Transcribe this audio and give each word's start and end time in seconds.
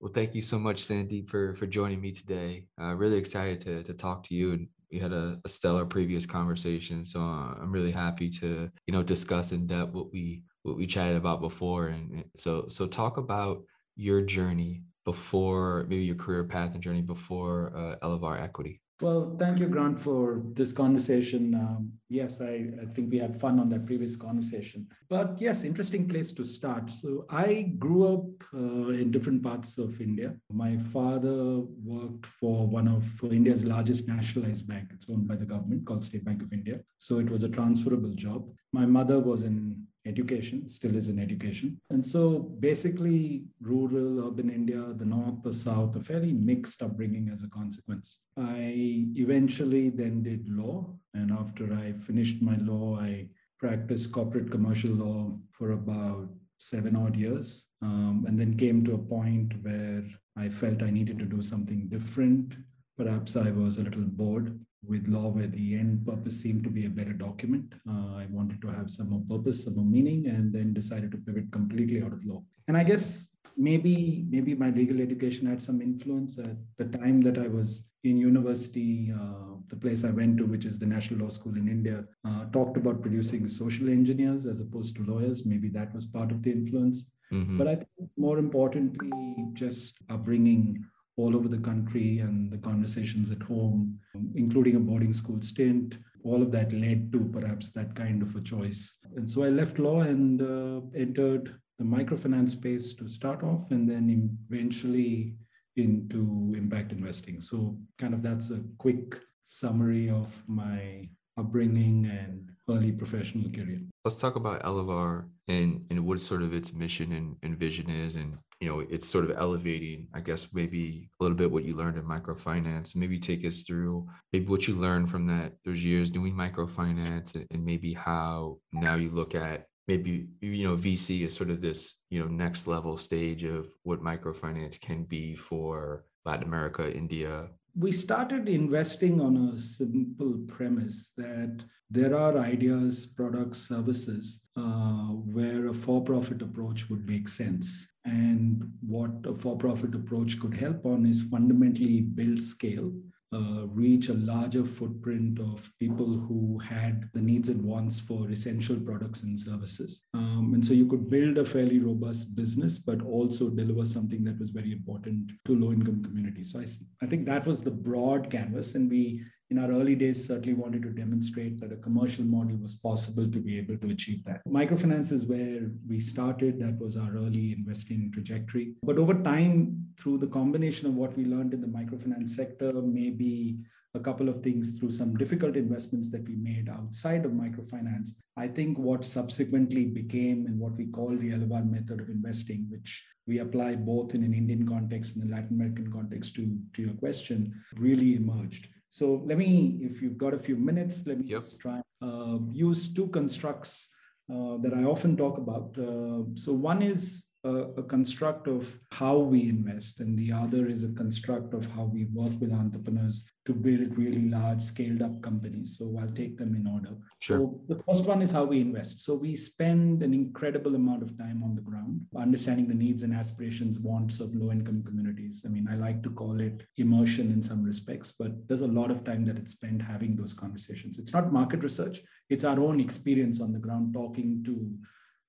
Well, 0.00 0.12
thank 0.12 0.34
you 0.34 0.42
so 0.42 0.58
much, 0.58 0.82
Sandeep, 0.82 1.28
for 1.28 1.54
for 1.54 1.66
joining 1.66 2.00
me 2.00 2.12
today. 2.12 2.66
Uh, 2.80 2.94
really 2.94 3.18
excited 3.18 3.60
to 3.62 3.82
to 3.84 3.92
talk 3.94 4.24
to 4.28 4.34
you, 4.34 4.52
and 4.52 4.68
we 4.90 4.98
had 4.98 5.12
a, 5.12 5.38
a 5.44 5.48
stellar 5.48 5.84
previous 5.84 6.24
conversation. 6.26 7.04
So 7.04 7.20
uh, 7.20 7.54
I'm 7.60 7.70
really 7.70 7.90
happy 7.92 8.30
to 8.40 8.70
you 8.86 8.92
know 8.92 9.02
discuss 9.02 9.52
in 9.52 9.66
depth 9.66 9.92
what 9.92 10.10
we 10.12 10.42
what 10.62 10.76
we 10.76 10.86
chatted 10.86 11.16
about 11.16 11.40
before. 11.42 11.88
And 11.88 12.24
so 12.36 12.66
so 12.68 12.86
talk 12.86 13.18
about 13.18 13.62
your 13.96 14.22
journey 14.22 14.84
before 15.04 15.84
maybe 15.88 16.04
your 16.04 16.16
career 16.16 16.44
path 16.44 16.74
and 16.74 16.82
journey 16.82 17.02
before 17.02 17.72
uh, 17.76 17.96
Elevar 18.06 18.40
Equity. 18.40 18.80
Well, 19.00 19.34
thank 19.38 19.58
you, 19.58 19.66
Grant, 19.66 19.98
for 19.98 20.42
this 20.52 20.72
conversation. 20.72 21.54
Um, 21.54 21.92
yes, 22.10 22.42
I, 22.42 22.66
I, 22.82 22.84
think 22.94 23.10
we 23.10 23.18
had 23.18 23.40
fun 23.40 23.58
on 23.58 23.70
that 23.70 23.86
previous 23.86 24.14
conversation. 24.14 24.86
But 25.08 25.40
yes, 25.40 25.64
interesting 25.64 26.06
place 26.06 26.32
to 26.32 26.44
start. 26.44 26.90
So 26.90 27.24
I 27.30 27.72
grew 27.78 28.12
up 28.12 28.44
uh, 28.52 28.90
in 28.90 29.10
different 29.10 29.42
parts 29.42 29.78
of 29.78 30.02
India. 30.02 30.34
My 30.52 30.76
father 30.92 31.60
worked 31.82 32.26
for 32.26 32.66
one 32.66 32.88
of 32.88 33.04
India's 33.24 33.64
largest 33.64 34.06
nationalized 34.06 34.68
bank. 34.68 34.90
It's 34.92 35.08
owned 35.08 35.26
by 35.26 35.36
the 35.36 35.46
government 35.46 35.86
called 35.86 36.04
State 36.04 36.26
Bank 36.26 36.42
of 36.42 36.52
India. 36.52 36.80
So 36.98 37.20
it 37.20 37.30
was 37.30 37.42
a 37.42 37.48
transferable 37.48 38.12
job. 38.12 38.50
My 38.74 38.84
mother 38.84 39.18
was 39.18 39.44
in 39.44 39.86
education, 40.06 40.68
still 40.68 40.96
is 40.96 41.08
in 41.08 41.18
education. 41.18 41.80
And 41.90 42.04
so 42.04 42.38
basically, 42.60 43.44
rural, 43.60 44.26
urban 44.26 44.50
India, 44.50 44.92
the 44.96 45.04
north, 45.04 45.42
the 45.42 45.52
south, 45.52 45.96
a 45.96 46.00
fairly 46.00 46.32
mixed 46.32 46.82
upbringing 46.82 47.30
as 47.32 47.42
a 47.42 47.48
consequence. 47.48 48.20
I 48.36 49.06
eventually 49.16 49.90
then 49.90 50.22
did 50.22 50.48
law. 50.48 50.94
And 51.14 51.30
after 51.32 51.72
I 51.74 51.92
finished 51.92 52.40
my 52.42 52.56
law, 52.56 52.98
I 53.00 53.28
practiced 53.58 54.12
corporate 54.12 54.50
commercial 54.50 54.92
law 54.92 55.38
for 55.50 55.72
about 55.72 56.28
seven 56.58 56.96
odd 56.96 57.16
years. 57.16 57.66
Um, 57.82 58.24
and 58.26 58.38
then 58.38 58.56
came 58.56 58.84
to 58.84 58.94
a 58.94 58.98
point 58.98 59.52
where 59.62 60.04
I 60.36 60.48
felt 60.48 60.82
I 60.82 60.90
needed 60.90 61.18
to 61.18 61.24
do 61.24 61.42
something 61.42 61.88
different. 61.88 62.56
Perhaps 62.96 63.36
I 63.36 63.50
was 63.50 63.78
a 63.78 63.82
little 63.82 64.02
bored 64.02 64.58
with 64.86 65.08
law 65.08 65.28
where 65.28 65.46
the 65.46 65.74
end 65.76 66.06
purpose 66.06 66.40
seemed 66.40 66.64
to 66.64 66.70
be 66.70 66.86
a 66.86 66.90
better 66.90 67.12
document. 67.12 67.74
Uh, 67.88 68.16
I 68.16 68.26
wanted 68.30 68.62
to 68.62 68.68
have 68.68 68.90
some 68.90 69.10
more 69.10 69.22
purpose, 69.28 69.64
some 69.64 69.76
more 69.76 69.84
meaning, 69.84 70.26
and 70.26 70.52
then 70.52 70.72
decided 70.72 71.10
to 71.12 71.18
pivot 71.18 71.52
completely 71.52 72.02
out 72.02 72.12
of 72.12 72.24
law. 72.24 72.42
And 72.68 72.76
I 72.76 72.84
guess 72.84 73.30
maybe 73.56 74.24
maybe 74.30 74.54
my 74.54 74.70
legal 74.70 75.00
education 75.00 75.46
had 75.46 75.62
some 75.62 75.82
influence 75.82 76.38
at 76.38 76.56
the 76.78 76.86
time 76.98 77.20
that 77.22 77.38
I 77.38 77.48
was 77.48 77.90
in 78.04 78.16
university. 78.16 79.12
Uh, 79.14 79.56
the 79.68 79.76
place 79.76 80.02
I 80.02 80.10
went 80.10 80.38
to, 80.38 80.46
which 80.46 80.64
is 80.64 80.78
the 80.78 80.86
National 80.86 81.20
Law 81.20 81.28
School 81.30 81.56
in 81.56 81.68
India, 81.68 82.04
uh, 82.26 82.46
talked 82.46 82.76
about 82.76 83.02
producing 83.02 83.46
social 83.46 83.88
engineers 83.88 84.46
as 84.46 84.60
opposed 84.60 84.96
to 84.96 85.04
lawyers. 85.04 85.46
Maybe 85.46 85.68
that 85.68 85.94
was 85.94 86.06
part 86.06 86.32
of 86.32 86.42
the 86.42 86.50
influence. 86.50 87.10
Mm-hmm. 87.32 87.58
But 87.58 87.68
I 87.68 87.74
think 87.76 88.10
more 88.16 88.38
importantly, 88.38 89.12
just 89.52 89.98
upbringing 90.08 90.84
all 91.20 91.36
over 91.36 91.48
the 91.48 91.58
country 91.58 92.20
and 92.20 92.50
the 92.50 92.58
conversations 92.58 93.30
at 93.30 93.42
home, 93.42 93.98
including 94.34 94.76
a 94.76 94.80
boarding 94.80 95.12
school 95.12 95.40
stint. 95.42 95.98
All 96.24 96.42
of 96.42 96.50
that 96.52 96.72
led 96.72 97.12
to 97.12 97.30
perhaps 97.32 97.70
that 97.70 97.94
kind 97.94 98.22
of 98.22 98.34
a 98.36 98.40
choice. 98.40 98.98
And 99.16 99.28
so 99.28 99.42
I 99.42 99.48
left 99.48 99.78
law 99.78 100.00
and 100.00 100.42
uh, 100.42 100.80
entered 100.94 101.54
the 101.78 101.84
microfinance 101.84 102.50
space 102.50 102.92
to 102.94 103.08
start 103.08 103.42
off, 103.42 103.70
and 103.70 103.88
then 103.88 104.38
eventually 104.50 105.34
into 105.76 106.52
impact 106.54 106.92
investing. 106.92 107.40
So, 107.40 107.78
kind 107.98 108.12
of 108.12 108.22
that's 108.22 108.50
a 108.50 108.62
quick 108.76 109.18
summary 109.46 110.10
of 110.10 110.42
my 110.46 111.08
upbringing 111.38 112.04
and 112.06 112.50
early 112.68 112.92
professional 112.92 113.50
career. 113.50 113.80
Let's 114.04 114.16
talk 114.16 114.36
about 114.36 114.62
Elevar 114.62 115.24
and, 115.48 115.86
and 115.90 116.06
what 116.06 116.20
sort 116.20 116.42
of 116.42 116.52
its 116.52 116.74
mission 116.74 117.12
and, 117.12 117.36
and 117.42 117.58
vision 117.58 117.88
is 117.88 118.14
and 118.14 118.38
you 118.60 118.68
know 118.68 118.80
it's 118.90 119.08
sort 119.08 119.24
of 119.24 119.36
elevating 119.36 120.06
i 120.14 120.20
guess 120.20 120.48
maybe 120.52 121.08
a 121.18 121.22
little 121.22 121.36
bit 121.36 121.50
what 121.50 121.64
you 121.64 121.74
learned 121.74 121.96
in 121.96 122.04
microfinance 122.04 122.94
maybe 122.94 123.18
take 123.18 123.44
us 123.44 123.62
through 123.62 124.06
maybe 124.32 124.46
what 124.46 124.68
you 124.68 124.76
learned 124.76 125.10
from 125.10 125.26
that 125.26 125.52
those 125.64 125.82
years 125.82 126.10
doing 126.10 126.34
microfinance 126.34 127.34
and 127.50 127.64
maybe 127.64 127.92
how 127.94 128.58
now 128.72 128.94
you 128.94 129.10
look 129.10 129.34
at 129.34 129.66
maybe 129.88 130.28
you 130.40 130.68
know 130.68 130.76
vc 130.76 131.26
is 131.26 131.34
sort 131.34 131.50
of 131.50 131.60
this 131.60 131.94
you 132.10 132.20
know 132.20 132.28
next 132.28 132.66
level 132.66 132.98
stage 132.98 133.44
of 133.44 133.68
what 133.82 134.02
microfinance 134.02 134.78
can 134.80 135.04
be 135.04 135.34
for 135.34 136.04
latin 136.26 136.44
america 136.44 136.94
india 136.94 137.48
we 137.78 137.92
started 137.92 138.48
investing 138.48 139.20
on 139.20 139.52
a 139.54 139.60
simple 139.60 140.38
premise 140.46 141.12
that 141.16 141.62
there 141.90 142.16
are 142.16 142.38
ideas, 142.38 143.06
products, 143.06 143.58
services 143.58 144.44
uh, 144.56 145.08
where 145.34 145.68
a 145.68 145.74
for 145.74 146.02
profit 146.02 146.42
approach 146.42 146.88
would 146.88 147.06
make 147.08 147.28
sense. 147.28 147.90
And 148.04 148.72
what 148.86 149.10
a 149.24 149.34
for 149.34 149.56
profit 149.56 149.94
approach 149.94 150.38
could 150.40 150.56
help 150.56 150.86
on 150.86 151.04
is 151.04 151.22
fundamentally 151.22 152.00
build 152.00 152.40
scale 152.40 152.92
uh, 153.32 153.66
reach 153.68 154.08
a 154.08 154.14
larger 154.14 154.64
footprint 154.64 155.38
of 155.38 155.70
people 155.78 156.06
who 156.06 156.58
had 156.58 157.08
the 157.14 157.20
needs 157.20 157.48
and 157.48 157.62
wants 157.62 158.00
for 158.00 158.28
essential 158.30 158.76
products 158.76 159.22
and 159.22 159.38
services. 159.38 160.06
Um, 160.14 160.50
and 160.54 160.64
so 160.64 160.72
you 160.72 160.86
could 160.86 161.08
build 161.08 161.38
a 161.38 161.44
fairly 161.44 161.78
robust 161.78 162.34
business, 162.34 162.78
but 162.78 163.02
also 163.02 163.48
deliver 163.50 163.86
something 163.86 164.24
that 164.24 164.38
was 164.38 164.50
very 164.50 164.72
important 164.72 165.30
to 165.46 165.54
low 165.54 165.72
income 165.72 166.02
communities. 166.02 166.52
So 166.52 166.60
I, 166.60 166.66
I 167.04 167.08
think 167.08 167.26
that 167.26 167.46
was 167.46 167.62
the 167.62 167.70
broad 167.70 168.30
canvas. 168.30 168.74
And 168.74 168.90
we 168.90 169.22
in 169.50 169.58
our 169.58 169.70
early 169.72 169.96
days 169.96 170.26
certainly 170.26 170.54
wanted 170.54 170.82
to 170.82 170.90
demonstrate 170.90 171.60
that 171.60 171.72
a 171.72 171.76
commercial 171.76 172.24
model 172.24 172.56
was 172.56 172.76
possible 172.76 173.28
to 173.28 173.38
be 173.40 173.58
able 173.58 173.76
to 173.78 173.90
achieve 173.90 174.24
that. 174.24 174.42
Microfinance 174.48 175.10
is 175.10 175.26
where 175.26 175.70
we 175.88 175.98
started. 175.98 176.60
That 176.60 176.78
was 176.78 176.96
our 176.96 177.16
early 177.16 177.52
investing 177.52 178.10
trajectory. 178.14 178.74
But 178.84 178.98
over 178.98 179.14
time, 179.14 179.86
through 179.98 180.18
the 180.18 180.28
combination 180.28 180.86
of 180.86 180.94
what 180.94 181.16
we 181.16 181.24
learned 181.24 181.52
in 181.52 181.60
the 181.60 181.66
microfinance 181.66 182.28
sector, 182.28 182.72
maybe 182.72 183.58
a 183.94 184.00
couple 184.00 184.28
of 184.28 184.40
things 184.40 184.78
through 184.78 184.92
some 184.92 185.16
difficult 185.16 185.56
investments 185.56 186.10
that 186.12 186.26
we 186.28 186.36
made 186.36 186.68
outside 186.68 187.24
of 187.24 187.32
microfinance. 187.32 188.10
I 188.36 188.46
think 188.46 188.78
what 188.78 189.04
subsequently 189.04 189.84
became 189.86 190.46
and 190.46 190.60
what 190.60 190.76
we 190.76 190.86
call 190.86 191.16
the 191.16 191.32
Elevar 191.32 191.68
method 191.68 192.00
of 192.00 192.08
investing, 192.08 192.68
which 192.70 193.04
we 193.26 193.40
apply 193.40 193.76
both 193.76 194.14
in 194.14 194.22
an 194.22 194.32
Indian 194.32 194.66
context 194.66 195.16
and 195.16 195.28
a 195.28 195.34
Latin 195.34 195.56
American 195.56 195.92
context 195.92 196.36
to, 196.36 196.56
to 196.74 196.82
your 196.82 196.94
question, 196.94 197.52
really 197.76 198.14
emerged. 198.14 198.68
So 198.90 199.22
let 199.24 199.38
me, 199.38 199.78
if 199.80 200.02
you've 200.02 200.18
got 200.18 200.34
a 200.34 200.38
few 200.38 200.56
minutes, 200.56 201.06
let 201.06 201.18
me 201.18 201.28
yep. 201.28 201.40
just 201.40 201.60
try 201.60 201.80
uh, 202.02 202.38
use 202.52 202.92
two 202.92 203.06
constructs 203.08 203.88
uh, 204.32 204.56
that 204.58 204.74
I 204.74 204.84
often 204.84 205.16
talk 205.16 205.38
about. 205.38 205.76
Uh, 205.78 206.24
so 206.34 206.52
one 206.52 206.82
is 206.82 207.26
a, 207.44 207.56
a, 207.78 207.82
construct 207.82 208.46
of 208.46 208.78
how 208.92 209.16
we 209.16 209.48
invest, 209.48 210.00
and 210.00 210.18
the 210.18 210.30
other 210.30 210.66
is 210.66 210.84
a 210.84 210.92
construct 210.92 211.54
of 211.54 211.66
how 211.72 211.84
we 211.84 212.04
work 212.12 212.32
with 212.38 212.52
entrepreneurs 212.52 213.26
to 213.46 213.54
build 213.54 213.96
really 213.96 214.28
large 214.28 214.62
scaled 214.62 215.00
up 215.00 215.22
companies. 215.22 215.78
So 215.78 215.96
I'll 215.98 216.12
take 216.12 216.36
them 216.36 216.54
in 216.54 216.66
order. 216.66 216.96
Sure. 217.18 217.38
So 217.38 217.60
the 217.68 217.82
first 217.84 218.06
one 218.06 218.20
is 218.20 218.30
how 218.30 218.44
we 218.44 218.60
invest. 218.60 219.00
So 219.00 219.14
we 219.14 219.34
spend 219.34 220.02
an 220.02 220.12
incredible 220.12 220.74
amount 220.74 221.02
of 221.02 221.16
time 221.16 221.42
on 221.42 221.54
the 221.54 221.62
ground, 221.62 222.02
understanding 222.14 222.68
the 222.68 222.74
needs 222.74 223.02
and 223.02 223.14
aspirations, 223.14 223.78
wants 223.78 224.20
of 224.20 224.34
low 224.34 224.50
income 224.50 224.82
communities. 224.82 225.42
I 225.46 225.48
mean, 225.48 225.66
I 225.70 225.76
like 225.76 226.02
to 226.02 226.10
call 226.10 226.40
it 226.40 226.62
immersion 226.76 227.32
in 227.32 227.40
some 227.42 227.62
respects, 227.62 228.12
but 228.12 228.46
there's 228.48 228.60
a 228.60 228.66
lot 228.66 228.90
of 228.90 229.02
time 229.02 229.24
that 229.24 229.38
it's 229.38 229.54
spent 229.54 229.80
having 229.80 230.14
those 230.14 230.34
conversations. 230.34 230.98
It's 230.98 231.14
not 231.14 231.32
market 231.32 231.62
research, 231.62 232.00
it's 232.28 232.44
our 232.44 232.60
own 232.60 232.80
experience 232.80 233.40
on 233.40 233.52
the 233.52 233.58
ground, 233.58 233.94
talking 233.94 234.42
to 234.44 234.70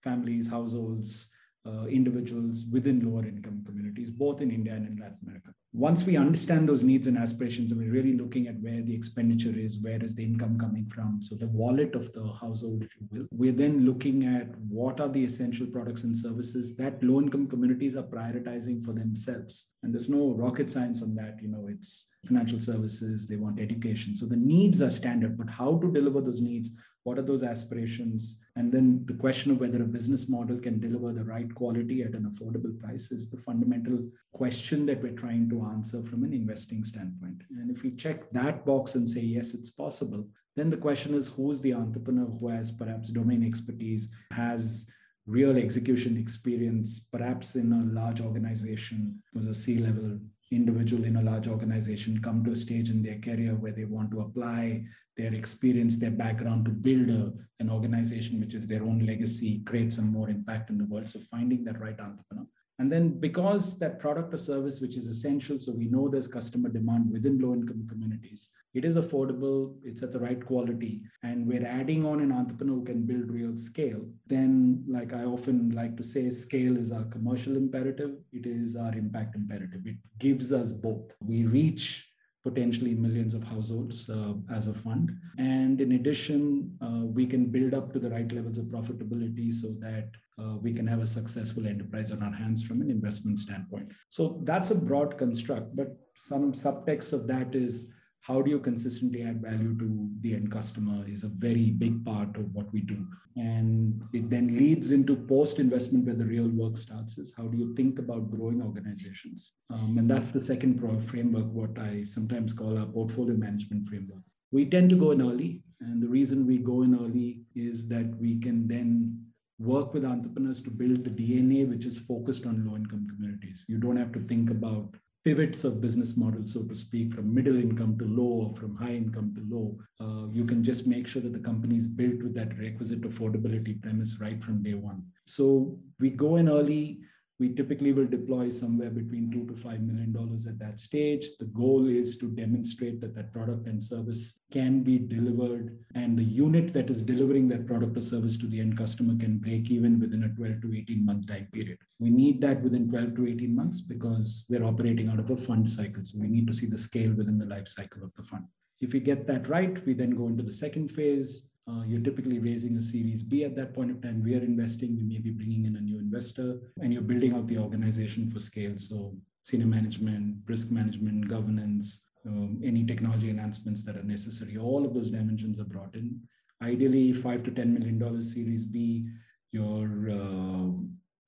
families, 0.03 0.49
households, 0.49 1.29
uh, 1.65 1.85
individuals 1.85 2.65
within 2.71 3.05
lower 3.05 3.25
income 3.25 3.63
communities, 3.65 4.09
both 4.09 4.41
in 4.41 4.51
India 4.51 4.73
and 4.73 4.87
in 4.87 4.97
Latin 4.97 5.19
America. 5.23 5.49
Once 5.73 6.03
we 6.03 6.17
understand 6.17 6.67
those 6.67 6.83
needs 6.83 7.07
and 7.07 7.17
aspirations, 7.17 7.71
and 7.71 7.79
we're 7.79 7.91
really 7.91 8.17
looking 8.17 8.47
at 8.47 8.59
where 8.61 8.81
the 8.81 8.93
expenditure 8.93 9.57
is, 9.57 9.79
where 9.79 10.03
is 10.03 10.13
the 10.13 10.23
income 10.23 10.59
coming 10.59 10.85
from, 10.87 11.21
so 11.21 11.35
the 11.35 11.47
wallet 11.47 11.95
of 11.95 12.11
the 12.13 12.27
household, 12.33 12.83
if 12.83 12.89
you 12.99 13.07
will, 13.11 13.27
we're 13.31 13.51
then 13.53 13.85
looking 13.85 14.25
at 14.25 14.47
what 14.67 14.99
are 14.99 15.07
the 15.07 15.23
essential 15.23 15.65
products 15.67 16.03
and 16.03 16.17
services 16.17 16.75
that 16.75 17.01
low 17.03 17.21
income 17.21 17.47
communities 17.47 17.95
are 17.95 18.03
prioritizing 18.03 18.83
for 18.83 18.91
themselves. 18.91 19.71
And 19.83 19.93
there's 19.93 20.09
no 20.09 20.33
rocket 20.33 20.69
science 20.69 21.01
on 21.01 21.15
that. 21.15 21.39
You 21.41 21.49
know, 21.49 21.67
it's 21.69 22.09
financial 22.25 22.59
services, 22.59 23.27
they 23.27 23.37
want 23.37 23.59
education. 23.59 24.15
So 24.15 24.25
the 24.25 24.35
needs 24.35 24.81
are 24.81 24.89
standard, 24.89 25.37
but 25.37 25.49
how 25.49 25.77
to 25.77 25.91
deliver 25.91 26.21
those 26.21 26.41
needs 26.41 26.71
what 27.03 27.17
are 27.17 27.23
those 27.23 27.43
aspirations? 27.43 28.39
And 28.55 28.71
then 28.71 29.03
the 29.05 29.15
question 29.15 29.51
of 29.51 29.59
whether 29.59 29.81
a 29.81 29.85
business 29.85 30.29
model 30.29 30.59
can 30.59 30.79
deliver 30.79 31.11
the 31.11 31.23
right 31.23 31.53
quality 31.55 32.03
at 32.03 32.13
an 32.13 32.31
affordable 32.31 32.79
price 32.79 33.11
is 33.11 33.29
the 33.29 33.37
fundamental 33.37 33.99
question 34.33 34.85
that 34.85 35.01
we're 35.01 35.13
trying 35.13 35.49
to 35.49 35.65
answer 35.65 36.03
from 36.03 36.23
an 36.23 36.33
investing 36.33 36.83
standpoint. 36.83 37.41
And 37.49 37.71
if 37.71 37.83
we 37.83 37.91
check 37.91 38.29
that 38.31 38.65
box 38.65 38.95
and 38.95 39.07
say 39.07 39.21
yes 39.21 39.53
it's 39.53 39.69
possible 39.69 40.27
then 40.55 40.69
the 40.69 40.77
question 40.77 41.13
is 41.13 41.27
who's 41.27 41.61
the 41.61 41.73
entrepreneur 41.73 42.25
who 42.25 42.49
has 42.49 42.71
perhaps 42.71 43.09
domain 43.09 43.43
expertise 43.43 44.09
has 44.31 44.85
real 45.25 45.57
execution 45.57 46.17
experience 46.17 47.07
perhaps 47.11 47.55
in 47.55 47.71
a 47.71 47.93
large 47.93 48.21
organization 48.21 49.21
was 49.33 49.47
a 49.47 49.53
c 49.53 49.77
level 49.77 50.19
individual 50.51 51.05
in 51.05 51.15
a 51.15 51.21
large 51.21 51.47
organization 51.47 52.21
come 52.21 52.43
to 52.43 52.51
a 52.51 52.55
stage 52.55 52.89
in 52.89 53.01
their 53.01 53.19
career 53.19 53.55
where 53.55 53.71
they 53.71 53.85
want 53.85 54.11
to 54.11 54.21
apply 54.21 54.83
their 55.17 55.33
experience, 55.33 55.95
their 55.95 56.11
background 56.11 56.65
to 56.65 56.71
build 56.71 57.09
a, 57.09 57.31
an 57.59 57.69
organization 57.69 58.39
which 58.39 58.53
is 58.53 58.67
their 58.67 58.83
own 58.83 59.05
legacy, 59.05 59.63
create 59.65 59.93
some 59.93 60.11
more 60.11 60.29
impact 60.29 60.69
in 60.69 60.77
the 60.77 60.85
world. 60.85 61.07
So 61.07 61.19
finding 61.31 61.63
that 61.65 61.79
right 61.79 61.99
entrepreneur. 61.99 62.45
And 62.81 62.91
then 62.91 63.09
because 63.19 63.77
that 63.77 63.99
product 63.99 64.33
or 64.33 64.39
service, 64.39 64.81
which 64.81 64.97
is 64.97 65.05
essential, 65.05 65.59
so 65.59 65.71
we 65.71 65.85
know 65.85 66.09
there's 66.09 66.27
customer 66.27 66.67
demand 66.67 67.11
within 67.11 67.37
low 67.37 67.53
income 67.53 67.85
communities, 67.87 68.49
it 68.73 68.85
is 68.85 68.97
affordable, 68.97 69.75
it's 69.83 70.01
at 70.01 70.11
the 70.11 70.19
right 70.19 70.43
quality, 70.43 71.03
and 71.21 71.45
we're 71.45 71.63
adding 71.63 72.03
on 72.07 72.21
an 72.21 72.31
entrepreneur 72.31 72.77
who 72.77 72.83
can 72.83 73.05
build 73.05 73.29
real 73.29 73.55
scale, 73.55 74.01
then, 74.25 74.83
like 74.87 75.13
I 75.13 75.25
often 75.25 75.69
like 75.75 75.95
to 75.97 76.03
say, 76.03 76.31
scale 76.31 76.75
is 76.75 76.91
our 76.91 77.03
commercial 77.03 77.55
imperative, 77.55 78.15
it 78.33 78.47
is 78.47 78.75
our 78.75 78.93
impact 78.93 79.35
imperative. 79.35 79.85
It 79.85 79.97
gives 80.17 80.51
us 80.51 80.71
both. 80.71 81.13
We 81.23 81.45
reach 81.45 82.10
potentially 82.43 82.95
millions 82.95 83.33
of 83.33 83.43
households 83.43 84.09
uh, 84.09 84.33
as 84.51 84.67
a 84.67 84.73
fund. 84.73 85.11
And 85.37 85.79
in 85.79 85.91
addition, 85.93 86.75
uh, 86.81 87.05
we 87.05 87.25
can 87.25 87.45
build 87.45 87.73
up 87.73 87.93
to 87.93 87.99
the 87.99 88.09
right 88.09 88.31
levels 88.31 88.57
of 88.57 88.65
profitability 88.65 89.53
so 89.53 89.69
that 89.79 90.09
uh, 90.39 90.55
we 90.57 90.73
can 90.73 90.87
have 90.87 91.01
a 91.01 91.07
successful 91.07 91.67
enterprise 91.67 92.11
on 92.11 92.23
our 92.23 92.31
hands 92.31 92.63
from 92.63 92.81
an 92.81 92.89
investment 92.89 93.37
standpoint. 93.37 93.91
So 94.09 94.41
that's 94.43 94.71
a 94.71 94.75
broad 94.75 95.17
construct, 95.17 95.75
but 95.75 95.95
some 96.15 96.51
subtext 96.53 97.13
of 97.13 97.27
that 97.27 97.53
is 97.53 97.91
how 98.21 98.39
do 98.41 98.51
you 98.51 98.59
consistently 98.59 99.23
add 99.23 99.41
value 99.41 99.75
to 99.79 100.09
the 100.21 100.35
end 100.35 100.51
customer 100.51 101.03
is 101.07 101.23
a 101.23 101.27
very 101.27 101.71
big 101.71 102.05
part 102.05 102.37
of 102.37 102.53
what 102.53 102.71
we 102.71 102.81
do. 102.81 103.05
And 103.35 104.03
it 104.13 104.29
then 104.29 104.55
leads 104.55 104.91
into 104.91 105.15
post 105.15 105.57
investment 105.57 106.05
where 106.05 106.15
the 106.15 106.25
real 106.25 106.47
work 106.49 106.77
starts 106.77 107.17
is 107.17 107.33
how 107.35 107.47
do 107.47 107.57
you 107.57 107.73
think 107.75 107.97
about 107.97 108.29
growing 108.29 108.61
organizations? 108.61 109.53
Um, 109.71 109.97
and 109.97 110.09
that's 110.09 110.29
the 110.29 110.39
second 110.39 110.79
framework 111.01 111.47
what 111.51 111.77
i 111.79 112.03
sometimes 112.03 112.53
call 112.53 112.77
our 112.77 112.85
portfolio 112.85 113.35
management 113.35 113.87
framework. 113.87 114.21
We 114.51 114.65
tend 114.65 114.91
to 114.91 114.95
go 114.95 115.11
in 115.11 115.21
early 115.21 115.63
and 115.79 116.01
the 116.01 116.07
reason 116.07 116.45
we 116.45 116.59
go 116.59 116.83
in 116.83 116.93
early 116.93 117.41
is 117.55 117.87
that 117.87 118.15
we 118.19 118.39
can 118.39 118.67
then 118.67 119.25
work 119.57 119.93
with 119.93 120.05
entrepreneurs 120.05 120.61
to 120.63 120.69
build 120.69 121.03
the 121.03 121.09
dna 121.09 121.67
which 121.67 121.85
is 121.85 121.97
focused 121.97 122.45
on 122.45 122.65
low 122.67 122.75
income 122.75 123.07
communities. 123.09 123.65
You 123.67 123.79
don't 123.79 123.97
have 123.97 124.11
to 124.11 124.19
think 124.27 124.51
about 124.51 124.95
pivots 125.23 125.63
of 125.63 125.81
business 125.81 126.17
models, 126.17 126.53
so 126.53 126.63
to 126.63 126.75
speak, 126.75 127.13
from 127.13 127.33
middle 127.33 127.55
income 127.55 127.97
to 127.99 128.05
low 128.05 128.47
or 128.47 128.55
from 128.55 128.75
high 128.75 128.93
income 128.93 129.33
to 129.35 129.55
low, 129.55 129.77
uh, 129.99 130.27
you 130.31 130.45
can 130.45 130.63
just 130.63 130.87
make 130.87 131.07
sure 131.07 131.21
that 131.21 131.33
the 131.33 131.39
company 131.39 131.75
is 131.75 131.87
built 131.87 132.23
with 132.23 132.33
that 132.33 132.57
requisite 132.57 133.01
affordability 133.01 133.79
premise 133.81 134.17
right 134.19 134.43
from 134.43 134.63
day 134.63 134.73
one. 134.73 135.03
So 135.27 135.77
we 135.99 136.09
go 136.09 136.37
in 136.37 136.49
early 136.49 137.01
we 137.41 137.49
typically 137.49 137.91
will 137.91 138.05
deploy 138.05 138.49
somewhere 138.49 138.91
between 138.91 139.31
two 139.31 139.47
to 139.47 139.55
five 139.59 139.81
million 139.81 140.11
dollars 140.13 140.45
at 140.45 140.59
that 140.59 140.79
stage. 140.79 141.25
The 141.39 141.45
goal 141.45 141.87
is 141.87 142.15
to 142.19 142.27
demonstrate 142.27 143.01
that 143.01 143.15
that 143.15 143.33
product 143.33 143.65
and 143.65 143.81
service 143.81 144.41
can 144.51 144.83
be 144.83 144.99
delivered, 144.99 145.75
and 145.95 146.15
the 146.15 146.23
unit 146.23 146.71
that 146.73 146.91
is 146.91 147.01
delivering 147.01 147.47
that 147.47 147.65
product 147.65 147.97
or 147.97 148.01
service 148.01 148.37
to 148.37 148.45
the 148.45 148.59
end 148.59 148.77
customer 148.77 149.15
can 149.17 149.39
break 149.39 149.71
even 149.71 149.99
within 149.99 150.25
a 150.25 150.29
12 150.29 150.61
to 150.61 150.77
18 150.77 151.03
month 151.03 151.27
time 151.27 151.47
period. 151.51 151.79
We 151.99 152.11
need 152.11 152.41
that 152.41 152.61
within 152.61 152.87
12 152.91 153.15
to 153.15 153.27
18 153.27 153.55
months 153.55 153.81
because 153.81 154.45
we're 154.47 154.63
operating 154.63 155.09
out 155.09 155.19
of 155.19 155.31
a 155.31 155.35
fund 155.35 155.67
cycle. 155.67 156.05
So 156.05 156.19
we 156.19 156.27
need 156.27 156.45
to 156.45 156.53
see 156.53 156.67
the 156.67 156.77
scale 156.77 157.11
within 157.11 157.39
the 157.39 157.47
life 157.55 157.67
cycle 157.67 158.03
of 158.03 158.13
the 158.13 158.23
fund. 158.23 158.45
If 158.81 158.93
we 158.93 158.99
get 158.99 159.25
that 159.27 159.47
right, 159.47 159.83
we 159.87 159.95
then 159.95 160.11
go 160.11 160.27
into 160.27 160.43
the 160.43 160.51
second 160.51 160.91
phase, 160.91 161.49
uh, 161.71 161.83
you're 161.85 162.01
typically 162.01 162.39
raising 162.39 162.77
a 162.77 162.81
Series 162.81 163.23
B 163.23 163.43
at 163.43 163.55
that 163.55 163.73
point 163.73 163.91
of 163.91 164.01
time. 164.01 164.23
We 164.23 164.35
are 164.35 164.43
investing. 164.43 164.95
We 164.97 165.03
may 165.03 165.19
be 165.19 165.31
bringing 165.31 165.65
in 165.65 165.77
a 165.77 165.81
new 165.81 165.99
investor, 165.99 166.59
and 166.81 166.91
you're 166.91 167.01
building 167.01 167.33
out 167.33 167.47
the 167.47 167.57
organization 167.57 168.29
for 168.29 168.39
scale. 168.39 168.73
So 168.77 169.15
senior 169.43 169.67
management, 169.67 170.37
risk 170.47 170.71
management, 170.71 171.27
governance, 171.27 172.03
um, 172.25 172.59
any 172.63 172.85
technology 172.85 173.29
enhancements 173.29 173.83
that 173.85 173.95
are 173.95 174.03
necessary. 174.03 174.57
All 174.57 174.85
of 174.85 174.93
those 174.93 175.09
dimensions 175.09 175.59
are 175.59 175.65
brought 175.65 175.95
in. 175.95 176.19
Ideally, 176.61 177.13
five 177.13 177.43
to 177.43 177.51
ten 177.51 177.73
million 177.73 177.97
dollars 177.97 178.33
Series 178.33 178.65
B. 178.65 179.07
You're 179.51 180.11
uh, 180.11 180.71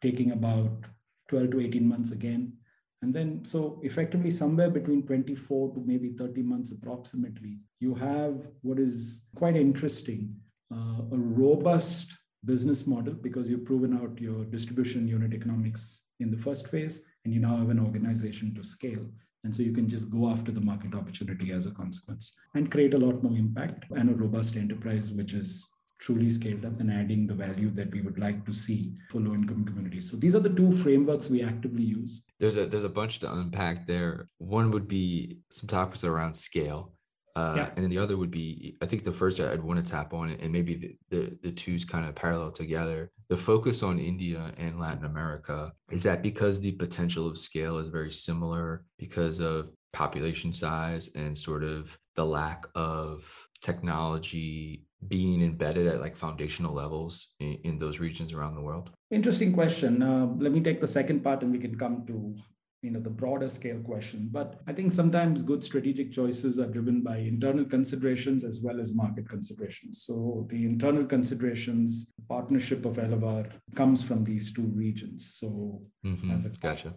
taking 0.01 0.31
about 0.31 0.85
12 1.29 1.51
to 1.51 1.61
18 1.61 1.87
months 1.87 2.11
again 2.11 2.53
and 3.03 3.13
then, 3.13 3.43
so 3.43 3.81
effectively, 3.83 4.31
somewhere 4.31 4.69
between 4.69 5.05
24 5.05 5.73
to 5.73 5.83
maybe 5.85 6.11
30 6.11 6.41
months 6.41 6.71
approximately, 6.71 7.57
you 7.81 7.93
have 7.93 8.47
what 8.61 8.79
is 8.79 9.23
quite 9.35 9.57
interesting 9.57 10.33
uh, 10.73 11.01
a 11.11 11.17
robust 11.17 12.17
business 12.45 12.87
model 12.87 13.13
because 13.13 13.49
you've 13.49 13.65
proven 13.65 13.93
out 13.93 14.17
your 14.21 14.45
distribution 14.45 15.05
unit 15.05 15.33
economics 15.33 16.03
in 16.21 16.31
the 16.31 16.37
first 16.37 16.69
phase, 16.69 17.05
and 17.25 17.33
you 17.33 17.41
now 17.41 17.57
have 17.57 17.69
an 17.69 17.79
organization 17.79 18.55
to 18.55 18.63
scale. 18.63 19.05
And 19.43 19.53
so 19.53 19.63
you 19.63 19.73
can 19.73 19.89
just 19.89 20.09
go 20.09 20.29
after 20.29 20.53
the 20.53 20.61
market 20.61 20.95
opportunity 20.95 21.51
as 21.51 21.65
a 21.65 21.71
consequence 21.71 22.33
and 22.55 22.71
create 22.71 22.93
a 22.93 22.97
lot 22.97 23.21
more 23.21 23.37
impact 23.37 23.83
and 23.91 24.09
a 24.09 24.13
robust 24.13 24.55
enterprise, 24.55 25.11
which 25.11 25.33
is 25.33 25.67
truly 26.03 26.29
scaled 26.29 26.65
up 26.65 26.77
and 26.81 26.91
adding 26.91 27.25
the 27.25 27.33
value 27.33 27.69
that 27.71 27.89
we 27.91 28.01
would 28.01 28.19
like 28.19 28.45
to 28.45 28.51
see 28.51 28.93
for 29.09 29.21
low 29.21 29.33
income 29.33 29.63
communities. 29.63 30.11
So 30.11 30.17
these 30.17 30.35
are 30.35 30.41
the 30.41 30.49
two 30.49 30.73
frameworks 30.73 31.29
we 31.29 31.41
actively 31.41 31.83
use. 31.83 32.25
There's 32.41 32.57
a 32.57 32.65
there's 32.65 32.83
a 32.83 32.89
bunch 32.89 33.19
to 33.19 33.31
unpack 33.31 33.87
there. 33.87 34.27
One 34.39 34.69
would 34.71 34.87
be 34.87 35.37
some 35.51 35.69
topics 35.69 36.03
around 36.03 36.35
scale. 36.35 36.91
Uh, 37.35 37.53
yeah. 37.57 37.69
And 37.75 37.83
then 37.83 37.89
the 37.89 37.97
other 37.97 38.15
would 38.15 38.29
be, 38.29 38.77
I 38.79 38.85
think 38.85 39.03
the 39.03 39.11
first 39.11 39.39
I'd 39.39 39.63
want 39.63 39.83
to 39.83 39.91
tap 39.91 40.13
on, 40.13 40.29
and 40.29 40.51
maybe 40.51 40.75
the, 40.75 40.95
the, 41.09 41.37
the 41.41 41.51
two's 41.51 41.83
kind 41.83 42.07
of 42.07 42.13
parallel 42.13 42.51
together. 42.51 43.11
The 43.29 43.37
focus 43.37 43.81
on 43.81 43.97
India 43.97 44.53
and 44.57 44.79
Latin 44.79 45.05
America 45.05 45.73
is 45.89 46.03
that 46.03 46.21
because 46.21 46.59
the 46.59 46.73
potential 46.73 47.27
of 47.27 47.39
scale 47.39 47.79
is 47.79 47.87
very 47.87 48.11
similar 48.11 48.85
because 48.99 49.39
of 49.39 49.71
population 49.93 50.53
size 50.53 51.09
and 51.15 51.35
sort 51.35 51.63
of 51.63 51.97
the 52.15 52.25
lack 52.25 52.67
of 52.75 53.25
technology 53.61 54.85
being 55.07 55.41
embedded 55.41 55.87
at 55.87 56.01
like 56.01 56.15
foundational 56.15 56.73
levels 56.73 57.29
in, 57.39 57.57
in 57.63 57.79
those 57.79 57.99
regions 57.99 58.33
around 58.33 58.55
the 58.55 58.61
world? 58.61 58.89
Interesting 59.11 59.53
question. 59.53 60.01
Uh, 60.01 60.27
let 60.37 60.51
me 60.51 60.61
take 60.61 60.81
the 60.81 60.87
second 60.87 61.23
part 61.23 61.43
and 61.43 61.51
we 61.51 61.59
can 61.59 61.77
come 61.77 62.05
to 62.07 62.35
you 62.83 62.91
know 62.91 62.99
the 62.99 63.09
broader 63.09 63.47
scale 63.47 63.79
question 63.79 64.27
but 64.29 64.59
i 64.67 64.73
think 64.73 64.91
sometimes 64.91 65.41
good 65.41 65.63
strategic 65.63 66.11
choices 66.11 66.59
are 66.59 66.67
driven 66.67 67.01
by 67.01 67.17
internal 67.17 67.63
considerations 67.63 68.43
as 68.43 68.59
well 68.61 68.79
as 68.79 68.93
market 68.93 69.27
considerations 69.27 70.03
so 70.05 70.45
the 70.49 70.65
internal 70.65 71.05
considerations 71.05 72.11
partnership 72.27 72.85
of 72.85 72.97
elevar 72.97 73.49
comes 73.73 74.03
from 74.03 74.23
these 74.23 74.51
two 74.51 74.69
regions 74.75 75.35
so 75.39 75.81
mm-hmm. 76.05 76.29
as 76.31 76.45
a 76.45 76.49
gotcha. 76.49 76.93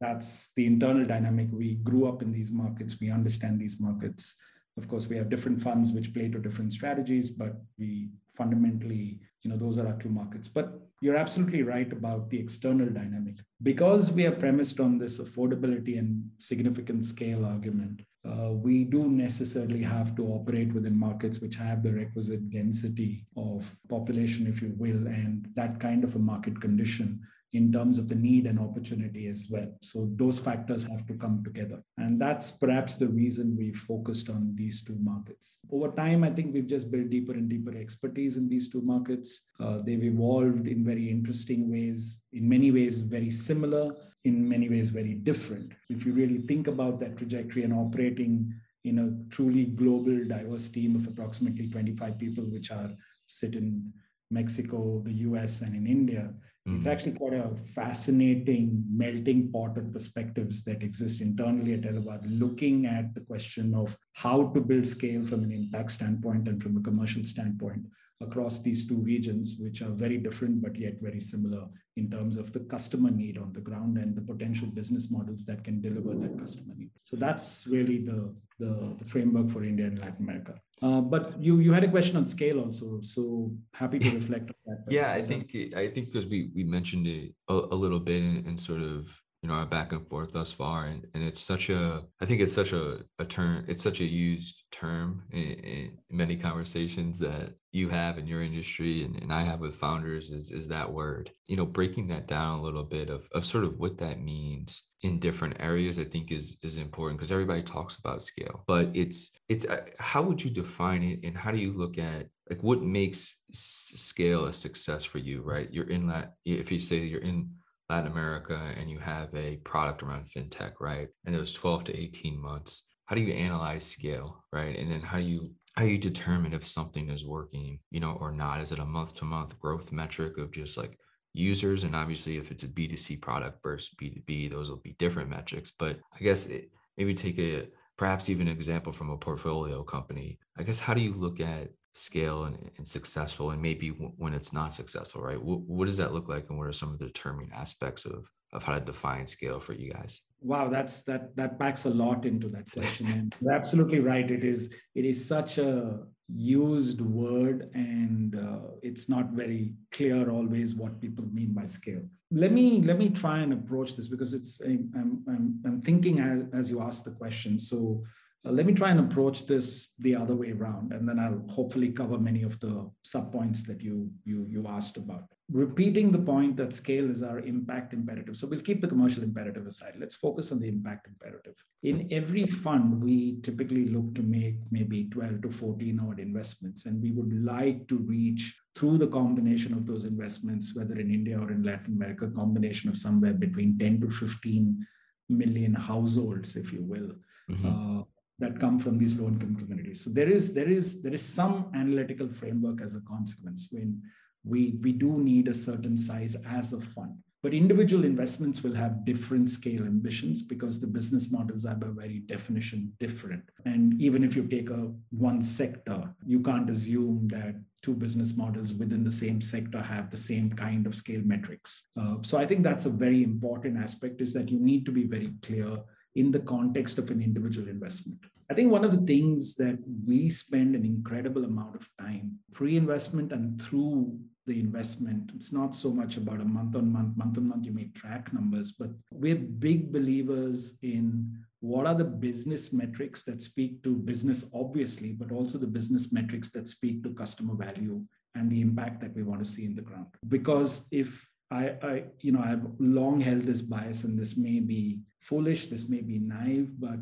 that's 0.00 0.52
the 0.56 0.64
internal 0.64 1.04
dynamic 1.04 1.48
we 1.50 1.74
grew 1.76 2.06
up 2.06 2.22
in 2.22 2.30
these 2.32 2.52
markets 2.52 3.00
we 3.00 3.10
understand 3.10 3.58
these 3.58 3.80
markets 3.80 4.36
of 4.76 4.88
course, 4.88 5.08
we 5.08 5.16
have 5.16 5.28
different 5.28 5.60
funds 5.60 5.92
which 5.92 6.12
play 6.12 6.28
to 6.28 6.38
different 6.38 6.72
strategies, 6.72 7.30
but 7.30 7.54
we 7.78 8.10
fundamentally, 8.36 9.20
you 9.42 9.50
know, 9.50 9.56
those 9.56 9.78
are 9.78 9.86
our 9.86 9.98
two 9.98 10.08
markets. 10.08 10.48
But 10.48 10.80
you're 11.00 11.16
absolutely 11.16 11.62
right 11.62 11.92
about 11.92 12.30
the 12.30 12.38
external 12.38 12.88
dynamic. 12.88 13.36
Because 13.62 14.10
we 14.10 14.26
are 14.26 14.32
premised 14.32 14.80
on 14.80 14.98
this 14.98 15.20
affordability 15.20 15.98
and 15.98 16.28
significant 16.38 17.04
scale 17.04 17.44
argument, 17.44 18.02
uh, 18.28 18.52
we 18.52 18.84
do 18.84 19.08
necessarily 19.08 19.82
have 19.82 20.16
to 20.16 20.26
operate 20.28 20.72
within 20.72 20.98
markets 20.98 21.40
which 21.40 21.56
have 21.56 21.82
the 21.82 21.92
requisite 21.92 22.50
density 22.50 23.26
of 23.36 23.76
population, 23.88 24.46
if 24.46 24.62
you 24.62 24.74
will, 24.78 25.06
and 25.06 25.46
that 25.54 25.78
kind 25.78 26.04
of 26.04 26.16
a 26.16 26.18
market 26.18 26.58
condition 26.60 27.20
in 27.54 27.72
terms 27.72 27.98
of 27.98 28.08
the 28.08 28.14
need 28.16 28.46
and 28.46 28.58
opportunity 28.58 29.28
as 29.28 29.46
well. 29.48 29.72
So 29.80 30.08
those 30.16 30.40
factors 30.40 30.82
have 30.84 31.06
to 31.06 31.14
come 31.14 31.42
together. 31.44 31.80
And 31.98 32.20
that's 32.20 32.50
perhaps 32.50 32.96
the 32.96 33.06
reason 33.06 33.56
we 33.56 33.72
focused 33.72 34.28
on 34.28 34.52
these 34.56 34.82
two 34.82 34.98
markets. 35.00 35.58
Over 35.70 35.92
time, 35.92 36.24
I 36.24 36.30
think 36.30 36.52
we've 36.52 36.66
just 36.66 36.90
built 36.90 37.10
deeper 37.10 37.32
and 37.32 37.48
deeper 37.48 37.76
expertise 37.76 38.36
in 38.36 38.48
these 38.48 38.68
two 38.68 38.82
markets. 38.82 39.50
Uh, 39.60 39.78
they've 39.82 40.02
evolved 40.02 40.66
in 40.66 40.84
very 40.84 41.08
interesting 41.08 41.70
ways, 41.70 42.20
in 42.32 42.48
many 42.48 42.72
ways, 42.72 43.02
very 43.02 43.30
similar, 43.30 43.94
in 44.24 44.48
many 44.48 44.68
ways, 44.68 44.88
very 44.88 45.14
different. 45.14 45.72
If 45.88 46.04
you 46.04 46.12
really 46.12 46.38
think 46.38 46.66
about 46.66 46.98
that 47.00 47.16
trajectory 47.16 47.62
and 47.62 47.72
operating 47.72 48.52
in 48.82 48.98
a 48.98 49.32
truly 49.32 49.66
global, 49.66 50.24
diverse 50.24 50.68
team 50.68 50.96
of 50.96 51.06
approximately 51.06 51.68
25 51.68 52.18
people, 52.18 52.44
which 52.44 52.72
are 52.72 52.90
sit 53.28 53.54
in 53.54 53.92
Mexico, 54.30 55.00
the 55.04 55.12
US, 55.28 55.62
and 55.62 55.76
in 55.76 55.86
India, 55.86 56.34
Mm. 56.66 56.78
It's 56.78 56.86
actually 56.86 57.12
quite 57.12 57.34
a 57.34 57.50
fascinating 57.74 58.84
melting 58.90 59.52
pot 59.52 59.76
of 59.76 59.92
perspectives 59.92 60.64
that 60.64 60.82
exist 60.82 61.20
internally 61.20 61.74
at 61.74 61.82
Elevar, 61.82 62.20
looking 62.24 62.86
at 62.86 63.14
the 63.14 63.20
question 63.20 63.74
of 63.74 63.96
how 64.14 64.48
to 64.48 64.60
build 64.60 64.86
scale 64.86 65.26
from 65.26 65.44
an 65.44 65.52
impact 65.52 65.92
standpoint 65.92 66.48
and 66.48 66.62
from 66.62 66.76
a 66.76 66.80
commercial 66.80 67.24
standpoint 67.24 67.84
across 68.20 68.62
these 68.62 68.86
two 68.86 68.96
regions, 68.96 69.56
which 69.58 69.82
are 69.82 69.90
very 69.90 70.18
different 70.18 70.62
but 70.62 70.76
yet 70.76 70.94
very 71.00 71.20
similar 71.20 71.66
in 71.96 72.10
terms 72.10 72.36
of 72.36 72.52
the 72.52 72.60
customer 72.60 73.10
need 73.10 73.38
on 73.38 73.52
the 73.52 73.60
ground 73.60 73.98
and 73.98 74.16
the 74.16 74.20
potential 74.20 74.66
business 74.68 75.10
models 75.10 75.44
that 75.44 75.62
can 75.62 75.80
deliver 75.80 76.14
that 76.14 76.38
customer 76.38 76.74
need. 76.76 76.90
So 77.04 77.16
that's 77.16 77.66
really 77.68 77.98
the, 77.98 78.34
the, 78.58 78.96
the 78.98 79.04
framework 79.04 79.50
for 79.50 79.62
India 79.62 79.86
and 79.86 79.98
Latin 79.98 80.24
America. 80.24 80.54
Uh, 80.82 81.00
but 81.00 81.40
you 81.40 81.60
you 81.60 81.72
had 81.72 81.84
a 81.84 81.88
question 81.88 82.16
on 82.16 82.26
scale 82.26 82.60
also, 82.60 83.00
so 83.00 83.50
happy 83.72 83.98
to 83.98 84.10
reflect 84.10 84.50
on 84.50 84.56
that. 84.66 84.92
yeah, 84.92 85.12
I 85.12 85.22
think 85.22 85.56
I 85.74 85.86
think 85.88 86.12
because 86.12 86.26
we 86.26 86.50
we 86.54 86.64
mentioned 86.64 87.06
it 87.06 87.32
a, 87.48 87.54
a 87.54 87.76
little 87.76 88.00
bit 88.00 88.22
and, 88.22 88.46
in, 88.46 88.58
sort 88.58 88.82
of 88.82 89.06
you 89.44 89.50
know 89.50 89.56
our 89.56 89.66
back 89.66 89.92
and 89.92 90.08
forth 90.08 90.32
thus 90.32 90.52
far 90.52 90.86
and, 90.86 91.06
and 91.12 91.22
it's 91.22 91.38
such 91.38 91.68
a 91.68 92.02
i 92.22 92.24
think 92.24 92.40
it's 92.40 92.54
such 92.54 92.72
a, 92.72 93.00
a 93.18 93.26
term 93.26 93.62
it's 93.68 93.82
such 93.82 94.00
a 94.00 94.04
used 94.04 94.62
term 94.72 95.22
in, 95.32 95.38
in 95.38 95.98
many 96.10 96.34
conversations 96.34 97.18
that 97.18 97.52
you 97.70 97.90
have 97.90 98.16
in 98.16 98.26
your 98.26 98.42
industry 98.42 99.04
and, 99.04 99.16
and 99.20 99.30
i 99.30 99.42
have 99.42 99.60
with 99.60 99.76
founders 99.76 100.30
is 100.30 100.50
is 100.50 100.66
that 100.68 100.90
word. 100.90 101.30
You 101.46 101.58
know 101.58 101.66
breaking 101.66 102.08
that 102.08 102.26
down 102.26 102.60
a 102.60 102.62
little 102.62 102.84
bit 102.84 103.10
of, 103.10 103.28
of 103.32 103.44
sort 103.44 103.64
of 103.64 103.78
what 103.78 103.98
that 103.98 104.22
means 104.22 104.84
in 105.02 105.18
different 105.18 105.56
areas 105.60 105.98
i 105.98 106.04
think 106.04 106.32
is 106.32 106.56
is 106.62 106.78
important 106.78 107.18
because 107.18 107.30
everybody 107.30 107.62
talks 107.62 107.96
about 107.96 108.24
scale 108.24 108.64
but 108.66 108.88
it's 108.94 109.32
it's 109.50 109.66
uh, 109.66 109.84
how 109.98 110.22
would 110.22 110.42
you 110.42 110.50
define 110.50 111.02
it 111.02 111.22
and 111.22 111.36
how 111.36 111.50
do 111.50 111.58
you 111.58 111.74
look 111.74 111.98
at 111.98 112.28
like 112.48 112.62
what 112.62 112.82
makes 112.82 113.36
scale 113.52 114.46
a 114.46 114.52
success 114.52 115.04
for 115.04 115.18
you 115.18 115.42
right? 115.42 115.68
You're 115.72 115.88
in 115.88 116.06
that 116.08 116.34
if 116.44 116.70
you 116.70 116.78
say 116.78 116.98
you're 116.98 117.20
in 117.20 117.50
latin 117.88 118.10
america 118.10 118.72
and 118.76 118.90
you 118.90 118.98
have 118.98 119.28
a 119.34 119.56
product 119.58 120.02
around 120.02 120.26
fintech 120.34 120.72
right? 120.80 121.08
And 121.24 121.34
those 121.34 121.52
12 121.52 121.84
to 121.84 121.96
18 121.96 122.40
months 122.40 122.86
how 123.06 123.16
do 123.16 123.22
you 123.22 123.32
analyze 123.34 123.84
scale 123.84 124.44
right? 124.52 124.76
And 124.76 124.90
then 124.90 125.00
how 125.00 125.18
do 125.18 125.24
you 125.24 125.50
how 125.76 125.82
do 125.82 125.88
you 125.88 125.98
determine 125.98 126.54
if 126.54 126.66
something 126.66 127.10
is 127.10 127.24
working 127.24 127.80
you 127.90 128.00
know 128.00 128.16
or 128.20 128.32
not? 128.32 128.60
Is 128.60 128.72
it 128.72 128.78
a 128.78 128.84
month 128.84 129.14
to 129.16 129.24
month 129.24 129.58
growth 129.58 129.92
metric 129.92 130.38
of 130.38 130.52
just 130.52 130.76
like 130.78 130.98
users? 131.32 131.84
And 131.84 131.94
obviously 131.94 132.36
if 132.38 132.50
it's 132.50 132.64
a 132.64 132.68
b2c 132.68 133.20
product 133.20 133.62
versus 133.62 133.94
b2b 134.00 134.50
those 134.50 134.70
will 134.70 134.78
be 134.78 134.96
different 134.98 135.30
metrics. 135.30 135.72
But 135.78 135.98
i 136.18 136.22
guess 136.22 136.46
it, 136.46 136.68
maybe 136.96 137.14
take 137.14 137.38
a 137.38 137.68
perhaps 137.96 138.28
even 138.28 138.48
an 138.48 138.56
example 138.56 138.92
from 138.92 139.10
a 139.10 139.16
portfolio 139.16 139.82
company. 139.82 140.38
I 140.58 140.62
guess 140.62 140.80
how 140.80 140.94
do 140.94 141.00
you 141.00 141.14
look 141.14 141.40
at 141.40 141.68
scale 141.94 142.44
and, 142.44 142.70
and 142.76 142.86
successful 142.86 143.50
and 143.50 143.62
maybe 143.62 143.90
w- 143.90 144.12
when 144.16 144.34
it's 144.34 144.52
not 144.52 144.74
successful 144.74 145.22
right? 145.22 145.38
W- 145.38 145.62
what 145.66 145.86
does 145.86 145.96
that 145.96 146.12
look 146.12 146.28
like 146.28 146.46
and 146.50 146.58
what 146.58 146.66
are 146.66 146.72
some 146.72 146.92
of 146.92 146.98
the 146.98 147.06
determining 147.06 147.52
aspects 147.52 148.04
of 148.04 148.28
of 148.52 148.62
how 148.62 148.74
to 148.74 148.80
define 148.80 149.26
scale 149.26 149.58
for 149.58 149.72
you 149.72 149.92
guys? 149.92 150.22
Wow 150.40 150.68
that's 150.68 151.02
that 151.02 151.34
that 151.36 151.58
packs 151.58 151.84
a 151.84 151.90
lot 151.90 152.26
into 152.26 152.48
that 152.50 152.70
question 152.70 153.06
and 153.14 153.34
you're 153.40 153.52
absolutely 153.52 154.00
right 154.00 154.30
it 154.30 154.44
is 154.44 154.74
it 154.94 155.04
is 155.04 155.24
such 155.24 155.58
a 155.58 156.00
used 156.28 157.00
word 157.00 157.70
and 157.74 158.34
uh, 158.34 158.70
it's 158.82 159.08
not 159.08 159.30
very 159.30 159.74
clear 159.92 160.30
always 160.30 160.74
what 160.74 161.00
people 161.00 161.24
mean 161.32 161.52
by 161.52 161.66
scale. 161.66 162.02
Let 162.30 162.52
me 162.52 162.82
let 162.82 162.98
me 162.98 163.10
try 163.10 163.40
and 163.40 163.52
approach 163.52 163.94
this 163.94 164.08
because 164.08 164.34
it's 164.34 164.60
i'm 164.60 165.22
i'm, 165.28 165.60
I'm 165.64 165.82
thinking 165.82 166.18
as 166.18 166.42
as 166.52 166.70
you 166.70 166.80
ask 166.80 167.04
the 167.04 167.12
question 167.12 167.58
so 167.58 168.02
uh, 168.46 168.50
let 168.50 168.66
me 168.66 168.74
try 168.74 168.90
and 168.90 169.00
approach 169.00 169.46
this 169.46 169.88
the 169.98 170.14
other 170.14 170.34
way 170.34 170.52
around, 170.52 170.92
and 170.92 171.08
then 171.08 171.18
I'll 171.18 171.42
hopefully 171.48 171.90
cover 171.90 172.18
many 172.18 172.42
of 172.42 172.60
the 172.60 172.90
subpoints 173.04 173.66
that 173.66 173.80
you, 173.80 174.10
you, 174.24 174.46
you 174.50 174.66
asked 174.68 174.96
about. 174.96 175.24
Repeating 175.50 176.10
the 176.10 176.18
point 176.18 176.56
that 176.56 176.72
scale 176.72 177.10
is 177.10 177.22
our 177.22 177.38
impact 177.40 177.92
imperative. 177.92 178.36
So 178.36 178.46
we'll 178.46 178.60
keep 178.60 178.80
the 178.80 178.88
commercial 178.88 179.22
imperative 179.22 179.66
aside. 179.66 179.94
Let's 179.98 180.14
focus 180.14 180.52
on 180.52 180.60
the 180.60 180.68
impact 180.68 181.06
imperative. 181.06 181.54
In 181.82 182.08
every 182.10 182.46
fund, 182.46 183.02
we 183.02 183.40
typically 183.42 183.88
look 183.88 184.14
to 184.14 184.22
make 184.22 184.56
maybe 184.70 185.04
12 185.04 185.42
to 185.42 185.50
14 185.50 186.00
odd 186.00 186.18
investments, 186.18 186.86
and 186.86 187.02
we 187.02 187.12
would 187.12 187.32
like 187.44 187.88
to 187.88 187.98
reach 187.98 188.58
through 188.74 188.98
the 188.98 189.06
combination 189.06 189.72
of 189.72 189.86
those 189.86 190.04
investments, 190.04 190.74
whether 190.74 190.98
in 190.98 191.10
India 191.10 191.38
or 191.38 191.50
in 191.50 191.62
Latin 191.62 191.94
America, 191.94 192.30
combination 192.34 192.90
of 192.90 192.98
somewhere 192.98 193.34
between 193.34 193.78
10 193.78 194.00
to 194.00 194.10
15 194.10 194.86
million 195.28 195.74
households, 195.74 196.56
if 196.56 196.72
you 196.72 196.82
will. 196.82 197.12
Mm-hmm. 197.50 198.00
Uh, 198.00 198.04
that 198.38 198.58
come 198.58 198.78
from 198.78 198.98
these 198.98 199.18
low 199.18 199.28
income 199.28 199.56
communities. 199.56 200.02
So 200.02 200.10
there 200.10 200.28
is 200.28 200.54
there 200.54 200.68
is 200.68 201.02
there 201.02 201.14
is 201.14 201.22
some 201.22 201.70
analytical 201.74 202.28
framework 202.28 202.80
as 202.82 202.94
a 202.94 203.00
consequence 203.02 203.68
when 203.70 204.02
we 204.44 204.78
we 204.82 204.92
do 204.92 205.18
need 205.18 205.48
a 205.48 205.54
certain 205.54 205.96
size 205.96 206.36
as 206.46 206.72
a 206.72 206.80
fund. 206.80 207.14
But 207.44 207.52
individual 207.52 208.06
investments 208.06 208.62
will 208.62 208.74
have 208.74 209.04
different 209.04 209.50
scale 209.50 209.82
ambitions 209.82 210.42
because 210.42 210.80
the 210.80 210.86
business 210.86 211.30
models 211.30 211.66
are 211.66 211.74
by 211.74 211.88
very 211.88 212.20
definition 212.20 212.94
different. 212.98 213.42
And 213.66 214.00
even 214.00 214.24
if 214.24 214.34
you 214.34 214.44
take 214.44 214.70
a 214.70 214.90
one 215.10 215.42
sector, 215.42 216.14
you 216.24 216.40
can't 216.40 216.70
assume 216.70 217.28
that 217.28 217.56
two 217.82 217.92
business 217.92 218.34
models 218.34 218.72
within 218.72 219.04
the 219.04 219.12
same 219.12 219.42
sector 219.42 219.82
have 219.82 220.10
the 220.10 220.16
same 220.16 220.54
kind 220.54 220.86
of 220.86 220.96
scale 220.96 221.20
metrics. 221.22 221.88
Uh, 222.00 222.16
so 222.22 222.38
I 222.38 222.46
think 222.46 222.62
that's 222.62 222.86
a 222.86 222.90
very 222.90 223.22
important 223.22 223.76
aspect 223.76 224.22
is 224.22 224.32
that 224.32 224.48
you 224.48 224.58
need 224.58 224.86
to 224.86 224.92
be 224.92 225.04
very 225.04 225.34
clear 225.42 225.76
in 226.14 226.30
the 226.30 226.40
context 226.40 226.98
of 226.98 227.10
an 227.10 227.22
individual 227.22 227.68
investment. 227.68 228.20
I 228.50 228.54
think 228.54 228.70
one 228.70 228.84
of 228.84 228.92
the 228.92 229.06
things 229.06 229.56
that 229.56 229.78
we 230.06 230.28
spend 230.28 230.74
an 230.74 230.84
incredible 230.84 231.44
amount 231.44 231.76
of 231.76 231.88
time 231.98 232.38
pre 232.52 232.76
investment 232.76 233.32
and 233.32 233.60
through 233.60 234.18
the 234.46 234.60
investment, 234.60 235.30
it's 235.34 235.52
not 235.52 235.74
so 235.74 235.90
much 235.90 236.18
about 236.18 236.40
a 236.40 236.44
month 236.44 236.76
on 236.76 236.92
month, 236.92 237.16
month 237.16 237.38
on 237.38 237.48
month, 237.48 237.64
you 237.64 237.72
may 237.72 237.86
track 237.94 238.32
numbers, 238.32 238.72
but 238.72 238.90
we're 239.10 239.36
big 239.36 239.90
believers 239.90 240.76
in 240.82 241.34
what 241.60 241.86
are 241.86 241.94
the 241.94 242.04
business 242.04 242.72
metrics 242.74 243.22
that 243.22 243.40
speak 243.40 243.82
to 243.82 243.96
business, 243.96 244.44
obviously, 244.52 245.12
but 245.12 245.32
also 245.32 245.56
the 245.56 245.66
business 245.66 246.12
metrics 246.12 246.50
that 246.50 246.68
speak 246.68 247.02
to 247.02 247.14
customer 247.14 247.54
value 247.54 248.02
and 248.34 248.50
the 248.50 248.60
impact 248.60 249.00
that 249.00 249.14
we 249.14 249.22
want 249.22 249.42
to 249.42 249.50
see 249.50 249.64
in 249.64 249.74
the 249.74 249.80
ground. 249.80 250.08
Because 250.28 250.86
if 250.92 251.26
I, 251.50 251.76
I, 251.82 252.04
you 252.20 252.32
know, 252.32 252.40
I've 252.40 252.66
long 252.78 253.20
held 253.20 253.42
this 253.42 253.62
bias, 253.62 254.04
and 254.04 254.18
this 254.18 254.36
may 254.36 254.60
be 254.60 254.98
foolish, 255.24 255.66
this 255.66 255.88
may 255.88 256.02
be 256.02 256.18
naive, 256.18 256.68
but 256.78 257.00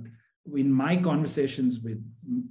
in 0.57 0.71
my 0.71 0.97
conversations 0.97 1.81
with 1.81 2.02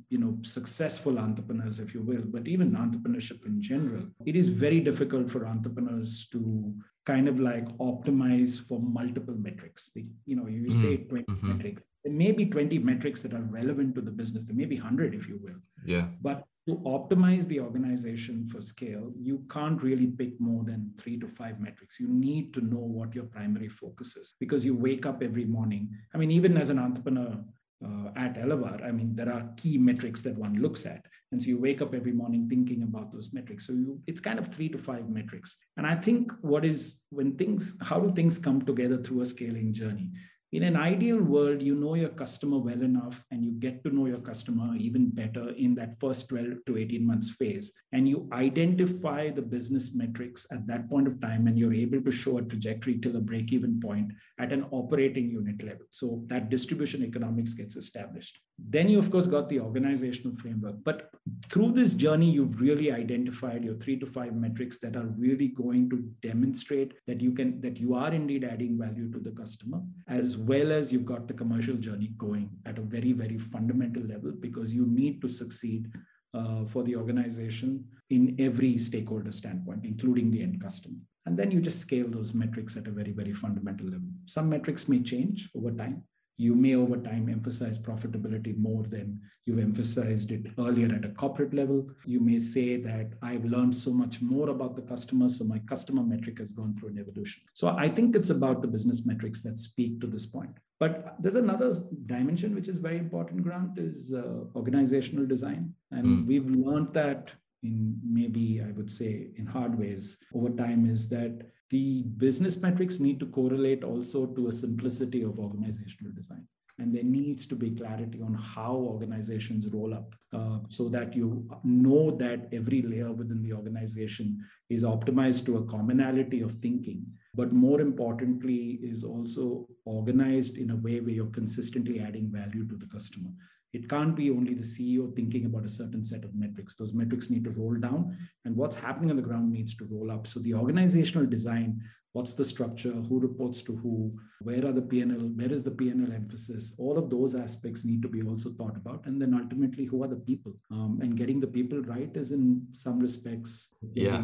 you 0.10 0.18
know 0.18 0.38
successful 0.44 1.20
entrepreneurs 1.20 1.80
if 1.80 1.94
you 1.94 2.02
will 2.02 2.24
but 2.26 2.48
even 2.48 2.72
entrepreneurship 2.72 3.46
in 3.46 3.62
general 3.62 4.04
it 4.26 4.36
is 4.36 4.48
very 4.48 4.80
difficult 4.80 5.30
for 5.30 5.46
entrepreneurs 5.46 6.28
to 6.32 6.74
kind 7.06 7.28
of 7.28 7.40
like 7.40 7.66
optimize 7.78 8.60
for 8.60 8.80
multiple 8.80 9.36
metrics 9.36 9.92
the, 9.96 10.06
you 10.26 10.36
know 10.36 10.48
you 10.48 10.62
mm-hmm. 10.62 10.82
say 10.82 10.98
20 10.98 11.26
mm-hmm. 11.26 11.48
metrics 11.50 11.84
there 12.04 12.14
may 12.14 12.32
be 12.32 12.46
20 12.46 12.78
metrics 12.80 13.24
that 13.24 13.34
are 13.34 13.48
relevant 13.50 13.96
to 13.96 14.02
the 14.02 14.12
business 14.12 14.46
there 14.46 14.56
may 14.56 14.66
be 14.66 14.80
100 14.80 15.16
if 15.16 15.28
you 15.28 15.40
will 15.42 15.60
yeah 15.86 16.08
but 16.22 16.46
to 16.68 16.76
optimize 16.86 17.48
the 17.48 17.60
organization 17.60 18.46
for 18.46 18.62
scale, 18.62 19.12
you 19.20 19.44
can't 19.50 19.82
really 19.82 20.08
pick 20.08 20.40
more 20.40 20.64
than 20.64 20.92
three 20.98 21.20
to 21.20 21.28
five 21.28 21.60
metrics. 21.60 22.00
You 22.00 22.08
need 22.08 22.54
to 22.54 22.62
know 22.62 22.78
what 22.78 23.16
your 23.16 23.24
primary 23.24 23.68
focus 23.68 24.16
is 24.16 24.36
because 24.40 24.64
you 24.64 24.76
wake 24.76 25.08
up 25.08 25.24
every 25.24 25.46
morning. 25.46 25.90
I 26.14 26.20
mean, 26.20 26.30
even 26.30 26.58
as 26.58 26.70
an 26.70 26.78
entrepreneur 26.78 27.44
uh, 27.84 28.10
at 28.16 28.36
Elevar, 28.36 28.86
I 28.86 28.92
mean, 28.92 29.16
there 29.16 29.32
are 29.32 29.50
key 29.58 29.80
metrics 29.80 30.22
that 30.22 30.38
one 30.38 30.62
looks 30.62 30.86
at. 30.86 31.04
And 31.32 31.42
so 31.42 31.48
you 31.48 31.58
wake 31.58 31.82
up 31.82 31.94
every 31.94 32.12
morning 32.12 32.50
thinking 32.50 32.84
about 32.84 33.14
those 33.14 33.32
metrics. 33.34 33.68
So 33.68 33.74
you, 33.74 34.00
it's 34.08 34.20
kind 34.20 34.38
of 34.38 34.48
three 34.48 34.70
to 34.70 34.78
five 34.78 35.10
metrics. 35.10 35.58
And 35.78 35.88
I 35.88 35.96
think 35.96 36.32
what 36.42 36.66
is 36.66 37.02
when 37.10 37.38
things, 37.38 37.78
how 37.82 38.00
do 38.00 38.14
things 38.14 38.38
come 38.38 38.62
together 38.64 38.98
through 38.98 39.22
a 39.22 39.26
scaling 39.26 39.74
journey? 39.74 40.12
in 40.52 40.64
an 40.64 40.76
ideal 40.76 41.22
world, 41.22 41.62
you 41.62 41.76
know 41.76 41.96
your 41.96 42.10
customer 42.10 42.58
well 42.58 42.82
enough 42.82 43.24
and 43.32 43.44
you 43.44 43.52
get 43.52 43.84
to 43.86 43.90
know 43.90 44.06
your 44.06 44.20
customer 44.20 44.76
even 44.76 45.10
better 45.10 45.52
in 45.52 45.74
that 45.76 45.98
first 46.02 46.28
12 46.28 46.66
to 46.66 46.78
18 46.78 47.08
months 47.08 47.30
phase. 47.32 47.72
And 47.94 48.08
you 48.08 48.28
identify 48.34 49.30
the 49.30 49.42
business 49.42 49.96
metrics 49.96 50.46
at 50.52 50.68
that 50.68 50.90
point 50.90 51.08
of 51.08 51.22
time 51.22 51.48
and 51.48 51.58
you're 51.58 51.74
able 51.74 52.02
to 52.02 52.12
show 52.12 52.38
a 52.38 52.42
trajectory 52.42 53.00
till 53.00 53.16
a 53.16 53.22
break 53.22 53.54
even 53.54 53.80
point 53.80 54.12
at 54.40 54.52
an 54.52 54.66
operating 54.72 55.30
unit 55.32 55.64
level. 55.64 55.86
So 55.90 56.24
that 56.28 56.50
distribution 56.50 57.04
economics 57.04 57.54
gets 57.54 57.78
established. 57.78 58.38
Then 58.70 58.90
you, 58.90 59.00
of 59.00 59.12
course, 59.12 59.28
got 59.28 59.50
the 59.50 59.60
organizational 59.60 60.36
framework. 60.38 60.76
But 60.84 61.10
through 61.50 61.74
this 61.74 61.94
journey, 61.94 62.30
you've 62.30 62.62
really 62.62 62.92
identified 62.92 63.64
your 63.64 63.76
three 63.76 63.98
to 64.00 64.06
five 64.06 64.36
metrics 64.36 64.80
that 64.80 64.96
are 64.96 65.08
really 65.18 65.50
going 65.50 65.90
to 65.90 65.98
demonstrate 66.22 66.94
that 67.08 67.20
you 67.20 67.32
can 67.32 67.60
that 67.62 67.78
you 67.78 67.96
are 67.96 68.14
indeed 68.14 68.44
adding 68.44 68.78
value 68.78 69.12
to 69.12 69.20
the 69.20 69.32
customer 69.32 69.82
as 70.08 70.38
well 70.38 70.72
as 70.72 70.94
you've 70.94 71.06
got 71.06 71.28
the 71.28 71.34
commercial 71.34 71.76
journey 71.76 72.12
going 72.18 72.50
at 72.66 72.78
a 72.78 72.82
very, 72.82 73.12
very 73.12 73.38
fundamental 73.38 74.04
level 74.04 74.32
because 74.32 74.74
you 74.74 74.86
need 74.86 75.22
to 75.22 75.28
succeed 75.28 75.92
uh, 76.34 76.66
for 76.66 76.84
the 76.84 76.96
organization 76.96 77.84
in 78.10 78.36
every 78.40 78.78
stakeholder 78.78 79.32
standpoint, 79.32 79.84
including 79.84 80.32
the 80.32 80.42
end 80.42 80.62
customer. 80.62 80.98
And 81.26 81.38
then 81.38 81.52
you 81.52 81.62
just 81.62 81.80
scale 81.80 82.08
those 82.10 82.34
metrics 82.34 82.78
at 82.78 82.88
a 82.88 82.92
very, 82.92 83.12
very 83.12 83.34
fundamental 83.34 83.88
level. 83.88 84.10
Some 84.26 84.50
metrics 84.50 84.88
may 84.88 85.02
change 85.02 85.50
over 85.56 85.72
time 85.72 86.04
you 86.42 86.56
may 86.56 86.74
over 86.76 86.98
time 86.98 87.30
emphasize 87.30 87.78
profitability 87.78 88.58
more 88.58 88.84
than 88.84 89.22
you've 89.46 89.60
emphasized 89.60 90.32
it 90.32 90.48
earlier 90.58 90.90
at 90.96 91.06
a 91.06 91.10
corporate 91.10 91.54
level. 91.54 91.88
You 92.04 92.20
may 92.20 92.40
say 92.40 92.78
that 92.78 93.12
I've 93.22 93.46
learned 93.46 93.76
so 93.76 93.92
much 93.92 94.24
more 94.24 94.50
about 94.50 94.76
the 94.76 94.82
customer, 94.82 95.30
so 95.30 95.44
my 95.44 95.60
customer 95.60 96.02
metric 96.02 96.40
has 96.40 96.52
gone 96.52 96.76
through 96.76 96.90
an 96.90 97.00
evolution. 97.00 97.44
So 97.54 97.68
I 97.86 97.88
think 97.90 98.16
it's 98.16 98.32
about 98.32 98.62
the 98.62 98.68
business 98.68 99.06
metrics 99.06 99.42
that 99.42 99.60
speak 99.60 100.02
to 100.02 100.08
this 100.08 100.26
point. 100.26 100.56
But 100.80 101.16
there's 101.20 101.36
another 101.36 101.70
dimension 102.08 102.56
which 102.56 102.68
is 102.68 102.78
very 102.78 102.98
important, 102.98 103.44
Grant, 103.44 103.78
is 103.78 104.12
uh, 104.12 104.46
organizational 104.56 105.28
design. 105.28 105.76
And 105.92 106.06
mm. 106.08 106.26
we've 106.26 106.50
learned 106.50 106.92
that 106.96 107.34
in 107.62 108.00
maybe, 108.04 108.64
I 108.68 108.72
would 108.72 108.90
say, 108.90 109.28
in 109.36 109.46
hard 109.46 109.78
ways 109.78 110.18
over 110.34 110.50
time, 110.50 110.90
is 110.90 111.08
that 111.10 111.52
the 111.72 112.04
business 112.18 112.62
metrics 112.62 113.00
need 113.00 113.20
to 113.20 113.26
correlate 113.28 113.84
also 113.84 114.26
to 114.28 114.48
a 114.48 114.52
simplicity 114.52 115.24
of 115.24 115.40
organizational 115.40 116.14
design 116.14 116.46
and 116.80 116.96
there 116.96 117.04
needs 117.04 117.46
to 117.46 117.56
be 117.56 117.72
clarity 117.72 118.22
on 118.22 118.34
how 118.34 118.74
organizations 118.74 119.68
roll 119.68 119.94
up 119.94 120.16
uh, 120.34 120.58
so 120.68 120.90
that 120.90 121.16
you 121.16 121.48
know 121.64 122.12
that 122.12 122.48
every 122.52 122.82
layer 122.82 123.12
within 123.12 123.42
the 123.44 123.54
organization 123.54 124.38
is 124.70 124.84
optimized 124.84 125.46
to 125.46 125.58
a 125.58 125.66
commonality 125.66 126.42
of 126.42 126.54
thinking 126.56 127.06
but 127.34 127.54
more 127.54 127.80
importantly 127.80 128.80
is 128.84 129.04
also 129.04 129.68
organized 129.86 130.58
in 130.58 130.72
a 130.72 130.76
way 130.76 131.00
where 131.00 131.14
you're 131.14 131.28
consistently 131.28 132.00
adding 132.00 132.30
value 132.30 132.68
to 132.68 132.76
the 132.76 132.88
customer. 132.88 133.30
It 133.74 133.90
can't 133.90 134.16
be 134.16 134.30
only 134.30 134.54
the 134.54 134.64
CEO 134.64 135.16
thinking 135.16 135.46
about 135.46 135.66
a 135.66 135.70
certain 135.70 136.04
set 136.04 136.24
of 136.24 136.36
metrics. 136.36 136.76
Those 136.76 136.94
metrics 136.94 137.30
need 137.30 137.44
to 137.46 137.52
roll 137.52 137.76
down, 137.76 138.18
and 138.46 138.56
what's 138.56 138.76
happening 138.76 139.10
on 139.10 139.16
the 139.16 139.22
ground 139.22 139.52
needs 139.52 139.76
to 139.78 139.88
roll 139.90 140.12
up. 140.12 140.28
So 140.28 140.40
the 140.42 140.54
organizational 140.54 141.26
design, 141.26 141.82
what's 142.14 142.34
the 142.34 142.44
structure, 142.44 142.92
who 142.92 143.20
reports 143.20 143.62
to 143.64 143.76
who, 143.78 144.12
where 144.42 144.66
are 144.66 144.74
the 144.74 144.82
PNL, 144.82 145.36
where 145.36 145.52
is 145.52 145.64
the 145.64 145.72
PNL 145.72 146.14
emphasis? 146.14 146.74
All 146.78 146.98
of 146.98 147.10
those 147.10 147.34
aspects 147.34 147.86
need 147.86 148.02
to 148.02 148.10
be 148.10 148.22
also 148.22 148.52
thought 148.52 148.76
about, 148.76 149.06
and 149.06 149.22
then 149.22 149.34
ultimately, 149.34 149.86
who 149.86 150.04
are 150.04 150.10
the 150.10 150.18
people? 150.18 150.54
Um, 150.70 151.00
and 151.02 151.18
getting 151.18 151.40
the 151.40 151.48
people 151.48 151.82
right 151.84 152.12
is 152.16 152.32
in 152.32 152.68
some 152.74 153.00
respects, 153.00 153.70
yeah. 153.94 154.22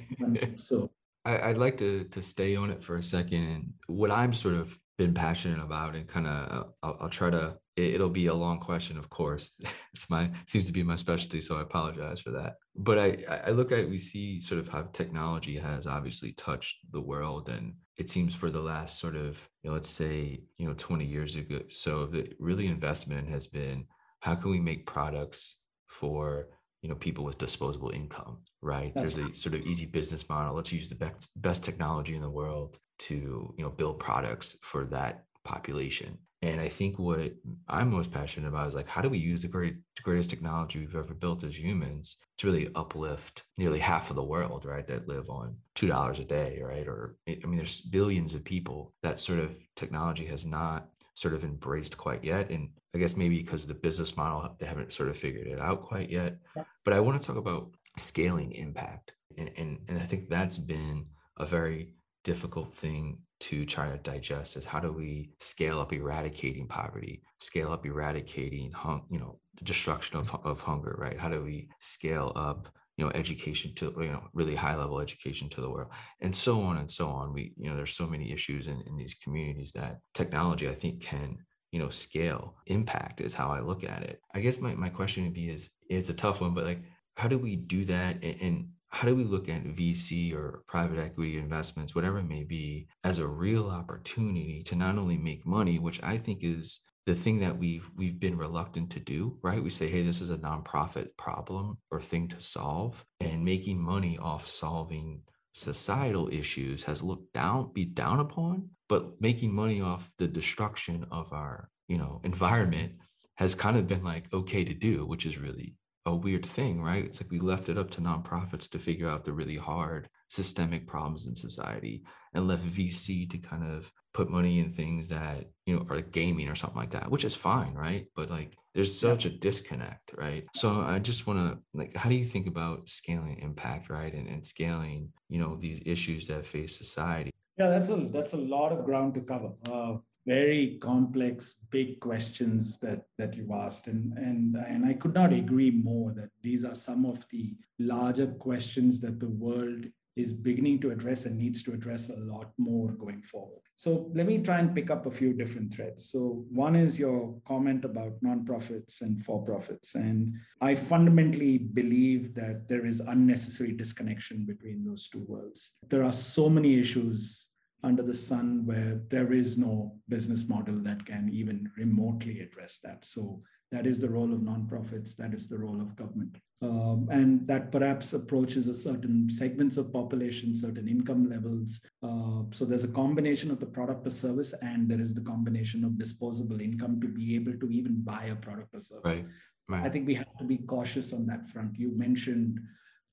so 0.58 0.90
I, 1.24 1.48
would 1.48 1.58
like 1.58 1.76
to 1.78 2.04
to 2.04 2.22
stay 2.22 2.56
on 2.56 2.70
it 2.70 2.82
for 2.84 2.96
a 2.96 3.02
second. 3.02 3.74
What 3.86 4.10
I'm 4.10 4.32
sort 4.32 4.54
of 4.54 4.78
been 4.96 5.14
passionate 5.14 5.62
about, 5.62 5.94
and 5.94 6.06
kind 6.06 6.26
of, 6.26 6.72
I'll, 6.82 6.98
I'll, 7.00 7.08
try 7.08 7.30
to. 7.30 7.56
It, 7.88 8.00
will 8.00 8.08
be 8.10 8.26
a 8.26 8.34
long 8.34 8.58
question, 8.60 8.98
of 8.98 9.08
course. 9.10 9.52
It's 9.94 10.08
my 10.08 10.30
seems 10.46 10.66
to 10.66 10.72
be 10.72 10.84
my 10.84 10.96
specialty, 10.96 11.40
so 11.40 11.58
I 11.58 11.62
apologize 11.62 12.20
for 12.20 12.30
that. 12.30 12.56
But 12.76 12.98
I 12.98 13.08
I 13.46 13.50
look 13.50 13.72
at 13.72 13.88
we 13.88 13.98
see 13.98 14.40
sort 14.40 14.60
of 14.60 14.68
how 14.68 14.82
technology 14.92 15.56
has 15.58 15.86
obviously 15.86 16.32
touched 16.32 16.76
the 16.92 17.00
world, 17.00 17.48
and 17.48 17.74
it 17.96 18.08
seems 18.08 18.34
for 18.34 18.50
the 18.50 18.60
last 18.60 19.00
sort 19.00 19.16
of 19.16 19.32
you 19.62 19.70
know, 19.70 19.74
let's 19.74 19.90
say 19.90 20.42
you 20.58 20.66
know 20.66 20.74
20 20.78 21.04
years 21.04 21.34
ago. 21.34 21.60
So 21.68 22.06
the 22.06 22.32
really 22.38 22.66
investment 22.66 23.28
has 23.28 23.46
been 23.46 23.86
how 24.20 24.34
can 24.36 24.50
we 24.50 24.60
make 24.60 24.86
products 24.86 25.56
for 25.86 26.48
you 26.82 26.88
know 26.88 26.94
people 26.94 27.24
with 27.24 27.38
disposable 27.38 27.90
income 27.90 28.38
right 28.62 28.92
That's 28.94 29.16
there's 29.16 29.30
a 29.32 29.34
sort 29.34 29.54
of 29.54 29.62
easy 29.62 29.86
business 29.86 30.28
model 30.28 30.54
let's 30.54 30.72
use 30.72 30.88
the 30.88 30.94
best 30.94 31.30
best 31.42 31.64
technology 31.64 32.14
in 32.14 32.22
the 32.22 32.30
world 32.30 32.78
to 33.00 33.54
you 33.56 33.64
know 33.64 33.70
build 33.70 33.98
products 33.98 34.56
for 34.62 34.84
that 34.86 35.24
population 35.44 36.18
and 36.42 36.60
i 36.60 36.68
think 36.68 36.98
what 36.98 37.32
i'm 37.68 37.90
most 37.90 38.10
passionate 38.10 38.48
about 38.48 38.68
is 38.68 38.74
like 38.74 38.88
how 38.88 39.00
do 39.00 39.08
we 39.08 39.18
use 39.18 39.42
the 39.42 39.48
great 39.48 39.76
greatest 40.02 40.30
technology 40.30 40.78
we've 40.78 40.96
ever 40.96 41.14
built 41.14 41.44
as 41.44 41.58
humans 41.58 42.16
to 42.38 42.46
really 42.46 42.70
uplift 42.74 43.42
nearly 43.58 43.78
half 43.78 44.10
of 44.10 44.16
the 44.16 44.22
world 44.22 44.64
right 44.64 44.86
that 44.86 45.08
live 45.08 45.28
on 45.28 45.54
two 45.74 45.86
dollars 45.86 46.18
a 46.18 46.24
day 46.24 46.60
right 46.62 46.88
or 46.88 47.16
i 47.28 47.46
mean 47.46 47.56
there's 47.56 47.80
billions 47.80 48.34
of 48.34 48.44
people 48.44 48.94
that 49.02 49.20
sort 49.20 49.38
of 49.38 49.50
technology 49.76 50.24
has 50.24 50.46
not 50.46 50.88
sort 51.20 51.34
of 51.34 51.44
embraced 51.44 51.98
quite 51.98 52.24
yet. 52.24 52.50
And 52.50 52.70
I 52.94 52.98
guess 52.98 53.16
maybe 53.16 53.42
because 53.42 53.62
of 53.62 53.68
the 53.68 53.74
business 53.74 54.16
model, 54.16 54.56
they 54.58 54.66
haven't 54.66 54.92
sort 54.92 55.10
of 55.10 55.18
figured 55.18 55.46
it 55.46 55.60
out 55.60 55.82
quite 55.82 56.08
yet. 56.08 56.38
But 56.84 56.94
I 56.94 57.00
want 57.00 57.20
to 57.20 57.26
talk 57.26 57.36
about 57.36 57.70
scaling 57.98 58.52
impact. 58.52 59.12
And, 59.36 59.50
and, 59.56 59.78
and 59.88 60.00
I 60.00 60.06
think 60.06 60.28
that's 60.28 60.56
been 60.56 61.06
a 61.36 61.44
very 61.44 61.94
difficult 62.24 62.74
thing 62.74 63.18
to 63.40 63.64
try 63.64 63.90
to 63.90 63.96
digest 63.98 64.56
is 64.56 64.64
how 64.64 64.80
do 64.80 64.92
we 64.92 65.30
scale 65.40 65.80
up 65.80 65.92
eradicating 65.92 66.68
poverty, 66.68 67.22
scale 67.40 67.72
up 67.72 67.86
eradicating, 67.86 68.70
hung, 68.72 69.04
you 69.10 69.18
know, 69.18 69.38
destruction 69.64 70.18
of, 70.18 70.34
of 70.44 70.60
hunger, 70.60 70.94
right? 70.98 71.18
How 71.18 71.28
do 71.28 71.42
we 71.42 71.68
scale 71.78 72.32
up 72.36 72.68
you 72.96 73.06
know 73.06 73.12
education 73.14 73.72
to 73.76 73.94
you 73.96 74.12
know 74.12 74.22
really 74.34 74.54
high 74.54 74.76
level 74.76 75.00
education 75.00 75.48
to 75.50 75.60
the 75.60 75.70
world? 75.70 75.90
And 76.20 76.34
so 76.34 76.60
on 76.60 76.76
and 76.76 76.90
so 76.90 77.08
on. 77.08 77.32
We 77.32 77.54
you 77.56 77.70
know 77.70 77.76
there's 77.76 77.94
so 77.94 78.06
many 78.06 78.30
issues 78.30 78.66
in, 78.66 78.82
in 78.86 78.96
these 78.96 79.14
communities 79.22 79.72
that 79.72 80.00
technology 80.14 80.68
i 80.68 80.74
think 80.74 81.00
can 81.00 81.38
you 81.72 81.80
know 81.80 81.88
scale. 81.88 82.56
Impact 82.66 83.20
is 83.20 83.32
how 83.32 83.50
i 83.50 83.60
look 83.60 83.84
at 83.84 84.02
it. 84.02 84.20
I 84.34 84.40
guess 84.40 84.60
my, 84.60 84.74
my 84.74 84.90
question 84.90 85.24
would 85.24 85.34
be 85.34 85.48
is 85.48 85.70
it's 85.88 86.10
a 86.10 86.14
tough 86.14 86.40
one 86.40 86.52
but 86.52 86.64
like 86.64 86.82
how 87.20 87.28
do 87.28 87.38
we 87.38 87.56
do 87.56 87.84
that? 87.84 88.22
And, 88.22 88.40
and 88.40 88.68
how 88.90 89.06
do 89.06 89.14
we 89.14 89.24
look 89.24 89.48
at 89.48 89.64
VC 89.64 90.34
or 90.34 90.62
private 90.66 90.98
equity 90.98 91.38
investments, 91.38 91.94
whatever 91.94 92.18
it 92.18 92.28
may 92.28 92.44
be, 92.44 92.88
as 93.04 93.18
a 93.18 93.26
real 93.26 93.68
opportunity 93.68 94.62
to 94.64 94.74
not 94.74 94.98
only 94.98 95.16
make 95.16 95.46
money, 95.46 95.78
which 95.78 96.02
I 96.02 96.18
think 96.18 96.40
is 96.42 96.80
the 97.06 97.14
thing 97.14 97.40
that 97.40 97.56
we've 97.56 97.88
we've 97.96 98.20
been 98.20 98.36
reluctant 98.36 98.90
to 98.90 99.00
do 99.00 99.38
right? 99.42 99.62
We 99.62 99.70
say 99.70 99.88
hey 99.88 100.02
this 100.02 100.20
is 100.20 100.30
a 100.30 100.36
nonprofit 100.36 101.08
problem 101.16 101.78
or 101.90 102.00
thing 102.00 102.28
to 102.28 102.40
solve 102.40 103.04
and 103.20 103.44
making 103.44 103.80
money 103.80 104.18
off 104.18 104.46
solving 104.46 105.22
societal 105.54 106.28
issues 106.30 106.84
has 106.84 107.02
looked 107.02 107.32
down 107.32 107.72
be 107.72 107.84
down 107.84 108.20
upon 108.20 108.68
but 108.88 109.20
making 109.20 109.52
money 109.52 109.80
off 109.80 110.10
the 110.18 110.28
destruction 110.28 111.04
of 111.10 111.32
our 111.32 111.68
you 111.88 111.98
know 111.98 112.20
environment 112.22 112.92
has 113.34 113.56
kind 113.56 113.76
of 113.76 113.88
been 113.88 114.04
like 114.04 114.32
okay 114.32 114.62
to 114.62 114.74
do 114.74 115.04
which 115.04 115.26
is 115.26 115.38
really 115.38 115.74
a 116.06 116.14
weird 116.14 116.46
thing 116.46 116.82
right? 116.82 117.04
It's 117.04 117.20
like 117.20 117.30
we 117.30 117.40
left 117.40 117.68
it 117.68 117.78
up 117.78 117.90
to 117.92 118.00
nonprofits 118.00 118.70
to 118.70 118.78
figure 118.78 119.08
out 119.08 119.24
the 119.24 119.32
really 119.32 119.56
hard 119.56 120.08
systemic 120.28 120.86
problems 120.86 121.26
in 121.26 121.34
society 121.34 122.04
and 122.34 122.46
left 122.46 122.64
vc 122.64 123.28
to 123.30 123.38
kind 123.38 123.64
of 123.64 123.92
put 124.14 124.30
money 124.30 124.60
in 124.60 124.72
things 124.72 125.08
that 125.08 125.44
you 125.66 125.74
know 125.74 125.84
are 125.90 125.96
like 125.96 126.12
gaming 126.12 126.48
or 126.48 126.54
something 126.54 126.78
like 126.78 126.90
that 126.90 127.10
which 127.10 127.24
is 127.24 127.34
fine 127.34 127.74
right? 127.74 128.06
But 128.16 128.30
like 128.30 128.56
there's 128.74 128.98
such 128.98 129.24
a 129.24 129.30
disconnect 129.30 130.12
right? 130.16 130.44
So 130.54 130.80
i 130.80 130.98
just 130.98 131.26
want 131.26 131.38
to 131.38 131.58
like 131.74 131.94
how 131.96 132.08
do 132.08 132.14
you 132.14 132.26
think 132.26 132.46
about 132.46 132.88
scaling 132.88 133.38
impact 133.40 133.90
right? 133.90 134.12
And, 134.12 134.26
and 134.26 134.44
scaling 134.44 135.12
you 135.28 135.38
know 135.38 135.56
these 135.60 135.80
issues 135.84 136.26
that 136.28 136.46
face 136.46 136.78
society? 136.78 137.30
Yeah 137.58 137.68
that's 137.68 137.90
a 137.90 138.08
that's 138.12 138.32
a 138.32 138.38
lot 138.38 138.72
of 138.72 138.84
ground 138.84 139.14
to 139.14 139.20
cover. 139.20 139.50
Uh, 139.70 139.98
very 140.26 140.78
complex 140.82 141.54
big 141.70 141.98
questions 142.00 142.78
that 142.78 143.06
that 143.18 143.34
you 143.34 143.52
asked 143.52 143.86
and 143.86 144.12
and 144.18 144.56
and 144.56 144.84
i 144.84 144.92
could 144.92 145.14
not 145.14 145.32
agree 145.32 145.70
more 145.70 146.12
that 146.12 146.30
these 146.42 146.64
are 146.64 146.74
some 146.74 147.04
of 147.04 147.24
the 147.30 147.54
larger 147.78 148.26
questions 148.26 149.00
that 149.00 149.18
the 149.18 149.28
world 149.28 149.86
is 150.16 150.32
beginning 150.32 150.80
to 150.80 150.90
address 150.90 151.24
and 151.24 151.36
needs 151.36 151.62
to 151.62 151.72
address 151.72 152.10
a 152.10 152.16
lot 152.16 152.52
more 152.58 152.88
going 152.92 153.22
forward. 153.22 153.60
So 153.76 154.10
let 154.14 154.26
me 154.26 154.38
try 154.38 154.58
and 154.58 154.74
pick 154.74 154.90
up 154.90 155.06
a 155.06 155.10
few 155.10 155.32
different 155.32 155.72
threads. 155.72 156.10
So 156.10 156.44
one 156.50 156.76
is 156.76 156.98
your 156.98 157.34
comment 157.46 157.84
about 157.84 158.20
nonprofits 158.22 159.00
and 159.00 159.24
for-profits. 159.24 159.94
And 159.94 160.34
I 160.60 160.74
fundamentally 160.74 161.58
believe 161.58 162.34
that 162.34 162.68
there 162.68 162.86
is 162.86 163.00
unnecessary 163.00 163.72
disconnection 163.72 164.44
between 164.44 164.84
those 164.84 165.08
two 165.08 165.24
worlds. 165.26 165.78
There 165.88 166.04
are 166.04 166.12
so 166.12 166.50
many 166.50 166.78
issues 166.78 167.46
under 167.82 168.02
the 168.02 168.14
sun 168.14 168.66
where 168.66 169.00
there 169.08 169.32
is 169.32 169.56
no 169.56 169.96
business 170.08 170.48
model 170.48 170.78
that 170.82 171.04
can 171.06 171.30
even 171.32 171.70
remotely 171.76 172.40
address 172.40 172.78
that. 172.84 173.04
So 173.04 173.42
that 173.72 173.86
is 173.86 174.00
the 174.00 174.08
role 174.08 174.32
of 174.32 174.40
nonprofits. 174.40 175.16
That 175.16 175.32
is 175.32 175.48
the 175.48 175.58
role 175.58 175.80
of 175.80 175.96
government. 175.96 176.36
Um, 176.62 177.08
and 177.10 177.46
that 177.46 177.72
perhaps 177.72 178.12
approaches 178.12 178.68
a 178.68 178.74
certain 178.74 179.30
segments 179.30 179.78
of 179.78 179.92
population, 179.92 180.54
certain 180.54 180.88
income 180.88 181.30
levels. 181.30 181.80
Uh, 182.02 182.42
so 182.50 182.66
there's 182.66 182.84
a 182.84 182.88
combination 182.88 183.50
of 183.50 183.60
the 183.60 183.66
product 183.66 184.06
or 184.06 184.10
service, 184.10 184.52
and 184.60 184.88
there 184.88 185.00
is 185.00 185.14
the 185.14 185.22
combination 185.22 185.84
of 185.84 185.98
disposable 185.98 186.60
income 186.60 187.00
to 187.00 187.08
be 187.08 187.34
able 187.34 187.54
to 187.60 187.70
even 187.70 188.02
buy 188.02 188.24
a 188.24 188.34
product 188.34 188.74
or 188.74 188.80
service. 188.80 189.20
Right. 189.20 189.24
Right. 189.70 189.86
I 189.86 189.88
think 189.88 190.06
we 190.06 190.14
have 190.14 190.36
to 190.38 190.44
be 190.44 190.58
cautious 190.58 191.12
on 191.12 191.26
that 191.26 191.48
front. 191.48 191.78
You 191.78 191.96
mentioned 191.96 192.58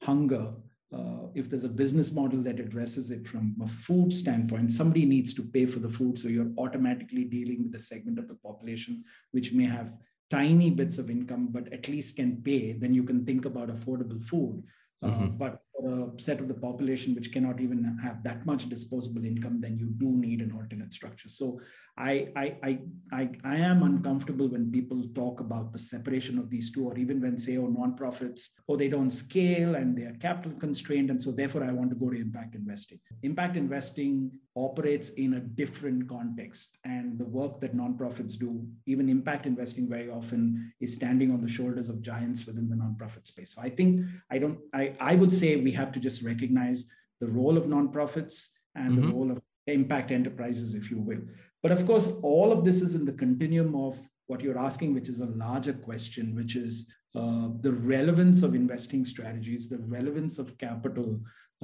hunger. 0.02 0.54
Uh, 0.96 1.28
if 1.36 1.50
there's 1.50 1.66
a 1.66 1.70
business 1.70 2.14
model 2.14 2.42
that 2.42 2.62
addresses 2.62 3.12
it 3.12 3.28
from 3.28 3.54
a 3.62 3.68
food 3.68 4.14
standpoint, 4.14 4.72
somebody 4.72 5.06
needs 5.06 5.34
to 5.34 5.44
pay 5.44 5.66
for 5.66 5.80
the 5.80 5.90
food. 5.90 6.18
So 6.18 6.30
you're 6.30 6.52
automatically 6.58 7.26
dealing 7.26 7.64
with 7.64 7.76
a 7.76 7.80
segment 7.80 8.18
of 8.20 8.28
the 8.28 8.36
population 8.36 9.04
which 9.32 9.52
may 9.52 9.66
have 9.66 9.94
tiny 10.30 10.70
bits 10.70 10.98
of 10.98 11.10
income, 11.10 11.50
but 11.52 11.72
at 11.74 11.88
least 11.88 12.16
can 12.16 12.42
pay, 12.42 12.74
then 12.74 12.94
you 12.94 13.04
can 13.04 13.26
think 13.26 13.46
about 13.46 13.70
affordable 13.70 14.22
food. 14.24 14.64
Uh, 15.04 15.08
mm-hmm. 15.08 15.38
But 15.38 15.62
for 15.78 16.12
a 16.16 16.22
set 16.22 16.40
of 16.40 16.48
the 16.48 16.54
population 16.54 17.16
which 17.16 17.32
cannot 17.32 17.60
even 17.60 17.98
have 18.02 18.24
that 18.24 18.46
much 18.46 18.70
disposable 18.70 19.26
income, 19.26 19.62
then 19.62 19.78
you 19.78 19.88
do 19.98 20.08
need 20.18 20.42
an 20.42 20.52
alternate 20.52 20.94
structure. 20.94 21.30
So 21.30 21.60
I, 21.98 22.30
I, 22.36 22.80
I, 23.12 23.30
I, 23.44 23.58
am 23.58 23.82
uncomfortable 23.82 24.48
when 24.48 24.72
people 24.72 25.04
talk 25.16 25.40
about 25.40 25.74
the 25.74 25.80
separation 25.80 26.38
of 26.38 26.48
these 26.48 26.72
two, 26.72 26.86
or 26.86 26.96
even 26.96 27.20
when 27.20 27.40
say, 27.40 27.58
oh, 27.58 27.68
nonprofits, 27.68 28.50
oh, 28.70 28.76
they 28.76 28.88
don't 28.88 29.10
scale 29.10 29.74
and 29.74 29.98
they 29.98 30.04
are 30.04 30.14
capital 30.22 30.52
constrained. 30.60 31.10
And 31.10 31.22
so 31.22 31.32
therefore 31.32 31.64
I 31.64 31.72
want 31.72 31.90
to 31.90 31.96
go 31.96 32.12
to 32.12 32.16
impact 32.16 32.54
investing. 32.54 33.00
Impact 33.24 33.58
investing 33.58 34.32
operates 34.56 35.10
in 35.10 35.36
a 35.36 35.40
different 35.40 36.08
context. 36.08 36.78
And 36.84 37.18
the 37.18 37.26
work 37.26 37.62
that 37.62 37.76
nonprofits 37.76 38.38
do, 38.38 38.64
even 38.86 39.10
impact 39.10 39.48
investing 39.48 39.90
very 39.90 40.10
often 40.10 40.72
is 40.80 40.94
standing 40.94 41.32
on 41.32 41.42
the 41.42 41.50
shoulders 41.50 41.90
of 41.90 42.02
giants 42.04 42.46
within 42.46 42.70
the 42.70 42.76
nonprofit 42.76 43.26
space. 43.26 43.56
So 43.56 43.62
I 43.62 43.70
think 43.70 44.06
I 44.30 44.38
don't, 44.38 44.60
I, 44.74 44.94
I 45.00 45.16
would 45.16 45.34
say 45.34 45.56
we 45.68 45.74
have 45.80 45.92
to 45.96 46.00
just 46.08 46.24
recognize 46.32 46.80
the 47.22 47.32
role 47.40 47.58
of 47.58 47.66
nonprofits 47.76 48.36
and 48.76 48.92
mm-hmm. 48.92 49.02
the 49.02 49.14
role 49.14 49.32
of 49.32 49.42
impact 49.80 50.10
enterprises, 50.20 50.76
if 50.80 50.86
you 50.92 51.00
will. 51.10 51.24
But 51.64 51.74
of 51.78 51.86
course, 51.90 52.08
all 52.34 52.50
of 52.54 52.64
this 52.68 52.80
is 52.82 52.96
in 52.96 53.06
the 53.06 53.20
continuum 53.24 53.76
of 53.88 54.00
what 54.28 54.42
you're 54.42 54.66
asking, 54.70 54.94
which 54.94 55.10
is 55.14 55.20
a 55.20 55.34
larger 55.46 55.74
question, 55.74 56.36
which 56.40 56.56
is 56.56 56.74
uh, 57.20 57.50
the 57.66 57.74
relevance 57.96 58.44
of 58.44 58.56
investing 58.64 59.04
strategies, 59.06 59.68
the 59.68 59.84
relevance 59.98 60.40
of 60.40 60.58
capital 60.58 61.10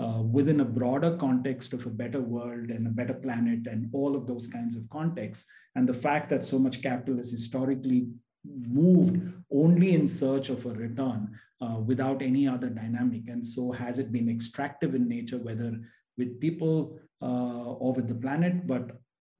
uh, 0.04 0.22
within 0.38 0.60
a 0.62 0.72
broader 0.80 1.16
context 1.26 1.74
of 1.74 1.86
a 1.86 1.96
better 2.04 2.22
world 2.36 2.68
and 2.76 2.88
a 2.88 2.96
better 3.00 3.14
planet 3.14 3.68
and 3.68 3.90
all 3.94 4.16
of 4.16 4.26
those 4.26 4.48
kinds 4.48 4.76
of 4.76 4.90
contexts. 4.90 5.46
And 5.76 5.88
the 5.88 6.02
fact 6.08 6.30
that 6.32 6.44
so 6.44 6.58
much 6.58 6.82
capital 6.82 7.20
is 7.20 7.32
historically 7.32 8.08
moved 8.46 9.32
only 9.52 9.94
in 9.94 10.08
search 10.08 10.50
of 10.50 10.66
a 10.66 10.70
return 10.70 11.38
uh, 11.62 11.80
without 11.80 12.22
any 12.22 12.48
other 12.48 12.70
dynamic. 12.70 13.28
And 13.28 13.46
so 13.46 13.72
has 13.72 14.00
it 14.00 14.12
been 14.12 14.30
extractive 14.30 14.96
in 14.96 15.08
nature, 15.08 15.38
whether 15.38 15.80
with 16.18 16.40
people 16.40 17.00
uh, 17.22 17.74
or 17.74 17.94
with 17.94 18.08
the 18.08 18.16
planet, 18.16 18.68
but 18.68 18.92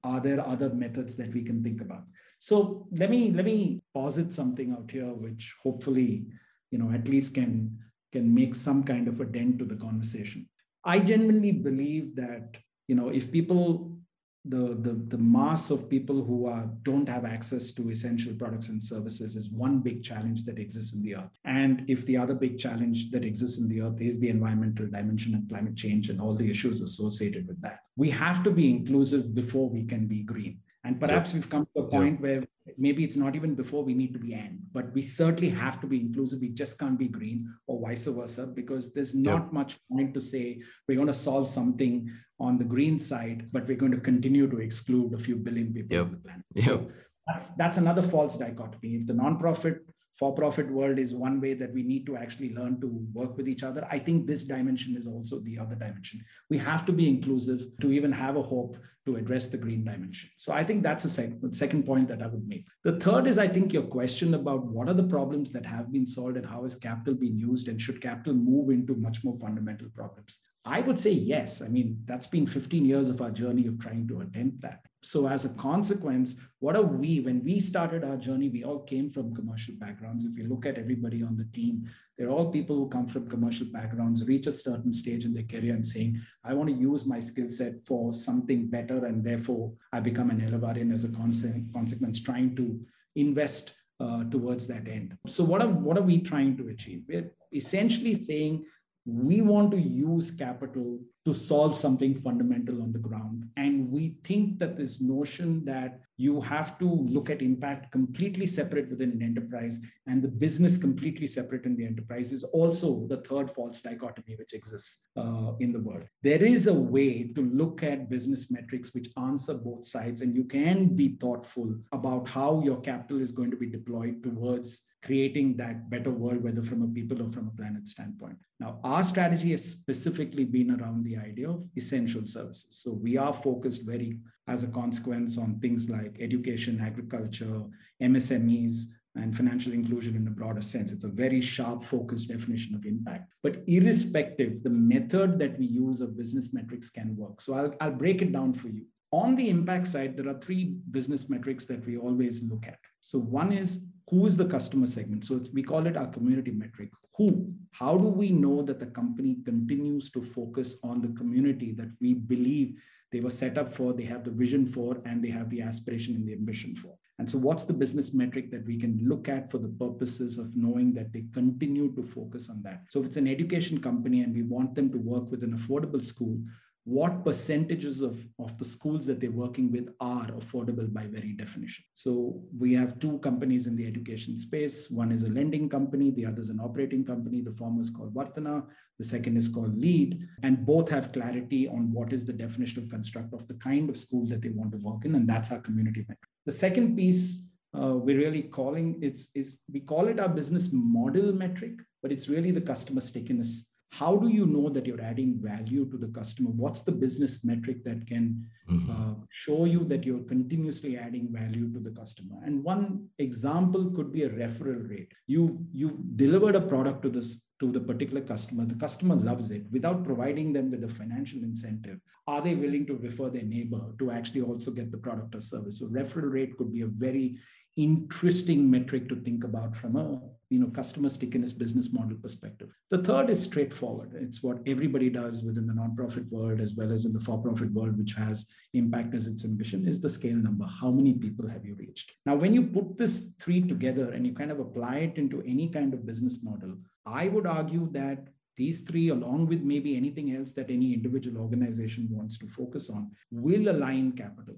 are 0.02 0.20
there 0.20 0.46
other 0.46 0.70
methods 0.70 1.16
that 1.16 1.32
we 1.32 1.42
can 1.42 1.62
think 1.62 1.80
about? 1.80 2.04
So 2.38 2.86
let 2.92 3.10
me 3.10 3.32
let 3.32 3.44
me 3.46 3.80
posit 3.94 4.32
something 4.32 4.72
out 4.72 4.90
here, 4.90 5.12
which 5.12 5.54
hopefully, 5.62 6.26
you 6.70 6.78
know, 6.78 6.90
at 6.92 7.08
least 7.08 7.34
can 7.34 7.78
can 8.12 8.34
make 8.34 8.54
some 8.54 8.84
kind 8.84 9.08
of 9.08 9.20
a 9.20 9.24
dent 9.24 9.58
to 9.58 9.64
the 9.64 9.76
conversation. 9.76 10.48
I 10.84 11.00
genuinely 11.00 11.52
believe 11.52 12.16
that 12.16 12.56
you 12.86 12.96
know 12.96 13.08
if 13.08 13.32
people 13.32 13.96
the, 14.46 14.76
the, 14.80 14.92
the 15.08 15.18
mass 15.18 15.70
of 15.70 15.88
people 15.88 16.22
who 16.22 16.46
are, 16.46 16.68
don't 16.82 17.08
have 17.08 17.24
access 17.24 17.72
to 17.72 17.90
essential 17.90 18.34
products 18.34 18.68
and 18.68 18.82
services 18.82 19.36
is 19.36 19.48
one 19.48 19.80
big 19.80 20.02
challenge 20.02 20.44
that 20.44 20.58
exists 20.58 20.92
in 20.94 21.02
the 21.02 21.16
earth. 21.16 21.30
And 21.44 21.84
if 21.88 22.04
the 22.04 22.18
other 22.18 22.34
big 22.34 22.58
challenge 22.58 23.10
that 23.10 23.24
exists 23.24 23.58
in 23.58 23.68
the 23.68 23.80
earth 23.80 24.00
is 24.00 24.20
the 24.20 24.28
environmental 24.28 24.86
dimension 24.86 25.34
and 25.34 25.48
climate 25.48 25.76
change 25.76 26.10
and 26.10 26.20
all 26.20 26.34
the 26.34 26.50
issues 26.50 26.82
associated 26.82 27.46
with 27.48 27.60
that, 27.62 27.80
we 27.96 28.10
have 28.10 28.44
to 28.44 28.50
be 28.50 28.70
inclusive 28.70 29.34
before 29.34 29.68
we 29.68 29.84
can 29.84 30.06
be 30.06 30.22
green. 30.22 30.58
And 30.86 31.00
perhaps 31.00 31.30
yep. 31.30 31.34
we've 31.34 31.50
come 31.50 31.66
to 31.74 31.82
a 31.82 31.88
point 31.88 32.14
yep. 32.14 32.20
where 32.20 32.44
maybe 32.76 33.04
it's 33.04 33.16
not 33.16 33.34
even 33.34 33.54
before 33.54 33.82
we 33.82 33.94
need 33.94 34.12
to 34.12 34.18
be 34.18 34.34
and, 34.34 34.58
but 34.72 34.92
we 34.92 35.00
certainly 35.00 35.48
have 35.48 35.80
to 35.80 35.86
be 35.86 35.98
inclusive. 35.98 36.40
We 36.40 36.50
just 36.50 36.78
can't 36.78 36.98
be 36.98 37.08
green 37.08 37.48
or 37.66 37.80
vice 37.80 38.06
versa, 38.06 38.46
because 38.46 38.92
there's 38.92 39.14
not 39.14 39.44
yep. 39.44 39.52
much 39.52 39.78
point 39.90 40.12
to 40.14 40.20
say 40.20 40.60
we're 40.86 40.96
going 40.96 41.06
to 41.08 41.14
solve 41.14 41.48
something 41.48 42.10
on 42.38 42.58
the 42.58 42.64
green 42.64 42.98
side, 42.98 43.48
but 43.50 43.66
we're 43.66 43.76
going 43.76 43.92
to 43.92 44.00
continue 44.00 44.46
to 44.48 44.58
exclude 44.58 45.14
a 45.14 45.18
few 45.18 45.36
billion 45.36 45.72
people 45.72 45.98
on 46.00 46.10
the 46.10 46.16
planet. 46.18 46.44
Yep. 46.54 46.66
So 46.66 46.90
that's 47.26 47.48
that's 47.56 47.76
another 47.78 48.02
false 48.02 48.36
dichotomy. 48.36 48.96
If 48.96 49.06
the 49.06 49.14
nonprofit 49.14 49.78
for-profit 50.16 50.70
world 50.70 50.98
is 50.98 51.12
one 51.14 51.40
way 51.40 51.54
that 51.54 51.72
we 51.72 51.82
need 51.82 52.06
to 52.06 52.16
actually 52.16 52.54
learn 52.54 52.80
to 52.80 52.86
work 53.12 53.36
with 53.36 53.48
each 53.48 53.64
other, 53.64 53.86
I 53.90 53.98
think 53.98 54.26
this 54.26 54.44
dimension 54.44 54.96
is 54.96 55.06
also 55.06 55.40
the 55.40 55.58
other 55.58 55.74
dimension. 55.74 56.20
We 56.50 56.58
have 56.58 56.86
to 56.86 56.92
be 56.92 57.08
inclusive 57.08 57.66
to 57.80 57.90
even 57.90 58.12
have 58.12 58.36
a 58.36 58.42
hope 58.42 58.76
to 59.06 59.16
address 59.16 59.48
the 59.48 59.58
green 59.58 59.84
dimension. 59.84 60.30
So 60.36 60.52
I 60.52 60.64
think 60.64 60.82
that's 60.82 61.04
a 61.04 61.08
sec- 61.08 61.32
second 61.50 61.84
point 61.84 62.08
that 62.08 62.22
I 62.22 62.26
would 62.26 62.46
make. 62.46 62.66
The 62.84 62.98
third 62.98 63.26
is 63.26 63.38
I 63.38 63.48
think 63.48 63.72
your 63.72 63.82
question 63.82 64.34
about 64.34 64.64
what 64.64 64.88
are 64.88 64.94
the 64.94 65.08
problems 65.08 65.50
that 65.52 65.66
have 65.66 65.92
been 65.92 66.06
solved 66.06 66.36
and 66.36 66.46
how 66.46 66.64
is 66.64 66.76
capital 66.76 67.14
being 67.14 67.36
used 67.36 67.68
and 67.68 67.80
should 67.80 68.00
capital 68.00 68.34
move 68.34 68.70
into 68.70 68.94
much 68.94 69.22
more 69.24 69.36
fundamental 69.38 69.88
problems. 69.94 70.38
I 70.64 70.80
would 70.80 70.98
say 70.98 71.10
yes. 71.10 71.60
I 71.60 71.68
mean, 71.68 72.00
that's 72.06 72.26
been 72.26 72.46
15 72.46 72.84
years 72.84 73.10
of 73.10 73.20
our 73.20 73.30
journey 73.30 73.66
of 73.66 73.78
trying 73.78 74.08
to 74.08 74.20
attempt 74.20 74.62
that. 74.62 74.86
So, 75.04 75.28
as 75.28 75.44
a 75.44 75.50
consequence, 75.50 76.36
what 76.60 76.76
are 76.76 76.82
we? 76.82 77.20
When 77.20 77.44
we 77.44 77.60
started 77.60 78.04
our 78.04 78.16
journey, 78.16 78.48
we 78.48 78.64
all 78.64 78.80
came 78.80 79.10
from 79.10 79.34
commercial 79.34 79.74
backgrounds. 79.78 80.24
If 80.24 80.38
you 80.38 80.48
look 80.48 80.64
at 80.64 80.78
everybody 80.78 81.22
on 81.22 81.36
the 81.36 81.44
team, 81.52 81.84
they're 82.16 82.30
all 82.30 82.50
people 82.50 82.76
who 82.76 82.88
come 82.88 83.06
from 83.06 83.28
commercial 83.28 83.66
backgrounds, 83.66 84.26
reach 84.26 84.46
a 84.46 84.52
certain 84.52 84.94
stage 84.94 85.26
in 85.26 85.34
their 85.34 85.42
career 85.42 85.74
and 85.74 85.86
saying, 85.86 86.20
I 86.42 86.54
want 86.54 86.70
to 86.70 86.74
use 86.74 87.04
my 87.04 87.20
skill 87.20 87.50
set 87.50 87.86
for 87.86 88.14
something 88.14 88.68
better. 88.68 89.04
And 89.04 89.22
therefore, 89.22 89.74
I 89.92 90.00
become 90.00 90.30
an 90.30 90.40
Elevarian 90.40 90.90
as 90.90 91.04
a 91.04 91.10
consequence, 91.10 92.22
trying 92.22 92.56
to 92.56 92.80
invest 93.14 93.72
uh, 94.00 94.24
towards 94.24 94.66
that 94.68 94.88
end. 94.88 95.18
So, 95.26 95.44
what 95.44 95.60
are, 95.60 95.68
what 95.68 95.98
are 95.98 96.02
we 96.02 96.20
trying 96.20 96.56
to 96.56 96.68
achieve? 96.68 97.02
We're 97.06 97.30
essentially 97.52 98.24
saying 98.24 98.64
we 99.04 99.42
want 99.42 99.70
to 99.72 99.78
use 99.78 100.30
capital 100.30 100.98
to 101.24 101.32
solve 101.32 101.74
something 101.74 102.20
fundamental 102.20 102.82
on 102.82 102.92
the 102.92 102.98
ground. 102.98 103.48
And 103.56 103.90
we 103.90 104.16
think 104.24 104.58
that 104.58 104.76
this 104.76 105.00
notion 105.00 105.64
that 105.64 106.00
you 106.16 106.40
have 106.40 106.78
to 106.78 106.84
look 106.84 107.28
at 107.30 107.42
impact 107.42 107.90
completely 107.90 108.46
separate 108.46 108.88
within 108.88 109.10
an 109.10 109.22
enterprise 109.22 109.78
and 110.06 110.22
the 110.22 110.28
business 110.28 110.76
completely 110.76 111.26
separate 111.26 111.64
in 111.64 111.76
the 111.76 111.84
enterprise 111.84 112.30
is 112.30 112.44
also 112.44 113.06
the 113.08 113.16
third 113.22 113.50
false 113.50 113.80
dichotomy 113.80 114.36
which 114.36 114.52
exists 114.52 115.08
uh, 115.16 115.52
in 115.60 115.72
the 115.72 115.80
world. 115.80 116.04
There 116.22 116.42
is 116.42 116.66
a 116.66 116.74
way 116.74 117.24
to 117.34 117.42
look 117.42 117.82
at 117.82 118.10
business 118.10 118.50
metrics 118.50 118.94
which 118.94 119.08
answer 119.16 119.54
both 119.54 119.84
sides, 119.84 120.20
and 120.20 120.34
you 120.34 120.44
can 120.44 120.94
be 120.94 121.16
thoughtful 121.16 121.74
about 121.92 122.28
how 122.28 122.62
your 122.62 122.80
capital 122.80 123.20
is 123.20 123.32
going 123.32 123.50
to 123.50 123.56
be 123.56 123.66
deployed 123.66 124.22
towards 124.22 124.84
creating 125.04 125.56
that 125.56 125.90
better 125.90 126.10
world, 126.10 126.42
whether 126.42 126.62
from 126.62 126.82
a 126.82 126.86
people 126.86 127.22
or 127.22 127.30
from 127.30 127.48
a 127.48 127.56
planet 127.56 127.86
standpoint. 127.86 128.38
Now, 128.58 128.80
our 128.84 129.02
strategy 129.02 129.50
has 129.50 129.64
specifically 129.64 130.44
been 130.44 130.70
around 130.70 131.04
the 131.04 131.13
idea 131.16 131.50
of 131.50 131.64
essential 131.76 132.26
services. 132.26 132.66
So 132.70 132.92
we 132.92 133.16
are 133.16 133.32
focused 133.32 133.86
very, 133.86 134.18
as 134.48 134.64
a 134.64 134.68
consequence, 134.68 135.38
on 135.38 135.58
things 135.60 135.88
like 135.88 136.16
education, 136.20 136.80
agriculture, 136.80 137.62
MSMEs, 138.02 138.86
and 139.16 139.36
financial 139.36 139.72
inclusion 139.72 140.16
in 140.16 140.26
a 140.26 140.30
broader 140.30 140.60
sense. 140.60 140.90
It's 140.90 141.04
a 141.04 141.08
very 141.08 141.40
sharp, 141.40 141.84
focused 141.84 142.28
definition 142.28 142.74
of 142.74 142.84
impact. 142.84 143.30
But 143.42 143.62
irrespective, 143.66 144.62
the 144.62 144.70
method 144.70 145.38
that 145.38 145.58
we 145.58 145.66
use 145.66 146.00
of 146.00 146.16
business 146.16 146.52
metrics 146.52 146.90
can 146.90 147.16
work. 147.16 147.40
So 147.40 147.54
I'll, 147.54 147.74
I'll 147.80 147.92
break 147.92 148.22
it 148.22 148.32
down 148.32 148.52
for 148.52 148.68
you. 148.68 148.86
On 149.12 149.36
the 149.36 149.48
impact 149.48 149.86
side, 149.86 150.16
there 150.16 150.28
are 150.28 150.40
three 150.40 150.76
business 150.90 151.30
metrics 151.30 151.66
that 151.66 151.86
we 151.86 151.96
always 151.96 152.42
look 152.42 152.66
at. 152.66 152.78
So 153.00 153.20
one 153.20 153.52
is 153.52 153.84
who 154.08 154.26
is 154.26 154.36
the 154.36 154.46
customer 154.46 154.86
segment? 154.86 155.24
So 155.24 155.40
we 155.52 155.62
call 155.62 155.86
it 155.86 155.96
our 155.96 156.06
community 156.06 156.50
metric. 156.50 156.90
Who? 157.16 157.46
How 157.72 157.96
do 157.96 158.08
we 158.08 158.30
know 158.30 158.62
that 158.62 158.80
the 158.80 158.86
company 158.86 159.38
continues 159.44 160.10
to 160.10 160.22
focus 160.22 160.78
on 160.82 161.00
the 161.00 161.16
community 161.18 161.72
that 161.72 161.90
we 162.00 162.14
believe 162.14 162.80
they 163.12 163.20
were 163.20 163.30
set 163.30 163.56
up 163.56 163.72
for, 163.72 163.92
they 163.92 164.04
have 164.04 164.24
the 164.24 164.30
vision 164.30 164.66
for, 164.66 165.00
and 165.04 165.22
they 165.22 165.30
have 165.30 165.48
the 165.48 165.62
aspiration 165.62 166.16
and 166.16 166.26
the 166.26 166.32
ambition 166.32 166.74
for? 166.74 166.96
And 167.18 167.30
so, 167.30 167.38
what's 167.38 167.64
the 167.64 167.72
business 167.72 168.12
metric 168.12 168.50
that 168.50 168.66
we 168.66 168.76
can 168.76 168.98
look 169.00 169.28
at 169.28 169.48
for 169.48 169.58
the 169.58 169.68
purposes 169.68 170.36
of 170.36 170.56
knowing 170.56 170.92
that 170.94 171.12
they 171.12 171.24
continue 171.32 171.94
to 171.94 172.02
focus 172.02 172.50
on 172.50 172.60
that? 172.64 172.82
So, 172.90 173.00
if 173.00 173.06
it's 173.06 173.16
an 173.16 173.28
education 173.28 173.80
company 173.80 174.22
and 174.22 174.34
we 174.34 174.42
want 174.42 174.74
them 174.74 174.90
to 174.90 174.98
work 174.98 175.30
with 175.30 175.44
an 175.44 175.56
affordable 175.56 176.04
school, 176.04 176.42
what 176.84 177.24
percentages 177.24 178.02
of, 178.02 178.18
of 178.38 178.58
the 178.58 178.64
schools 178.64 179.06
that 179.06 179.18
they're 179.18 179.30
working 179.30 179.72
with 179.72 179.88
are 180.00 180.26
affordable 180.26 180.92
by 180.92 181.06
very 181.06 181.32
definition. 181.32 181.82
So 181.94 182.42
we 182.58 182.74
have 182.74 182.98
two 182.98 183.18
companies 183.20 183.66
in 183.66 183.74
the 183.74 183.86
education 183.86 184.36
space. 184.36 184.90
One 184.90 185.10
is 185.10 185.22
a 185.22 185.28
lending 185.28 185.70
company, 185.70 186.10
the 186.10 186.26
other 186.26 186.40
is 186.40 186.50
an 186.50 186.60
operating 186.60 187.02
company. 187.04 187.40
The 187.40 187.52
former 187.52 187.80
is 187.80 187.88
called 187.88 188.14
Varthana, 188.14 188.66
the 188.98 189.04
second 189.04 189.38
is 189.38 189.48
called 189.48 189.78
Lead, 189.78 190.28
and 190.42 190.66
both 190.66 190.90
have 190.90 191.12
clarity 191.12 191.66
on 191.66 191.90
what 191.90 192.12
is 192.12 192.26
the 192.26 192.34
definitional 192.34 192.90
construct 192.90 193.32
of 193.32 193.48
the 193.48 193.54
kind 193.54 193.88
of 193.88 193.96
school 193.96 194.26
that 194.26 194.42
they 194.42 194.50
want 194.50 194.72
to 194.72 194.78
work 194.78 195.06
in, 195.06 195.14
and 195.14 195.26
that's 195.26 195.52
our 195.52 195.60
community 195.60 196.00
metric. 196.00 196.18
The 196.44 196.52
second 196.52 196.96
piece 196.96 197.50
uh, 197.76 197.96
we're 197.96 198.18
really 198.18 198.42
calling 198.42 199.00
it's 199.02 199.30
is 199.34 199.60
we 199.72 199.80
call 199.80 200.06
it 200.06 200.20
our 200.20 200.28
business 200.28 200.70
model 200.72 201.32
metric, 201.32 201.72
but 202.02 202.12
it's 202.12 202.28
really 202.28 202.52
the 202.52 202.60
customer 202.60 203.00
stickiness 203.00 203.70
how 203.98 204.16
do 204.16 204.28
you 204.28 204.44
know 204.46 204.68
that 204.68 204.86
you're 204.86 205.00
adding 205.00 205.38
value 205.40 205.88
to 205.90 205.96
the 205.96 206.08
customer? 206.08 206.50
What's 206.50 206.82
the 206.82 206.92
business 206.92 207.44
metric 207.44 207.84
that 207.84 208.06
can 208.06 208.44
mm-hmm. 208.68 208.90
uh, 208.90 209.14
show 209.30 209.66
you 209.66 209.84
that 209.84 210.04
you're 210.04 210.24
continuously 210.34 210.96
adding 210.96 211.28
value 211.30 211.72
to 211.72 211.80
the 211.80 211.90
customer? 211.90 212.36
And 212.44 212.64
one 212.64 213.08
example 213.18 213.92
could 213.96 214.12
be 214.12 214.24
a 214.24 214.30
referral 214.30 214.88
rate. 214.90 215.12
You 215.26 215.64
you've 215.72 216.16
delivered 216.16 216.56
a 216.56 216.60
product 216.60 217.02
to 217.02 217.10
this 217.10 217.44
to 217.60 217.70
the 217.70 217.80
particular 217.80 218.22
customer. 218.32 218.64
The 218.66 218.82
customer 218.86 219.14
loves 219.14 219.52
it. 219.52 219.64
Without 219.70 220.04
providing 220.04 220.52
them 220.52 220.72
with 220.72 220.82
a 220.84 220.88
financial 220.88 221.40
incentive 221.44 222.00
are 222.26 222.40
they 222.40 222.54
willing 222.54 222.86
to 222.86 222.96
refer 222.96 223.28
their 223.28 223.42
neighbor 223.42 223.80
to 223.98 224.10
actually 224.10 224.40
also 224.40 224.70
get 224.70 224.90
the 224.90 224.98
product 224.98 225.34
or 225.34 225.40
service? 225.40 225.78
So 225.78 225.86
referral 225.88 226.32
rate 226.32 226.56
could 226.56 226.72
be 226.72 226.80
a 226.80 226.86
very 226.86 227.38
interesting 227.76 228.70
metric 228.70 229.08
to 229.08 229.16
think 229.16 229.44
about 229.44 229.76
from 229.76 229.96
a 229.96 230.20
you 230.50 230.58
know 230.58 230.68
customer 230.68 231.08
stickiness 231.08 231.52
business 231.52 231.92
model 231.92 232.16
perspective. 232.16 232.70
The 232.90 233.02
third 233.02 233.30
is 233.30 233.42
straightforward. 233.42 234.14
It's 234.14 234.42
what 234.42 234.58
everybody 234.66 235.10
does 235.10 235.42
within 235.42 235.66
the 235.66 235.72
nonprofit 235.72 236.30
world 236.30 236.60
as 236.60 236.74
well 236.74 236.92
as 236.92 237.04
in 237.04 237.12
the 237.12 237.20
for-profit 237.20 237.72
world 237.72 237.98
which 237.98 238.14
has 238.14 238.46
impact 238.72 239.14
as 239.14 239.26
its 239.26 239.44
ambition 239.44 239.86
is 239.86 240.00
the 240.00 240.08
scale 240.08 240.36
number. 240.36 240.66
How 240.66 240.90
many 240.90 241.14
people 241.14 241.48
have 241.48 241.64
you 241.64 241.74
reached? 241.74 242.12
Now 242.26 242.34
when 242.34 242.54
you 242.54 242.62
put 242.62 242.96
this 242.96 243.30
three 243.40 243.62
together 243.62 244.10
and 244.12 244.26
you 244.26 244.34
kind 244.34 244.50
of 244.50 244.60
apply 244.60 244.98
it 244.98 245.18
into 245.18 245.42
any 245.42 245.68
kind 245.68 245.94
of 245.94 246.06
business 246.06 246.42
model 246.42 246.76
i 247.06 247.28
would 247.28 247.46
argue 247.46 247.90
that 247.92 248.28
these 248.56 248.82
three, 248.82 249.08
along 249.08 249.46
with 249.48 249.62
maybe 249.62 249.96
anything 249.96 250.36
else 250.36 250.52
that 250.52 250.70
any 250.70 250.94
individual 250.94 251.42
organization 251.42 252.08
wants 252.10 252.38
to 252.38 252.46
focus 252.46 252.88
on, 252.88 253.10
will 253.30 253.68
align 253.68 254.12
capital. 254.12 254.54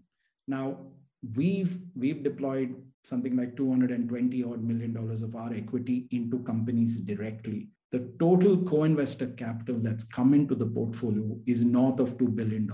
Now, 0.47 0.79
we've 1.35 1.79
we've 1.95 2.23
deployed 2.23 2.75
something 3.07 3.37
like 3.37 3.57
220 3.57 4.43
odd 4.43 4.65
million 4.65 4.93
dollars 4.93 5.23
of 5.23 5.37
our 5.37 5.55
equity 5.55 6.09
into 6.11 6.41
companies 6.41 6.97
directly. 6.99 7.69
The 7.93 8.01
total 8.19 8.57
co 8.65 8.83
invested 8.83 9.37
capital 9.37 9.77
that's 9.79 10.03
come 10.03 10.35
into 10.35 10.57
the 10.57 10.67
portfolio 10.67 11.39
is 11.47 11.65
north 11.65 12.01
of 12.01 12.19
$2 12.19 12.35
billion. 12.35 12.69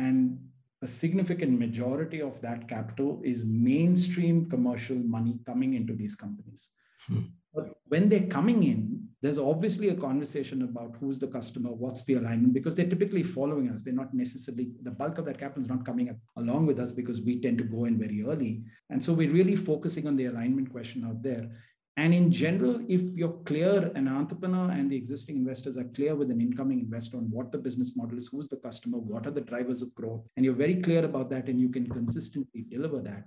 And 0.00 0.36
a 0.82 0.86
significant 0.88 1.56
majority 1.60 2.20
of 2.20 2.40
that 2.40 2.66
capital 2.68 3.22
is 3.24 3.44
mainstream 3.44 4.50
commercial 4.50 4.96
money 4.96 5.38
coming 5.46 5.74
into 5.74 5.94
these 5.94 6.16
companies. 6.16 6.70
Hmm. 7.06 7.20
But 7.54 7.74
when 7.86 8.08
they're 8.08 8.26
coming 8.26 8.64
in, 8.64 9.07
there's 9.20 9.38
obviously 9.38 9.88
a 9.88 9.94
conversation 9.94 10.62
about 10.62 10.94
who's 11.00 11.18
the 11.18 11.26
customer, 11.26 11.70
what's 11.72 12.04
the 12.04 12.14
alignment, 12.14 12.54
because 12.54 12.74
they're 12.74 12.88
typically 12.88 13.24
following 13.24 13.68
us. 13.70 13.82
They're 13.82 13.92
not 13.92 14.14
necessarily, 14.14 14.70
the 14.82 14.92
bulk 14.92 15.18
of 15.18 15.24
that 15.24 15.38
capital 15.38 15.62
is 15.62 15.68
not 15.68 15.84
coming 15.84 16.16
along 16.36 16.66
with 16.66 16.78
us 16.78 16.92
because 16.92 17.20
we 17.20 17.40
tend 17.40 17.58
to 17.58 17.64
go 17.64 17.86
in 17.86 17.98
very 17.98 18.24
early. 18.24 18.62
And 18.90 19.02
so 19.02 19.12
we're 19.12 19.32
really 19.32 19.56
focusing 19.56 20.06
on 20.06 20.16
the 20.16 20.26
alignment 20.26 20.70
question 20.70 21.04
out 21.04 21.22
there. 21.22 21.50
And 21.96 22.14
in 22.14 22.30
general, 22.30 22.80
if 22.86 23.00
you're 23.16 23.40
clear, 23.44 23.90
an 23.96 24.06
entrepreneur 24.06 24.70
and 24.70 24.88
the 24.88 24.94
existing 24.94 25.34
investors 25.34 25.76
are 25.76 25.90
clear 25.96 26.14
with 26.14 26.30
an 26.30 26.40
incoming 26.40 26.78
investor 26.78 27.16
on 27.16 27.24
what 27.28 27.50
the 27.50 27.58
business 27.58 27.96
model 27.96 28.18
is, 28.18 28.28
who's 28.28 28.46
the 28.46 28.56
customer, 28.58 28.98
what 28.98 29.26
are 29.26 29.32
the 29.32 29.40
drivers 29.40 29.82
of 29.82 29.92
growth, 29.96 30.24
and 30.36 30.44
you're 30.44 30.54
very 30.54 30.76
clear 30.76 31.04
about 31.04 31.28
that 31.30 31.48
and 31.48 31.60
you 31.60 31.70
can 31.70 31.88
consistently 31.88 32.64
deliver 32.70 33.00
that, 33.00 33.24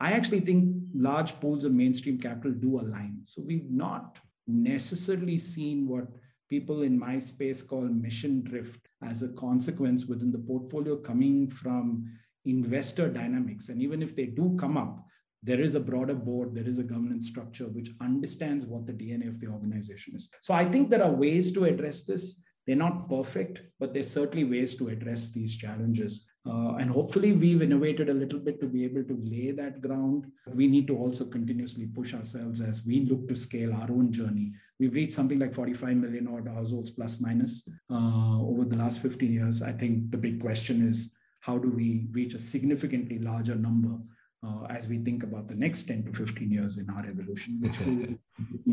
I 0.00 0.12
actually 0.12 0.40
think 0.40 0.74
large 0.94 1.38
pools 1.40 1.66
of 1.66 1.72
mainstream 1.72 2.18
capital 2.18 2.52
do 2.52 2.80
align. 2.80 3.18
So 3.24 3.42
we've 3.44 3.70
not 3.70 4.18
necessarily 4.46 5.38
seen 5.38 5.86
what 5.86 6.06
people 6.48 6.82
in 6.82 6.98
my 6.98 7.18
space 7.18 7.62
call 7.62 7.82
mission 7.82 8.42
drift 8.42 8.88
as 9.02 9.22
a 9.22 9.28
consequence 9.28 10.06
within 10.06 10.30
the 10.30 10.38
portfolio 10.38 10.96
coming 10.96 11.48
from 11.48 12.08
investor 12.44 13.08
dynamics. 13.08 13.68
And 13.68 13.82
even 13.82 14.02
if 14.02 14.14
they 14.14 14.26
do 14.26 14.56
come 14.58 14.76
up, 14.76 15.04
there 15.42 15.60
is 15.60 15.74
a 15.74 15.80
broader 15.80 16.14
board, 16.14 16.54
there 16.54 16.66
is 16.66 16.78
a 16.78 16.84
governance 16.84 17.28
structure 17.28 17.66
which 17.66 17.90
understands 18.00 18.66
what 18.66 18.86
the 18.86 18.92
DNA 18.92 19.28
of 19.28 19.40
the 19.40 19.46
organization 19.46 20.14
is. 20.16 20.28
So 20.40 20.54
I 20.54 20.64
think 20.64 20.90
there 20.90 21.04
are 21.04 21.10
ways 21.10 21.52
to 21.52 21.64
address 21.64 22.04
this. 22.04 22.40
They're 22.66 22.76
not 22.76 23.08
perfect, 23.08 23.60
but 23.78 23.92
there's 23.92 24.10
certainly 24.10 24.44
ways 24.44 24.74
to 24.76 24.88
address 24.88 25.30
these 25.30 25.56
challenges. 25.56 26.28
Uh, 26.48 26.76
and 26.76 26.90
hopefully, 26.90 27.32
we've 27.32 27.62
innovated 27.62 28.08
a 28.08 28.14
little 28.14 28.38
bit 28.38 28.60
to 28.60 28.66
be 28.66 28.84
able 28.84 29.02
to 29.02 29.18
lay 29.24 29.50
that 29.50 29.80
ground. 29.80 30.30
We 30.54 30.68
need 30.68 30.86
to 30.86 30.96
also 30.96 31.24
continuously 31.24 31.86
push 31.86 32.14
ourselves 32.14 32.60
as 32.60 32.86
we 32.86 33.00
look 33.00 33.26
to 33.28 33.34
scale 33.34 33.74
our 33.74 33.90
own 33.90 34.12
journey. 34.12 34.52
We've 34.78 34.94
reached 34.94 35.12
something 35.12 35.38
like 35.38 35.54
45 35.54 35.96
million 35.96 36.28
odd 36.28 36.46
households 36.46 36.90
plus 36.90 37.20
minus 37.20 37.68
uh, 37.90 38.40
over 38.40 38.64
the 38.64 38.76
last 38.76 39.00
15 39.00 39.32
years. 39.32 39.62
I 39.62 39.72
think 39.72 40.10
the 40.10 40.18
big 40.18 40.40
question 40.40 40.86
is 40.86 41.12
how 41.40 41.58
do 41.58 41.70
we 41.70 42.06
reach 42.12 42.34
a 42.34 42.38
significantly 42.38 43.18
larger 43.18 43.54
number 43.54 43.98
uh, 44.46 44.64
as 44.70 44.88
we 44.88 44.98
think 44.98 45.22
about 45.22 45.48
the 45.48 45.54
next 45.54 45.84
10 45.84 46.04
to 46.04 46.12
15 46.12 46.50
years 46.50 46.76
in 46.76 46.88
our 46.90 47.06
evolution, 47.06 47.58
which 47.60 47.78
will 47.80 47.96
be 47.96 48.18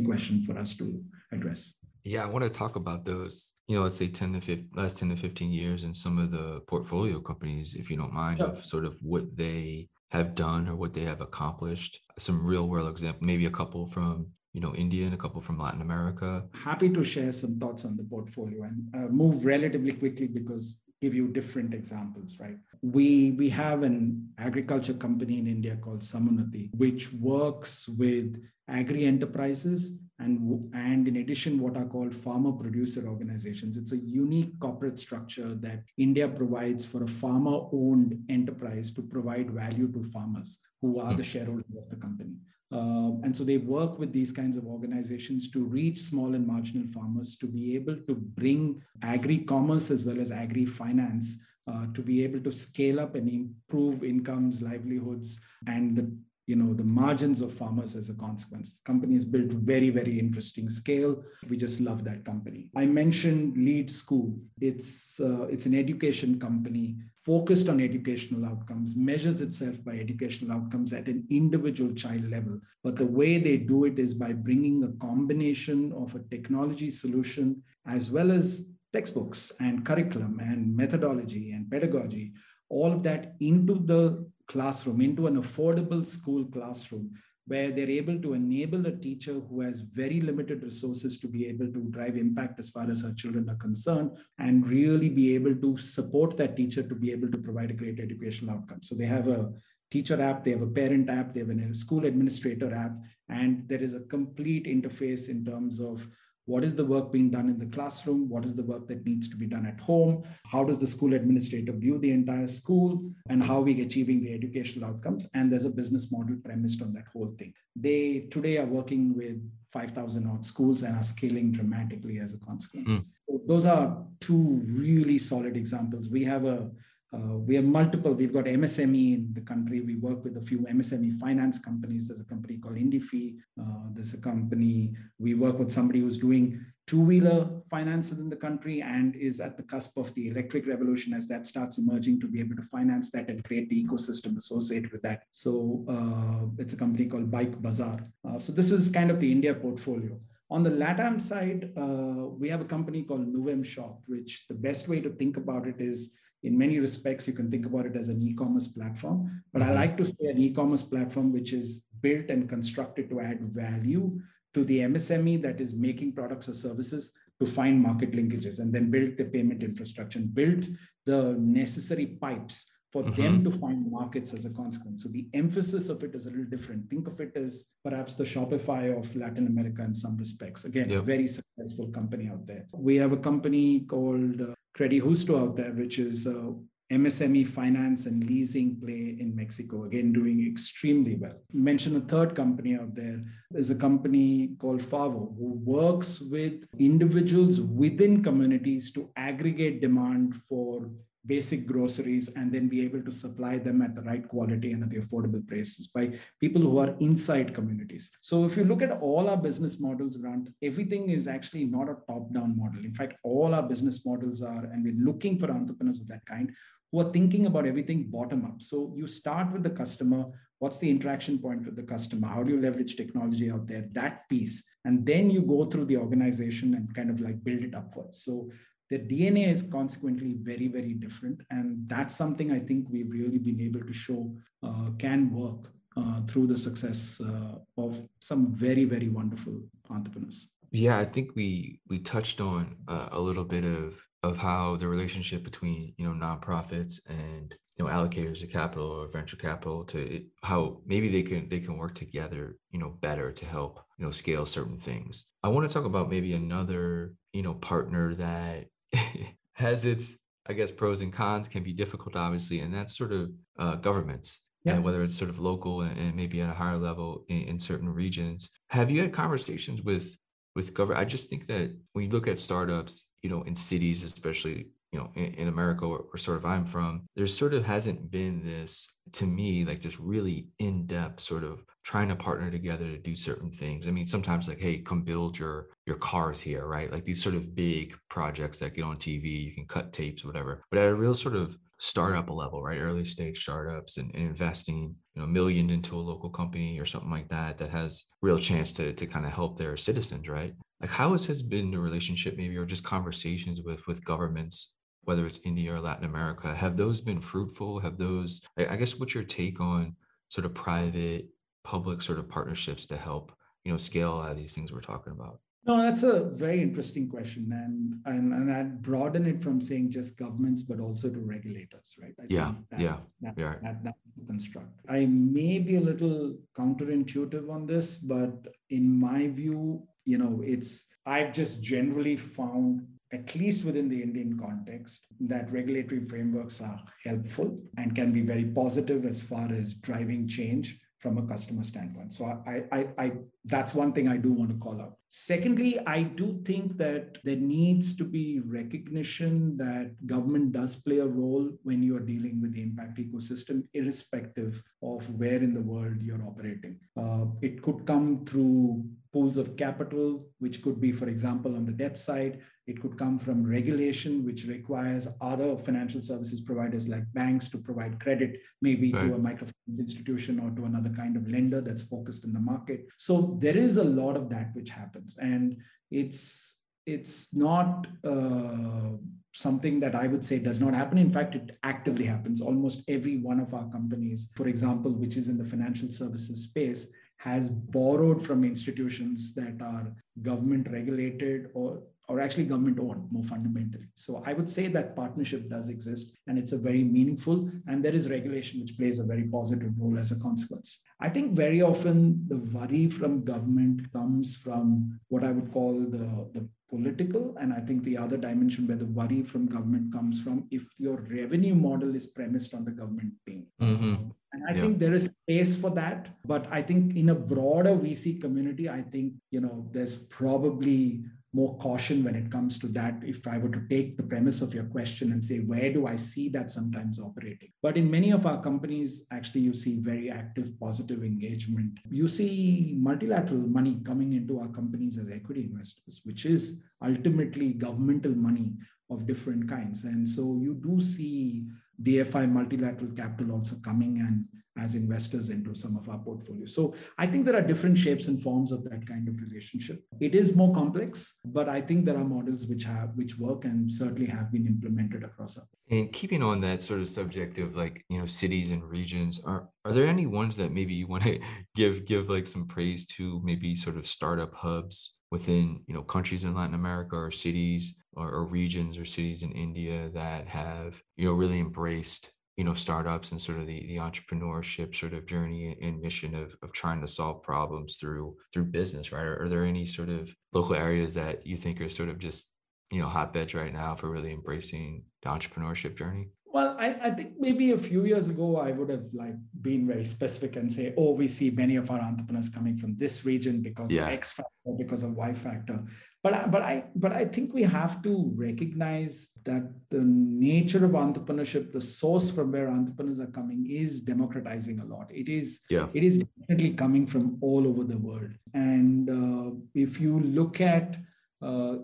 a 0.01 0.05
question 0.05 0.43
for 0.43 0.57
us 0.57 0.75
to 0.77 1.03
address. 1.31 1.73
Yeah, 2.03 2.23
I 2.23 2.25
want 2.25 2.43
to 2.43 2.49
talk 2.49 2.75
about 2.75 3.05
those, 3.05 3.53
you 3.67 3.77
know, 3.77 3.83
let's 3.83 3.97
say 3.97 4.09
10 4.09 4.33
to 4.33 4.41
15, 4.41 4.69
last 4.75 4.97
10 4.97 5.09
to 5.09 5.15
15 5.15 5.51
years 5.51 5.83
and 5.83 5.95
some 5.95 6.17
of 6.17 6.31
the 6.31 6.61
portfolio 6.67 7.21
companies, 7.21 7.75
if 7.75 7.89
you 7.89 7.95
don't 7.95 8.13
mind, 8.13 8.39
sure. 8.39 8.47
of 8.47 8.65
sort 8.65 8.85
of 8.85 8.97
what 9.01 9.23
they 9.37 9.87
have 10.11 10.35
done 10.35 10.67
or 10.67 10.75
what 10.75 10.93
they 10.93 11.03
have 11.03 11.21
accomplished. 11.21 12.01
Some 12.19 12.45
real 12.45 12.67
world 12.67 12.89
example, 12.89 13.25
maybe 13.25 13.45
a 13.45 13.51
couple 13.51 13.87
from, 13.87 14.27
you 14.51 14.59
know, 14.59 14.75
India 14.75 15.05
and 15.05 15.13
a 15.13 15.17
couple 15.17 15.41
from 15.41 15.57
Latin 15.57 15.81
America. 15.81 16.43
Happy 16.53 16.89
to 16.89 17.03
share 17.03 17.31
some 17.31 17.57
thoughts 17.57 17.85
on 17.85 17.95
the 17.95 18.03
portfolio 18.03 18.63
and 18.63 18.93
uh, 18.93 19.07
move 19.09 19.45
relatively 19.45 19.93
quickly 19.93 20.27
because 20.27 20.81
give 21.01 21.13
you 21.13 21.27
different 21.27 21.73
examples, 21.73 22.37
right? 22.39 22.57
We 22.81 23.31
we 23.31 23.49
have 23.49 23.83
an 23.83 24.29
agriculture 24.37 24.93
company 24.93 25.39
in 25.39 25.47
India 25.47 25.75
called 25.83 26.01
Samunati, 26.01 26.69
which 26.83 27.11
works 27.13 27.87
with 27.89 28.27
agri 28.69 29.05
enterprises 29.05 29.97
and 30.23 30.71
and 30.73 31.07
in 31.07 31.17
addition 31.17 31.59
what 31.59 31.77
are 31.77 31.85
called 31.85 32.15
farmer 32.15 32.51
producer 32.51 33.07
organizations 33.07 33.77
it's 33.77 33.91
a 33.91 33.97
unique 33.97 34.53
corporate 34.59 34.97
structure 34.97 35.53
that 35.65 35.83
india 35.97 36.27
provides 36.27 36.85
for 36.85 37.03
a 37.03 37.13
farmer 37.21 37.57
owned 37.71 38.17
enterprise 38.29 38.91
to 38.91 39.01
provide 39.01 39.49
value 39.51 39.87
to 39.91 40.03
farmers 40.15 40.59
who 40.81 40.99
are 40.99 41.13
the 41.13 41.23
hmm. 41.23 41.33
shareholders 41.33 41.75
of 41.77 41.89
the 41.89 41.95
company 42.07 42.35
um, 42.71 43.21
and 43.23 43.35
so 43.37 43.43
they 43.43 43.57
work 43.57 43.99
with 43.99 44.11
these 44.11 44.31
kinds 44.31 44.57
of 44.57 44.65
organizations 44.65 45.51
to 45.51 45.63
reach 45.63 45.99
small 45.99 46.33
and 46.33 46.47
marginal 46.47 46.87
farmers 46.91 47.35
to 47.37 47.45
be 47.45 47.75
able 47.75 47.97
to 48.07 48.15
bring 48.15 48.81
agri 49.03 49.39
commerce 49.39 49.91
as 49.91 50.03
well 50.03 50.19
as 50.19 50.31
agri 50.31 50.65
finance 50.65 51.39
uh, 51.67 51.85
to 51.93 52.01
be 52.01 52.23
able 52.23 52.39
to 52.41 52.51
scale 52.51 52.99
up 52.99 53.15
and 53.15 53.29
improve 53.29 54.03
incomes, 54.03 54.61
livelihoods, 54.61 55.39
and 55.67 55.95
the 55.95 56.11
you 56.45 56.55
know 56.55 56.73
the 56.73 56.83
margins 56.83 57.41
of 57.41 57.53
farmers 57.53 57.95
as 57.95 58.09
a 58.09 58.13
consequence. 58.15 58.81
Has 58.87 59.25
built 59.25 59.51
very 59.51 59.89
very 59.89 60.19
interesting 60.19 60.69
scale. 60.69 61.23
We 61.49 61.57
just 61.57 61.79
love 61.79 62.03
that 62.03 62.25
company. 62.25 62.69
I 62.75 62.85
mentioned 62.85 63.57
Lead 63.57 63.89
School. 63.89 64.35
It's 64.59 65.19
uh, 65.19 65.43
it's 65.43 65.65
an 65.65 65.75
education 65.75 66.39
company 66.39 66.97
focused 67.25 67.69
on 67.69 67.79
educational 67.79 68.45
outcomes, 68.45 68.97
measures 68.97 69.39
itself 69.39 69.81
by 69.83 69.93
educational 69.93 70.51
outcomes 70.57 70.91
at 70.91 71.07
an 71.07 71.25
individual 71.29 71.93
child 71.93 72.29
level. 72.29 72.59
But 72.83 72.97
the 72.97 73.05
way 73.05 73.37
they 73.37 73.57
do 73.57 73.85
it 73.85 73.97
is 73.97 74.13
by 74.13 74.33
bringing 74.33 74.83
a 74.83 75.05
combination 75.05 75.93
of 75.93 76.13
a 76.15 76.23
technology 76.29 76.89
solution 76.89 77.63
as 77.87 78.11
well 78.11 78.31
as 78.31 78.67
textbooks 78.91 79.51
and 79.59 79.85
curriculum 79.85 80.39
and 80.39 80.75
methodology 80.75 81.51
and 81.51 81.69
pedagogy, 81.71 82.33
all 82.69 82.91
of 82.91 83.03
that 83.03 83.35
into 83.39 83.75
the 83.75 84.29
classroom, 84.47 85.01
into 85.01 85.27
an 85.27 85.41
affordable 85.41 86.05
school 86.05 86.45
classroom 86.45 87.11
where 87.45 87.71
they're 87.71 87.89
able 87.89 88.17
to 88.21 88.33
enable 88.33 88.85
a 88.87 88.95
teacher 88.95 89.33
who 89.33 89.61
has 89.61 89.81
very 89.81 90.21
limited 90.21 90.63
resources 90.63 91.19
to 91.19 91.27
be 91.27 91.45
able 91.47 91.67
to 91.67 91.81
drive 91.89 92.15
impact 92.15 92.57
as 92.57 92.69
far 92.69 92.89
as 92.89 93.01
her 93.01 93.13
children 93.13 93.49
are 93.49 93.57
concerned 93.57 94.11
and 94.39 94.65
really 94.67 95.09
be 95.09 95.35
able 95.35 95.53
to 95.53 95.75
support 95.75 96.37
that 96.37 96.55
teacher 96.55 96.83
to 96.83 96.95
be 96.95 97.11
able 97.11 97.29
to 97.29 97.37
provide 97.37 97.69
a 97.69 97.73
great 97.73 97.99
educational 97.99 98.55
outcome. 98.55 98.81
So 98.81 98.95
they 98.95 99.05
have 99.05 99.27
a 99.27 99.51
teacher 99.91 100.21
app, 100.21 100.43
they 100.43 100.51
have 100.51 100.61
a 100.61 100.67
parent 100.67 101.09
app, 101.09 101.33
they 101.33 101.41
have 101.41 101.49
a 101.49 101.75
school 101.75 102.05
administrator 102.05 102.73
app, 102.73 102.93
and 103.27 103.67
there 103.67 103.83
is 103.83 103.93
a 103.93 104.01
complete 104.01 104.65
interface 104.65 105.27
in 105.27 105.43
terms 105.43 105.81
of 105.81 106.07
what 106.45 106.63
is 106.63 106.75
the 106.75 106.85
work 106.85 107.11
being 107.11 107.29
done 107.29 107.47
in 107.47 107.57
the 107.57 107.65
classroom? 107.67 108.27
What 108.27 108.45
is 108.45 108.55
the 108.55 108.63
work 108.63 108.87
that 108.87 109.05
needs 109.05 109.29
to 109.29 109.37
be 109.37 109.45
done 109.45 109.65
at 109.65 109.79
home? 109.79 110.23
How 110.45 110.63
does 110.63 110.77
the 110.77 110.87
school 110.87 111.13
administrator 111.13 111.71
view 111.71 111.97
the 111.97 112.11
entire 112.11 112.47
school? 112.47 113.01
And 113.29 113.41
how 113.41 113.59
are 113.59 113.61
we 113.61 113.81
achieving 113.81 114.21
the 114.21 114.33
educational 114.33 114.89
outcomes? 114.89 115.27
And 115.33 115.51
there's 115.51 115.65
a 115.65 115.69
business 115.69 116.11
model 116.11 116.35
premised 116.43 116.81
on 116.81 116.93
that 116.93 117.07
whole 117.13 117.33
thing. 117.37 117.53
They 117.75 118.27
today 118.29 118.57
are 118.57 118.65
working 118.65 119.15
with 119.15 119.37
5000 119.71 120.27
odd 120.27 120.45
schools 120.45 120.83
and 120.83 120.95
are 120.95 121.03
scaling 121.03 121.51
dramatically 121.51 122.19
as 122.19 122.33
a 122.33 122.37
consequence. 122.39 122.91
Mm. 122.91 123.05
so 123.27 123.41
those 123.47 123.65
are 123.65 124.05
two 124.19 124.61
really 124.67 125.17
solid 125.17 125.57
examples. 125.57 126.09
We 126.09 126.23
have 126.25 126.45
a 126.45 126.69
uh, 127.13 127.37
we 127.37 127.55
have 127.55 127.65
multiple. 127.65 128.13
We've 128.13 128.33
got 128.33 128.45
MSME 128.45 129.15
in 129.15 129.33
the 129.33 129.41
country. 129.41 129.81
We 129.81 129.97
work 129.97 130.23
with 130.23 130.37
a 130.37 130.41
few 130.41 130.59
MSME 130.59 131.19
finance 131.19 131.59
companies. 131.59 132.07
There's 132.07 132.21
a 132.21 132.25
company 132.25 132.57
called 132.57 132.75
IndiFi. 132.75 133.35
Uh, 133.59 133.89
there's 133.93 134.13
a 134.13 134.17
company. 134.17 134.93
We 135.19 135.35
work 135.35 135.59
with 135.59 135.71
somebody 135.71 135.99
who's 135.99 136.17
doing 136.17 136.59
two-wheeler 136.87 137.61
finances 137.69 138.19
in 138.19 138.29
the 138.29 138.35
country 138.35 138.81
and 138.81 139.15
is 139.15 139.39
at 139.39 139.55
the 139.57 139.63
cusp 139.63 139.97
of 139.97 140.13
the 140.15 140.27
electric 140.27 140.67
revolution 140.67 141.13
as 141.13 141.27
that 141.27 141.45
starts 141.45 141.77
emerging 141.77 142.19
to 142.19 142.27
be 142.27 142.39
able 142.39 142.55
to 142.55 142.61
finance 142.63 143.09
that 143.11 143.29
and 143.29 143.43
create 143.43 143.69
the 143.69 143.85
ecosystem 143.85 144.35
associated 144.37 144.91
with 144.91 145.01
that. 145.01 145.23
So 145.31 145.85
uh, 145.87 146.47
it's 146.57 146.73
a 146.73 146.77
company 146.77 147.05
called 147.05 147.31
Bike 147.31 147.61
Bazaar. 147.61 147.99
Uh, 148.27 148.39
so 148.39 148.51
this 148.51 148.71
is 148.71 148.89
kind 148.89 149.11
of 149.11 149.19
the 149.19 149.31
India 149.31 149.53
portfolio. 149.53 150.17
On 150.49 150.61
the 150.61 150.71
LATAM 150.71 151.21
side, 151.21 151.71
uh, 151.77 152.27
we 152.27 152.49
have 152.49 152.61
a 152.61 152.65
company 152.65 153.03
called 153.03 153.33
Nuvem 153.33 153.65
Shop, 153.65 154.01
which 154.07 154.45
the 154.47 154.53
best 154.53 154.87
way 154.87 154.99
to 154.99 155.09
think 155.11 155.37
about 155.37 155.67
it 155.67 155.75
is 155.79 156.15
in 156.43 156.57
many 156.57 156.79
respects, 156.79 157.27
you 157.27 157.33
can 157.33 157.49
think 157.49 157.65
about 157.65 157.85
it 157.85 157.95
as 157.95 158.09
an 158.09 158.21
e-commerce 158.21 158.67
platform. 158.67 159.43
But 159.51 159.61
mm-hmm. 159.61 159.71
I 159.71 159.75
like 159.75 159.97
to 159.97 160.05
say 160.05 160.27
an 160.27 160.37
e-commerce 160.37 160.83
platform 160.83 161.31
which 161.31 161.53
is 161.53 161.83
built 162.01 162.29
and 162.29 162.49
constructed 162.49 163.09
to 163.09 163.21
add 163.21 163.41
value 163.41 164.19
to 164.53 164.63
the 164.63 164.79
MSME 164.79 165.41
that 165.41 165.61
is 165.61 165.73
making 165.73 166.13
products 166.13 166.49
or 166.49 166.53
services 166.53 167.13
to 167.39 167.45
find 167.45 167.81
market 167.81 168.11
linkages 168.11 168.59
and 168.59 168.73
then 168.73 168.91
build 168.91 169.17
the 169.17 169.25
payment 169.25 169.63
infrastructure 169.63 170.19
and 170.19 170.33
build 170.33 170.67
the 171.05 171.35
necessary 171.39 172.05
pipes 172.05 172.69
for 172.91 173.03
mm-hmm. 173.03 173.21
them 173.21 173.43
to 173.43 173.51
find 173.51 173.89
markets 173.89 174.35
as 174.35 174.45
a 174.45 174.51
consequence. 174.51 175.01
So 175.01 175.09
the 175.09 175.27
emphasis 175.33 175.89
of 175.89 176.03
it 176.03 176.13
is 176.13 176.27
a 176.27 176.29
little 176.29 176.45
different. 176.45 176.89
Think 176.89 177.07
of 177.07 177.19
it 177.19 177.31
as 177.35 177.65
perhaps 177.83 178.13
the 178.13 178.23
Shopify 178.23 178.95
of 178.95 179.15
Latin 179.15 179.47
America 179.47 179.81
in 179.81 179.95
some 179.95 180.15
respects. 180.17 180.65
Again, 180.65 180.89
yep. 180.89 181.01
a 181.01 181.03
very 181.03 181.27
successful 181.27 181.87
company 181.87 182.29
out 182.31 182.45
there. 182.45 182.65
We 182.71 182.97
have 182.97 183.11
a 183.11 183.17
company 183.17 183.79
called 183.89 184.41
uh, 184.41 184.53
Credi 184.73 184.99
Justo 184.99 185.39
out 185.39 185.55
there, 185.55 185.71
which 185.71 185.99
is 185.99 186.25
uh, 186.25 186.51
MSME 186.91 187.47
finance 187.47 188.05
and 188.05 188.23
leasing 188.23 188.79
play 188.79 189.17
in 189.19 189.33
Mexico, 189.35 189.85
again, 189.85 190.13
doing 190.13 190.45
extremely 190.47 191.15
well. 191.15 191.41
Mention 191.51 191.95
a 191.95 192.01
third 192.01 192.35
company 192.35 192.75
out 192.75 192.93
there 192.93 193.23
is 193.55 193.69
a 193.69 193.75
company 193.75 194.55
called 194.59 194.81
Favo, 194.81 195.35
who 195.37 195.61
works 195.63 196.21
with 196.21 196.65
individuals 196.79 197.61
within 197.61 198.23
communities 198.23 198.91
to 198.93 199.09
aggregate 199.15 199.81
demand 199.81 200.35
for 200.49 200.89
basic 201.25 201.65
groceries 201.65 202.29
and 202.35 202.51
then 202.51 202.67
be 202.67 202.83
able 202.83 203.01
to 203.01 203.11
supply 203.11 203.57
them 203.57 203.81
at 203.81 203.95
the 203.95 204.01
right 204.01 204.27
quality 204.27 204.73
and 204.73 204.83
at 204.83 204.89
the 204.89 204.97
affordable 204.97 205.45
prices 205.47 205.87
by 205.87 206.11
people 206.39 206.61
who 206.61 206.77
are 206.77 206.95
inside 206.99 207.53
communities. 207.53 208.11
So 208.21 208.45
if 208.45 208.57
you 208.57 208.65
look 208.65 208.81
at 208.81 208.99
all 209.01 209.29
our 209.29 209.37
business 209.37 209.79
models 209.79 210.19
around, 210.19 210.53
everything 210.61 211.09
is 211.09 211.27
actually 211.27 211.65
not 211.65 211.89
a 211.89 211.97
top-down 212.09 212.57
model. 212.57 212.83
In 212.83 212.93
fact, 212.93 213.15
all 213.23 213.53
our 213.53 213.63
business 213.63 214.05
models 214.05 214.41
are, 214.41 214.65
and 214.65 214.83
we're 214.83 215.05
looking 215.05 215.39
for 215.39 215.49
entrepreneurs 215.49 216.01
of 216.01 216.07
that 216.09 216.25
kind 216.25 216.51
who 216.91 216.99
are 216.99 217.11
thinking 217.11 217.45
about 217.45 217.65
everything 217.65 218.09
bottom 218.09 218.45
up. 218.45 218.61
So 218.61 218.93
you 218.95 219.07
start 219.07 219.51
with 219.51 219.63
the 219.63 219.69
customer. 219.69 220.25
What's 220.59 220.77
the 220.77 220.89
interaction 220.89 221.39
point 221.39 221.65
with 221.65 221.75
the 221.75 221.83
customer? 221.83 222.27
How 222.27 222.43
do 222.43 222.53
you 222.53 222.61
leverage 222.61 222.95
technology 222.95 223.49
out 223.49 223.67
there? 223.67 223.85
That 223.93 224.29
piece. 224.29 224.63
And 224.85 225.05
then 225.05 225.29
you 225.29 225.41
go 225.41 225.65
through 225.65 225.85
the 225.85 225.97
organization 225.97 226.75
and 226.75 226.93
kind 226.93 227.09
of 227.09 227.19
like 227.19 227.43
build 227.43 227.63
it 227.63 227.73
upwards. 227.73 228.23
So 228.23 228.51
the 228.89 228.99
DNA 228.99 229.47
is 229.49 229.63
consequently 229.63 230.35
very, 230.41 230.67
very 230.67 230.93
different. 230.93 231.41
And 231.49 231.87
that's 231.87 232.15
something 232.15 232.51
I 232.51 232.59
think 232.59 232.87
we've 232.89 233.09
really 233.09 233.39
been 233.39 233.61
able 233.61 233.81
to 233.81 233.93
show 233.93 234.35
uh, 234.61 234.91
can 234.97 235.31
work 235.31 235.71
uh, 235.95 236.21
through 236.27 236.47
the 236.47 236.57
success 236.57 237.21
uh, 237.21 237.59
of 237.77 238.01
some 238.19 238.53
very, 238.53 238.85
very 238.85 239.09
wonderful 239.09 239.61
entrepreneurs. 239.89 240.47
Yeah, 240.71 240.97
I 240.97 241.05
think 241.05 241.35
we 241.35 241.79
we 241.87 241.99
touched 241.99 242.41
on 242.41 242.75
uh, 242.87 243.09
a 243.11 243.19
little 243.19 243.45
bit 243.45 243.63
of 243.63 244.01
of 244.23 244.37
how 244.37 244.77
the 244.77 244.87
relationship 244.87 245.43
between 245.43 245.93
you 245.97 246.05
know 246.05 246.13
nonprofits 246.13 246.99
and 247.07 247.53
you 247.75 247.85
know 247.85 247.91
allocators 247.91 248.43
of 248.43 248.49
capital 248.49 248.87
or 248.87 249.07
venture 249.07 249.37
capital 249.37 249.83
to 249.85 250.23
how 250.41 250.81
maybe 250.85 251.09
they 251.09 251.21
can 251.21 251.49
they 251.49 251.59
can 251.59 251.77
work 251.77 251.93
together 251.93 252.57
you 252.71 252.79
know 252.79 252.89
better 253.01 253.31
to 253.31 253.45
help 253.45 253.79
you 253.97 254.05
know 254.05 254.11
scale 254.11 254.45
certain 254.45 254.79
things 254.79 255.25
i 255.43 255.47
want 255.47 255.67
to 255.67 255.73
talk 255.73 255.85
about 255.85 256.09
maybe 256.09 256.33
another 256.33 257.13
you 257.33 257.41
know 257.41 257.55
partner 257.55 258.13
that 258.15 258.65
has 259.53 259.85
its 259.85 260.17
i 260.47 260.53
guess 260.53 260.71
pros 260.71 261.01
and 261.01 261.13
cons 261.13 261.47
can 261.47 261.63
be 261.63 261.73
difficult 261.73 262.15
obviously 262.15 262.59
and 262.59 262.73
that's 262.73 262.97
sort 262.97 263.11
of 263.11 263.31
uh, 263.59 263.75
governments 263.75 264.43
yeah. 264.63 264.73
and 264.73 264.83
whether 264.83 265.03
it's 265.03 265.17
sort 265.17 265.29
of 265.29 265.39
local 265.39 265.81
and, 265.81 265.97
and 265.97 266.15
maybe 266.15 266.41
at 266.41 266.49
a 266.49 266.53
higher 266.53 266.77
level 266.77 267.25
in, 267.27 267.41
in 267.43 267.59
certain 267.59 267.89
regions 267.89 268.49
have 268.69 268.89
you 268.89 269.01
had 269.01 269.13
conversations 269.13 269.81
with 269.81 270.17
with 270.55 270.73
government 270.73 271.01
i 271.01 271.05
just 271.05 271.29
think 271.29 271.47
that 271.47 271.75
when 271.93 272.05
you 272.05 272.11
look 272.11 272.27
at 272.27 272.39
startups 272.39 273.09
you 273.21 273.29
know 273.29 273.41
in 273.43 273.55
cities 273.55 274.03
especially 274.03 274.67
you 274.91 274.99
know 274.99 275.09
in, 275.15 275.33
in 275.33 275.47
america 275.47 275.87
where, 275.87 275.99
where, 275.99 276.17
sort 276.17 276.37
of 276.37 276.45
i'm 276.45 276.65
from 276.65 277.03
there 277.15 277.27
sort 277.27 277.53
of 277.53 277.65
hasn't 277.65 278.11
been 278.11 278.41
this 278.43 278.87
to 279.11 279.25
me 279.25 279.65
like 279.65 279.81
just 279.81 279.99
really 279.99 280.47
in-depth 280.59 281.19
sort 281.19 281.43
of 281.43 281.63
trying 281.83 282.07
to 282.07 282.15
partner 282.15 282.49
together 282.49 282.85
to 282.85 282.97
do 282.97 283.15
certain 283.15 283.51
things 283.51 283.87
i 283.87 283.91
mean 283.91 284.05
sometimes 284.05 284.47
like 284.47 284.59
hey 284.59 284.77
come 284.77 285.01
build 285.01 285.37
your 285.37 285.67
your 285.85 285.97
cars 285.97 286.39
here 286.39 286.65
right 286.65 286.91
like 286.91 287.03
these 287.03 287.21
sort 287.21 287.35
of 287.35 287.55
big 287.55 287.93
projects 288.09 288.59
that 288.59 288.73
get 288.73 288.83
on 288.83 288.97
tv 288.97 289.45
you 289.45 289.53
can 289.53 289.65
cut 289.65 289.93
tapes 289.93 290.23
whatever 290.23 290.63
but 290.69 290.79
at 290.79 290.89
a 290.89 290.95
real 290.95 291.15
sort 291.15 291.35
of 291.35 291.57
startup 291.77 292.29
level 292.29 292.63
right 292.63 292.79
early 292.79 293.03
stage 293.03 293.41
startups 293.41 293.97
and, 293.97 294.13
and 294.15 294.27
investing 294.27 294.95
you 295.15 295.21
know 295.21 295.27
million 295.27 295.69
into 295.69 295.97
a 295.97 295.99
local 295.99 296.29
company 296.29 296.79
or 296.79 296.85
something 296.85 297.11
like 297.11 297.27
that 297.27 297.57
that 297.57 297.69
has 297.69 298.05
real 298.21 298.39
chance 298.39 298.71
to 298.71 298.93
to 298.93 299.05
kind 299.05 299.25
of 299.25 299.33
help 299.33 299.57
their 299.57 299.75
citizens 299.75 300.29
right 300.29 300.53
like 300.79 300.89
how 300.89 301.11
has, 301.11 301.25
has 301.25 301.41
been 301.41 301.71
the 301.71 301.79
relationship 301.79 302.37
maybe 302.37 302.55
or 302.55 302.65
just 302.65 302.83
conversations 302.83 303.59
with 303.65 303.85
with 303.87 304.05
governments 304.05 304.73
whether 305.05 305.25
it's 305.25 305.39
India 305.43 305.73
or 305.73 305.79
Latin 305.79 306.05
America, 306.05 306.53
have 306.53 306.77
those 306.77 307.01
been 307.01 307.21
fruitful? 307.21 307.79
Have 307.79 307.97
those, 307.97 308.41
I 308.57 308.75
guess, 308.77 308.97
what's 308.97 309.13
your 309.13 309.23
take 309.23 309.59
on 309.59 309.95
sort 310.29 310.45
of 310.45 310.53
private, 310.53 311.27
public 311.63 312.01
sort 312.01 312.19
of 312.19 312.29
partnerships 312.29 312.85
to 312.87 312.97
help, 312.97 313.31
you 313.63 313.71
know, 313.71 313.77
scale 313.77 314.13
a 314.13 314.15
lot 314.15 314.31
of 314.31 314.37
these 314.37 314.55
things 314.55 314.71
we're 314.71 314.81
talking 314.81 315.13
about? 315.13 315.39
No, 315.65 315.81
that's 315.81 316.03
a 316.03 316.25
very 316.25 316.61
interesting 316.61 317.07
question, 317.07 317.49
and 317.53 318.01
and, 318.05 318.33
and 318.33 318.51
I'd 318.51 318.81
broaden 318.81 319.25
it 319.25 319.41
from 319.41 319.61
saying 319.61 319.91
just 319.91 320.17
governments, 320.17 320.61
but 320.61 320.81
also 320.81 321.09
to 321.09 321.19
regulators, 321.19 321.95
right? 322.01 322.13
I 322.19 322.25
yeah, 322.29 322.53
that, 322.69 322.79
yeah, 322.79 322.97
that, 323.21 323.33
yeah. 323.37 323.55
That, 323.61 323.83
that's 323.83 323.99
the 324.17 324.25
construct. 324.27 324.81
I 324.89 325.05
may 325.05 325.59
be 325.59 325.75
a 325.77 325.81
little 325.81 326.37
counterintuitive 326.57 327.49
on 327.49 327.65
this, 327.65 327.97
but 327.97 328.33
in 328.69 328.99
my 328.99 329.27
view, 329.29 329.87
you 330.03 330.17
know, 330.17 330.41
it's 330.43 330.87
I've 331.05 331.31
just 331.31 331.63
generally 331.63 332.17
found 332.17 332.85
at 333.13 333.35
least 333.35 333.63
within 333.63 333.87
the 333.87 334.01
Indian 334.01 334.39
context, 334.39 335.05
that 335.19 335.51
regulatory 335.51 336.03
frameworks 336.05 336.59
are 336.61 336.81
helpful 337.03 337.61
and 337.77 337.95
can 337.95 338.11
be 338.11 338.21
very 338.21 338.45
positive 338.45 339.05
as 339.05 339.21
far 339.21 339.53
as 339.53 339.75
driving 339.75 340.27
change 340.27 340.79
from 341.03 341.17
a 341.17 341.27
customer 341.27 341.63
standpoint. 341.63 342.13
So 342.13 342.23
I, 342.47 342.63
I, 342.71 342.87
I, 342.97 343.11
that's 343.43 343.75
one 343.75 343.91
thing 343.91 344.07
I 344.07 344.15
do 344.15 344.31
want 344.31 344.51
to 344.51 344.57
call 344.57 344.79
out. 344.81 344.93
Secondly, 345.09 345.77
I 345.85 346.03
do 346.03 346.41
think 346.45 346.77
that 346.77 347.17
there 347.25 347.35
needs 347.35 347.97
to 347.97 348.05
be 348.05 348.39
recognition 348.45 349.57
that 349.57 349.91
government 350.07 350.53
does 350.53 350.77
play 350.77 350.99
a 350.99 351.05
role 351.05 351.51
when 351.63 351.83
you 351.83 351.97
are 351.97 352.07
dealing 352.13 352.41
with 352.41 352.53
the 352.53 352.63
impact 352.63 352.97
ecosystem, 352.99 353.63
irrespective 353.73 354.63
of 354.81 355.09
where 355.19 355.43
in 355.47 355.53
the 355.53 355.61
world 355.61 355.97
you're 356.01 356.25
operating. 356.25 356.79
Uh, 356.97 357.25
it 357.41 357.61
could 357.61 357.85
come 357.85 358.23
through 358.25 358.85
pools 359.11 359.35
of 359.35 359.57
capital, 359.57 360.25
which 360.39 360.61
could 360.63 360.79
be, 360.79 360.93
for 360.93 361.09
example, 361.09 361.55
on 361.57 361.65
the 361.65 361.73
debt 361.73 361.97
side. 361.97 362.39
It 362.65 362.81
could 362.81 362.97
come 362.97 363.19
from 363.19 363.45
regulation, 363.45 364.25
which 364.25 364.45
requires 364.45 365.07
other 365.19 365.57
financial 365.57 366.01
services 366.01 366.39
providers 366.39 366.87
like 366.87 367.11
banks 367.13 367.49
to 367.49 367.57
provide 367.57 367.99
credit, 367.99 368.39
maybe 368.61 368.93
right. 368.93 369.01
to 369.07 369.15
a 369.15 369.17
microfinance 369.17 369.79
institution 369.79 370.39
or 370.39 370.49
to 370.51 370.65
another 370.65 370.89
kind 370.89 371.17
of 371.17 371.27
lender 371.27 371.59
that's 371.59 371.81
focused 371.81 372.23
in 372.23 372.31
the 372.31 372.39
market. 372.39 372.89
So 372.97 373.37
there 373.41 373.57
is 373.57 373.77
a 373.77 373.83
lot 373.83 374.15
of 374.15 374.29
that 374.29 374.55
which 374.55 374.69
happens, 374.69 375.17
and 375.17 375.57
it's 375.91 376.59
it's 376.85 377.33
not 377.33 377.87
uh, 378.03 378.91
something 379.33 379.79
that 379.79 379.95
I 379.95 380.07
would 380.07 380.23
say 380.23 380.39
does 380.39 380.59
not 380.59 380.73
happen. 380.73 380.97
In 380.97 381.11
fact, 381.11 381.35
it 381.35 381.57
actively 381.63 382.05
happens. 382.05 382.41
Almost 382.41 382.83
every 382.89 383.17
one 383.17 383.39
of 383.39 383.53
our 383.53 383.69
companies, 383.69 384.29
for 384.35 384.47
example, 384.47 384.91
which 384.91 385.17
is 385.17 385.29
in 385.29 385.37
the 385.37 385.45
financial 385.45 385.89
services 385.89 386.43
space, 386.43 386.91
has 387.17 387.49
borrowed 387.49 388.25
from 388.25 388.43
institutions 388.43 389.33
that 389.33 389.61
are 389.61 389.93
government 390.21 390.67
regulated 390.69 391.49
or 391.53 391.81
or 392.09 392.19
actually 392.19 392.45
government 392.45 392.79
owned 392.79 393.07
more 393.11 393.23
fundamentally. 393.23 393.87
So 393.95 394.21
I 394.25 394.33
would 394.33 394.49
say 394.49 394.67
that 394.67 394.95
partnership 394.95 395.49
does 395.49 395.69
exist 395.69 396.17
and 396.27 396.37
it's 396.37 396.51
a 396.51 396.57
very 396.57 396.83
meaningful 396.83 397.49
and 397.67 397.83
there 397.83 397.95
is 397.95 398.09
regulation 398.09 398.59
which 398.59 398.77
plays 398.77 398.99
a 398.99 399.05
very 399.05 399.23
positive 399.23 399.71
role 399.79 399.97
as 399.97 400.11
a 400.11 400.19
consequence. 400.19 400.81
I 400.99 401.09
think 401.09 401.33
very 401.33 401.61
often 401.61 402.27
the 402.27 402.37
worry 402.37 402.89
from 402.89 403.23
government 403.23 403.91
comes 403.93 404.35
from 404.35 404.99
what 405.07 405.23
I 405.23 405.31
would 405.31 405.51
call 405.51 405.79
the, 405.79 406.27
the 406.33 406.47
political 406.69 407.35
and 407.39 407.53
I 407.53 407.59
think 407.59 407.83
the 407.83 407.97
other 407.97 408.17
dimension 408.17 408.67
where 408.67 408.77
the 408.77 408.85
worry 408.85 409.21
from 409.21 409.45
government 409.45 409.93
comes 409.93 410.21
from 410.21 410.47
if 410.51 410.63
your 410.77 410.97
revenue 411.09 411.55
model 411.55 411.95
is 411.95 412.07
premised 412.07 412.53
on 412.53 412.65
the 412.65 412.71
government 412.71 413.13
paying. 413.25 413.47
Mm-hmm. 413.61 413.95
And 414.33 414.43
I 414.49 414.53
yeah. 414.53 414.61
think 414.61 414.79
there 414.79 414.93
is 414.93 415.11
space 415.11 415.55
for 415.55 415.69
that. 415.71 416.09
But 416.25 416.47
I 416.51 416.61
think 416.61 416.95
in 416.95 417.09
a 417.09 417.15
broader 417.15 417.75
VC 417.75 418.19
community, 418.19 418.67
I 418.69 418.81
think, 418.81 419.13
you 419.29 419.39
know, 419.39 419.67
there's 419.71 419.95
probably 419.95 421.03
more 421.33 421.57
caution 421.57 422.03
when 422.03 422.15
it 422.15 422.31
comes 422.31 422.59
to 422.59 422.67
that 422.67 422.95
if 423.03 423.27
i 423.27 423.37
were 423.37 423.49
to 423.49 423.63
take 423.67 423.97
the 423.97 424.03
premise 424.03 424.41
of 424.41 424.53
your 424.53 424.65
question 424.65 425.11
and 425.11 425.25
say 425.25 425.39
where 425.39 425.73
do 425.73 425.87
i 425.87 425.95
see 425.95 426.29
that 426.29 426.51
sometimes 426.51 426.99
operating? 426.99 427.51
But 427.61 427.77
in 427.77 427.89
many 427.89 428.11
of 428.11 428.25
our 428.25 428.41
companies 428.41 429.05
actually 429.11 429.41
you 429.41 429.53
see 429.53 429.79
very 429.79 430.09
active 430.09 430.59
positive 430.59 431.03
engagement. 431.03 431.79
You 431.89 432.07
see 432.07 432.75
multilateral 432.77 433.39
money 433.39 433.79
coming 433.83 434.13
into 434.13 434.39
our 434.39 434.49
companies 434.49 434.97
as 434.97 435.09
equity 435.09 435.49
investors 435.51 436.01
which 436.03 436.25
is 436.25 436.63
ultimately 436.83 437.53
governmental 437.53 438.15
money 438.15 438.53
of 438.89 439.07
different 439.07 439.49
kinds. 439.49 439.85
And 439.85 440.07
so 440.07 440.37
you 440.41 440.53
do 440.53 440.79
see 440.79 441.45
DFI 441.81 442.31
multilateral 442.31 442.91
capital 442.91 443.33
also 443.33 443.55
coming 443.63 443.99
and 443.99 444.25
as 444.57 444.75
investors 444.75 445.29
into 445.29 445.53
some 445.55 445.75
of 445.75 445.89
our 445.89 445.97
portfolio. 445.97 446.45
So 446.45 446.75
I 446.97 447.07
think 447.07 447.25
there 447.25 447.35
are 447.35 447.41
different 447.41 447.77
shapes 447.77 448.07
and 448.07 448.21
forms 448.21 448.51
of 448.51 448.63
that 448.65 448.87
kind 448.87 449.07
of 449.07 449.15
relationship. 449.21 449.83
It 449.99 450.15
is 450.15 450.35
more 450.35 450.53
complex, 450.53 451.17
but 451.25 451.49
I 451.49 451.61
think 451.61 451.85
there 451.85 451.97
are 451.97 452.05
models 452.05 452.45
which 452.45 452.63
have 452.65 452.91
which 452.95 453.17
work 453.17 453.45
and 453.45 453.71
certainly 453.71 454.05
have 454.05 454.31
been 454.31 454.45
implemented 454.45 455.03
across 455.03 455.37
our. 455.37 455.45
And 455.69 455.91
keeping 455.91 456.21
on 456.21 456.41
that 456.41 456.61
sort 456.61 456.81
of 456.81 456.89
subject 456.89 457.39
of 457.39 457.55
like 457.55 457.83
you 457.89 457.99
know 457.99 458.05
cities 458.05 458.51
and 458.51 458.63
regions, 458.63 459.19
are 459.25 459.49
are 459.65 459.73
there 459.73 459.87
any 459.87 460.05
ones 460.05 460.35
that 460.37 460.51
maybe 460.51 460.73
you 460.73 460.87
want 460.87 461.03
to 461.03 461.19
give 461.55 461.85
give 461.85 462.09
like 462.09 462.27
some 462.27 462.47
praise 462.47 462.85
to? 462.97 463.21
Maybe 463.23 463.55
sort 463.55 463.77
of 463.77 463.87
startup 463.87 464.33
hubs 464.35 464.95
within 465.13 465.61
you 465.67 465.73
know 465.73 465.83
countries 465.83 466.23
in 466.23 466.33
Latin 466.33 466.55
America 466.55 466.95
or 466.95 467.11
cities 467.11 467.75
or, 467.95 468.09
or, 468.09 468.25
regions 468.25 468.79
or 468.79 468.85
cities 468.85 469.21
in 469.21 469.31
India 469.33 469.91
that 469.93 470.27
have 470.27 470.81
you 470.97 471.05
know 471.05 471.13
really 471.13 471.39
embraced 471.39 472.09
you 472.37 472.43
know 472.43 472.53
startups 472.53 473.11
and 473.11 473.21
sort 473.21 473.39
of 473.39 473.47
the, 473.47 473.65
the 473.67 473.77
entrepreneurship 473.77 474.75
sort 474.75 474.93
of 474.93 475.05
journey 475.05 475.57
and 475.61 475.81
mission 475.81 476.15
of, 476.15 476.35
of 476.41 476.51
trying 476.51 476.81
to 476.81 476.87
solve 476.87 477.21
problems 477.23 477.77
through 477.77 478.15
through 478.33 478.45
business 478.45 478.91
right? 478.91 479.03
Are, 479.03 479.23
are 479.23 479.29
there 479.29 479.45
any 479.45 479.65
sort 479.65 479.89
of 479.89 480.13
local 480.33 480.55
areas 480.55 480.93
that 480.95 481.25
you 481.25 481.37
think 481.37 481.61
are 481.61 481.69
sort 481.69 481.89
of 481.89 481.99
just 481.99 482.35
you 482.71 482.81
know 482.81 482.87
hotbeds 482.87 483.33
right 483.33 483.53
now 483.53 483.75
for 483.75 483.89
really 483.89 484.11
embracing 484.11 484.83
the 485.03 485.09
entrepreneurship 485.09 485.77
journey 485.77 486.09
well, 486.33 486.55
I, 486.57 486.75
I 486.81 486.89
think 486.89 487.13
maybe 487.19 487.51
a 487.51 487.57
few 487.57 487.85
years 487.85 488.09
ago 488.09 488.37
I 488.37 488.49
would 488.51 488.69
have 488.69 488.85
like 488.91 489.13
been 489.43 489.67
very 489.67 489.83
specific 489.83 490.35
and 490.35 490.51
say, 490.51 490.73
oh, 490.75 490.93
we 490.93 491.07
see 491.07 491.29
many 491.29 491.57
of 491.57 491.69
our 491.69 491.79
entrepreneurs 491.79 492.27
coming 492.27 492.57
from 492.57 492.75
this 492.75 493.05
region 493.05 493.43
because 493.43 493.71
yeah. 493.71 493.85
of 493.85 493.93
X 493.93 494.13
factor, 494.13 494.51
because 494.57 494.81
of 494.81 494.93
Y 494.93 495.13
factor. 495.13 495.59
But 496.01 496.31
but 496.31 496.41
I 496.41 496.65
but 496.75 496.91
I 496.91 497.05
think 497.05 497.35
we 497.35 497.43
have 497.43 497.83
to 497.83 498.11
recognize 498.15 499.09
that 499.25 499.43
the 499.69 499.81
nature 499.81 500.65
of 500.65 500.71
entrepreneurship, 500.71 501.51
the 501.51 501.61
source 501.61 502.09
from 502.09 502.31
where 502.31 502.49
entrepreneurs 502.49 502.99
are 502.99 503.13
coming, 503.19 503.45
is 503.47 503.81
democratizing 503.81 504.59
a 504.59 504.65
lot. 504.65 504.87
It 504.91 505.09
is 505.09 505.41
yeah. 505.51 505.67
it 505.75 505.83
is 505.83 505.99
definitely 505.99 506.55
coming 506.55 506.87
from 506.87 507.19
all 507.21 507.47
over 507.47 507.63
the 507.63 507.77
world. 507.77 508.09
And 508.33 508.89
uh, 508.89 509.35
if 509.53 509.79
you 509.79 509.99
look 509.99 510.41
at 510.41 510.77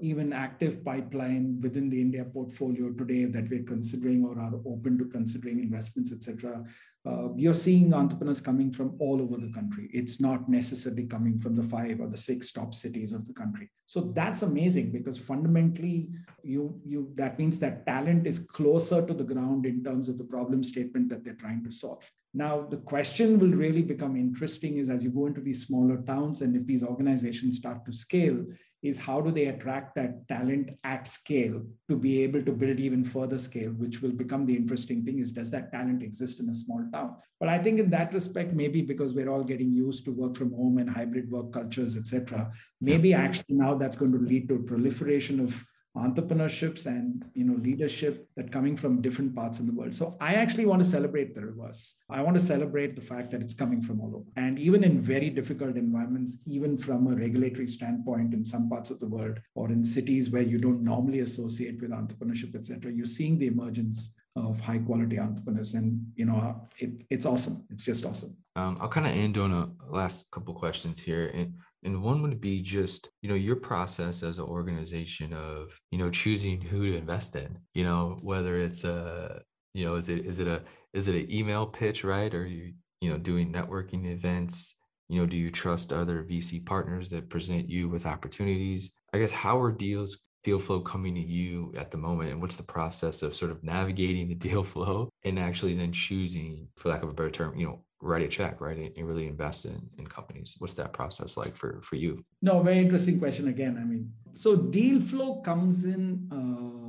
even 0.02 0.32
active 0.32 0.86
pipeline 0.86 1.60
within 1.62 1.90
the 1.90 2.00
India 2.00 2.24
portfolio 2.24 2.92
today 2.92 3.26
that 3.26 3.50
we're 3.50 3.64
considering 3.64 4.24
or 4.24 4.40
are 4.40 4.54
open 4.66 4.98
to 4.98 5.06
considering 5.06 5.60
investments, 5.60 6.14
etc. 6.14 6.64
Uh, 7.06 7.34
you're 7.36 7.54
seeing 7.54 7.94
entrepreneurs 7.94 8.42
coming 8.42 8.72
from 8.72 8.96
all 9.00 9.22
over 9.22 9.38
the 9.38 9.52
country. 9.54 9.90
It's 9.94 10.20
not 10.20 10.50
necessarily 10.50 11.06
coming 11.06 11.40
from 11.40 11.56
the 11.56 11.64
five 11.64 12.00
or 12.00 12.08
the 12.08 12.18
six 12.18 12.52
top 12.52 12.74
cities 12.74 13.14
of 13.14 13.28
the 13.28 13.34
country. 13.34 13.70
So 13.86 14.12
that's 14.14 14.44
amazing 14.44 14.92
because 14.92 15.18
fundamentally, 15.18 16.10
you 16.44 16.80
you 16.86 17.12
that 17.16 17.40
means 17.40 17.60
that 17.60 17.86
talent 17.86 18.28
is 18.28 18.40
closer 18.40 19.06
to 19.06 19.14
the 19.14 19.24
ground 19.24 19.66
in 19.66 19.84
terms 19.84 20.10
of 20.10 20.18
the 20.18 20.24
problem 20.26 20.64
statement 20.64 21.10
that 21.10 21.24
they're 21.24 21.34
trying 21.46 21.64
to 21.64 21.72
solve. 21.72 22.04
Now, 22.34 22.62
the 22.62 22.78
question 22.78 23.40
will 23.40 23.52
really 23.52 23.82
become 23.82 24.16
interesting 24.16 24.78
is 24.78 24.90
as 24.90 25.04
you 25.04 25.10
go 25.10 25.26
into 25.26 25.42
these 25.42 25.66
smaller 25.66 25.98
towns 26.04 26.42
and 26.42 26.56
if 26.56 26.68
these 26.68 26.84
organizations 26.84 27.58
start 27.58 27.86
to 27.86 27.94
scale, 27.94 28.46
is 28.82 28.98
how 28.98 29.20
do 29.20 29.32
they 29.32 29.48
attract 29.48 29.96
that 29.96 30.28
talent 30.28 30.72
at 30.84 31.08
scale 31.08 31.62
to 31.90 31.96
be 31.98 32.24
able 32.24 32.42
to 32.42 32.52
build 32.52 32.80
even 32.80 33.04
further 33.04 33.38
scale 33.38 33.72
which 33.72 34.02
will 34.02 34.12
become 34.12 34.46
the 34.46 34.56
interesting 34.56 35.04
thing 35.04 35.20
is 35.20 35.34
does 35.34 35.52
that 35.52 35.72
talent 35.72 36.02
exist 36.02 36.40
in 36.40 36.50
a 36.50 36.54
small 36.54 36.84
town? 36.94 37.16
But 37.40 37.50
i 37.50 37.58
think 37.58 37.80
in 37.80 37.90
that 37.90 38.14
respect 38.14 38.54
maybe 38.54 38.82
because 38.82 39.14
we're 39.14 39.30
all 39.30 39.44
getting 39.44 39.74
used 39.74 40.06
to 40.06 40.12
work 40.12 40.38
from 40.38 40.54
home 40.54 40.78
and 40.78 40.90
hybrid 40.90 41.30
work 41.32 41.52
cultures 41.52 41.98
etc 41.98 42.52
maybe 42.80 43.14
actually 43.14 43.56
now 43.56 43.76
that's 43.76 43.98
going 43.98 44.12
to 44.12 44.20
lead 44.20 44.48
to 44.50 44.56
a 44.56 44.60
proliferation 44.60 45.40
of 45.40 45.66
entrepreneurships 45.98 46.86
and 46.86 47.26
you 47.34 47.44
know 47.44 47.56
leadership 47.56 48.28
that 48.36 48.52
coming 48.52 48.78
from 48.78 49.02
different 49.02 49.36
parts 49.36 49.60
of 49.60 49.66
the 49.66 49.74
world. 49.74 49.96
So 49.96 50.16
i 50.22 50.34
actually 50.36 50.66
want 50.66 50.84
to 50.84 50.88
celebrate 50.88 51.34
the 51.34 51.42
reverse. 51.42 51.96
I 52.10 52.22
want 52.22 52.38
to 52.38 52.44
celebrate 52.44 52.96
the 52.96 53.02
fact 53.02 53.32
that 53.32 53.42
it's 53.42 53.56
coming 53.56 53.82
from 53.82 54.00
all 54.02 54.16
over. 54.16 54.26
And 54.36 54.60
even 54.60 54.84
in 54.84 55.02
very 55.02 55.30
difficult 55.30 55.76
environments 55.76 56.38
even 56.46 56.78
from 56.78 57.08
a 57.08 57.16
regulatory 57.16 57.68
standpoint 57.68 58.34
in 58.34 58.46
some 58.46 58.70
parts 58.70 58.92
of 58.92 59.00
the 59.00 59.08
world 59.08 59.40
or 59.56 59.72
in 59.72 59.84
cities 59.84 60.30
where 60.30 60.44
you 60.44 60.60
don't 60.60 60.84
normally 60.84 61.22
associate 61.22 61.82
with 61.82 61.92
entrepreneurship 61.92 62.56
etc 62.56 62.92
you're 62.92 63.06
seeing 63.06 63.40
the 63.40 63.48
emergence 63.48 64.14
of 64.36 64.60
high 64.60 64.80
quality 64.80 65.20
entrepreneurs. 65.20 65.74
And 65.74 66.06
you 66.16 66.26
know 66.26 66.68
it, 66.78 66.92
it's 67.10 67.26
awesome. 67.26 67.66
It's 67.70 67.84
just 67.84 68.06
awesome. 68.06 68.36
Um, 68.56 68.78
i'll 68.82 68.90
kind 68.90 69.08
of 69.08 69.14
end 69.14 69.38
on 69.38 69.52
a 69.52 69.70
last 69.90 70.30
couple 70.32 70.54
questions 70.54 71.00
here. 71.00 71.32
And 71.34 71.54
and 71.84 72.04
one 72.04 72.22
would 72.22 72.42
be 72.42 72.62
just 72.62 73.10
you 73.22 73.30
know 73.30 73.36
your 73.36 73.56
process 73.56 74.24
as 74.24 74.38
an 74.38 74.46
organization 74.46 75.34
of 75.34 75.78
you 75.92 75.98
know 75.98 76.10
choosing 76.10 76.60
who 76.60 76.92
to 76.92 76.98
invest 76.98 77.36
in 77.36 77.58
you 77.74 77.84
know 77.84 78.18
whether 78.22 78.58
it's 78.58 78.84
a 78.84 79.42
you 79.74 79.86
know 79.86 79.96
is 79.96 80.10
it 80.10 80.26
is 80.26 80.40
it 80.40 80.48
a 80.48 80.62
is 80.94 81.08
it 81.08 81.16
an 81.16 81.32
email 81.32 81.66
pitch 81.66 82.04
right? 82.04 82.34
Or 82.34 82.46
you 82.46 82.74
you 83.02 83.10
know 83.10 83.18
doing 83.18 83.52
networking 83.52 84.12
events? 84.12 84.76
You 85.08 85.22
know 85.22 85.26
do 85.26 85.38
you 85.38 85.52
trust 85.52 85.92
other 85.92 86.24
vc 86.24 86.66
partners 86.66 87.10
that 87.10 87.30
present 87.30 87.70
you 87.70 87.90
with 87.90 88.06
opportunities? 88.06 88.94
I 89.14 89.20
guess 89.20 89.32
how 89.32 89.60
are 89.60 89.72
deals 89.72 90.18
deal 90.44 90.60
flow 90.60 90.80
coming 90.80 91.16
to 91.16 91.22
you 91.22 91.74
at 91.78 91.92
the 91.92 91.98
moment 91.98 92.32
and 92.32 92.42
what's 92.42 92.56
the 92.56 92.64
process 92.64 93.22
of 93.24 93.36
sort 93.36 93.52
of 93.52 93.62
navigating 93.64 94.28
the 94.28 94.36
deal 94.48 94.64
flow 94.64 95.10
and 95.24 95.38
actually 95.38 95.76
then 95.76 95.92
choosing 95.92 96.68
for 96.78 96.90
lack 96.90 97.04
of 97.04 97.10
a 97.10 97.14
better 97.14 97.30
term 97.30 97.58
you 97.58 97.66
know 97.66 97.84
write 98.02 98.24
a 98.24 98.28
check 98.28 98.62
right 98.62 98.94
and 98.96 99.08
really 99.08 99.28
invest 99.28 99.66
in, 99.66 99.82
in 99.98 100.08
companies 100.08 100.56
what's 100.60 100.74
that 100.74 100.94
process 100.94 101.36
like 101.38 101.56
for 101.56 101.82
for 101.82 101.96
you 101.96 102.24
no 102.42 102.62
very 102.62 102.80
interesting 102.80 103.20
question 103.20 103.48
again 103.48 103.78
i 103.78 103.84
mean 103.84 104.10
so 104.34 104.56
deal 104.56 105.00
flow 105.02 105.42
comes 105.42 105.86
in 105.86 106.04
uh, 106.32 106.80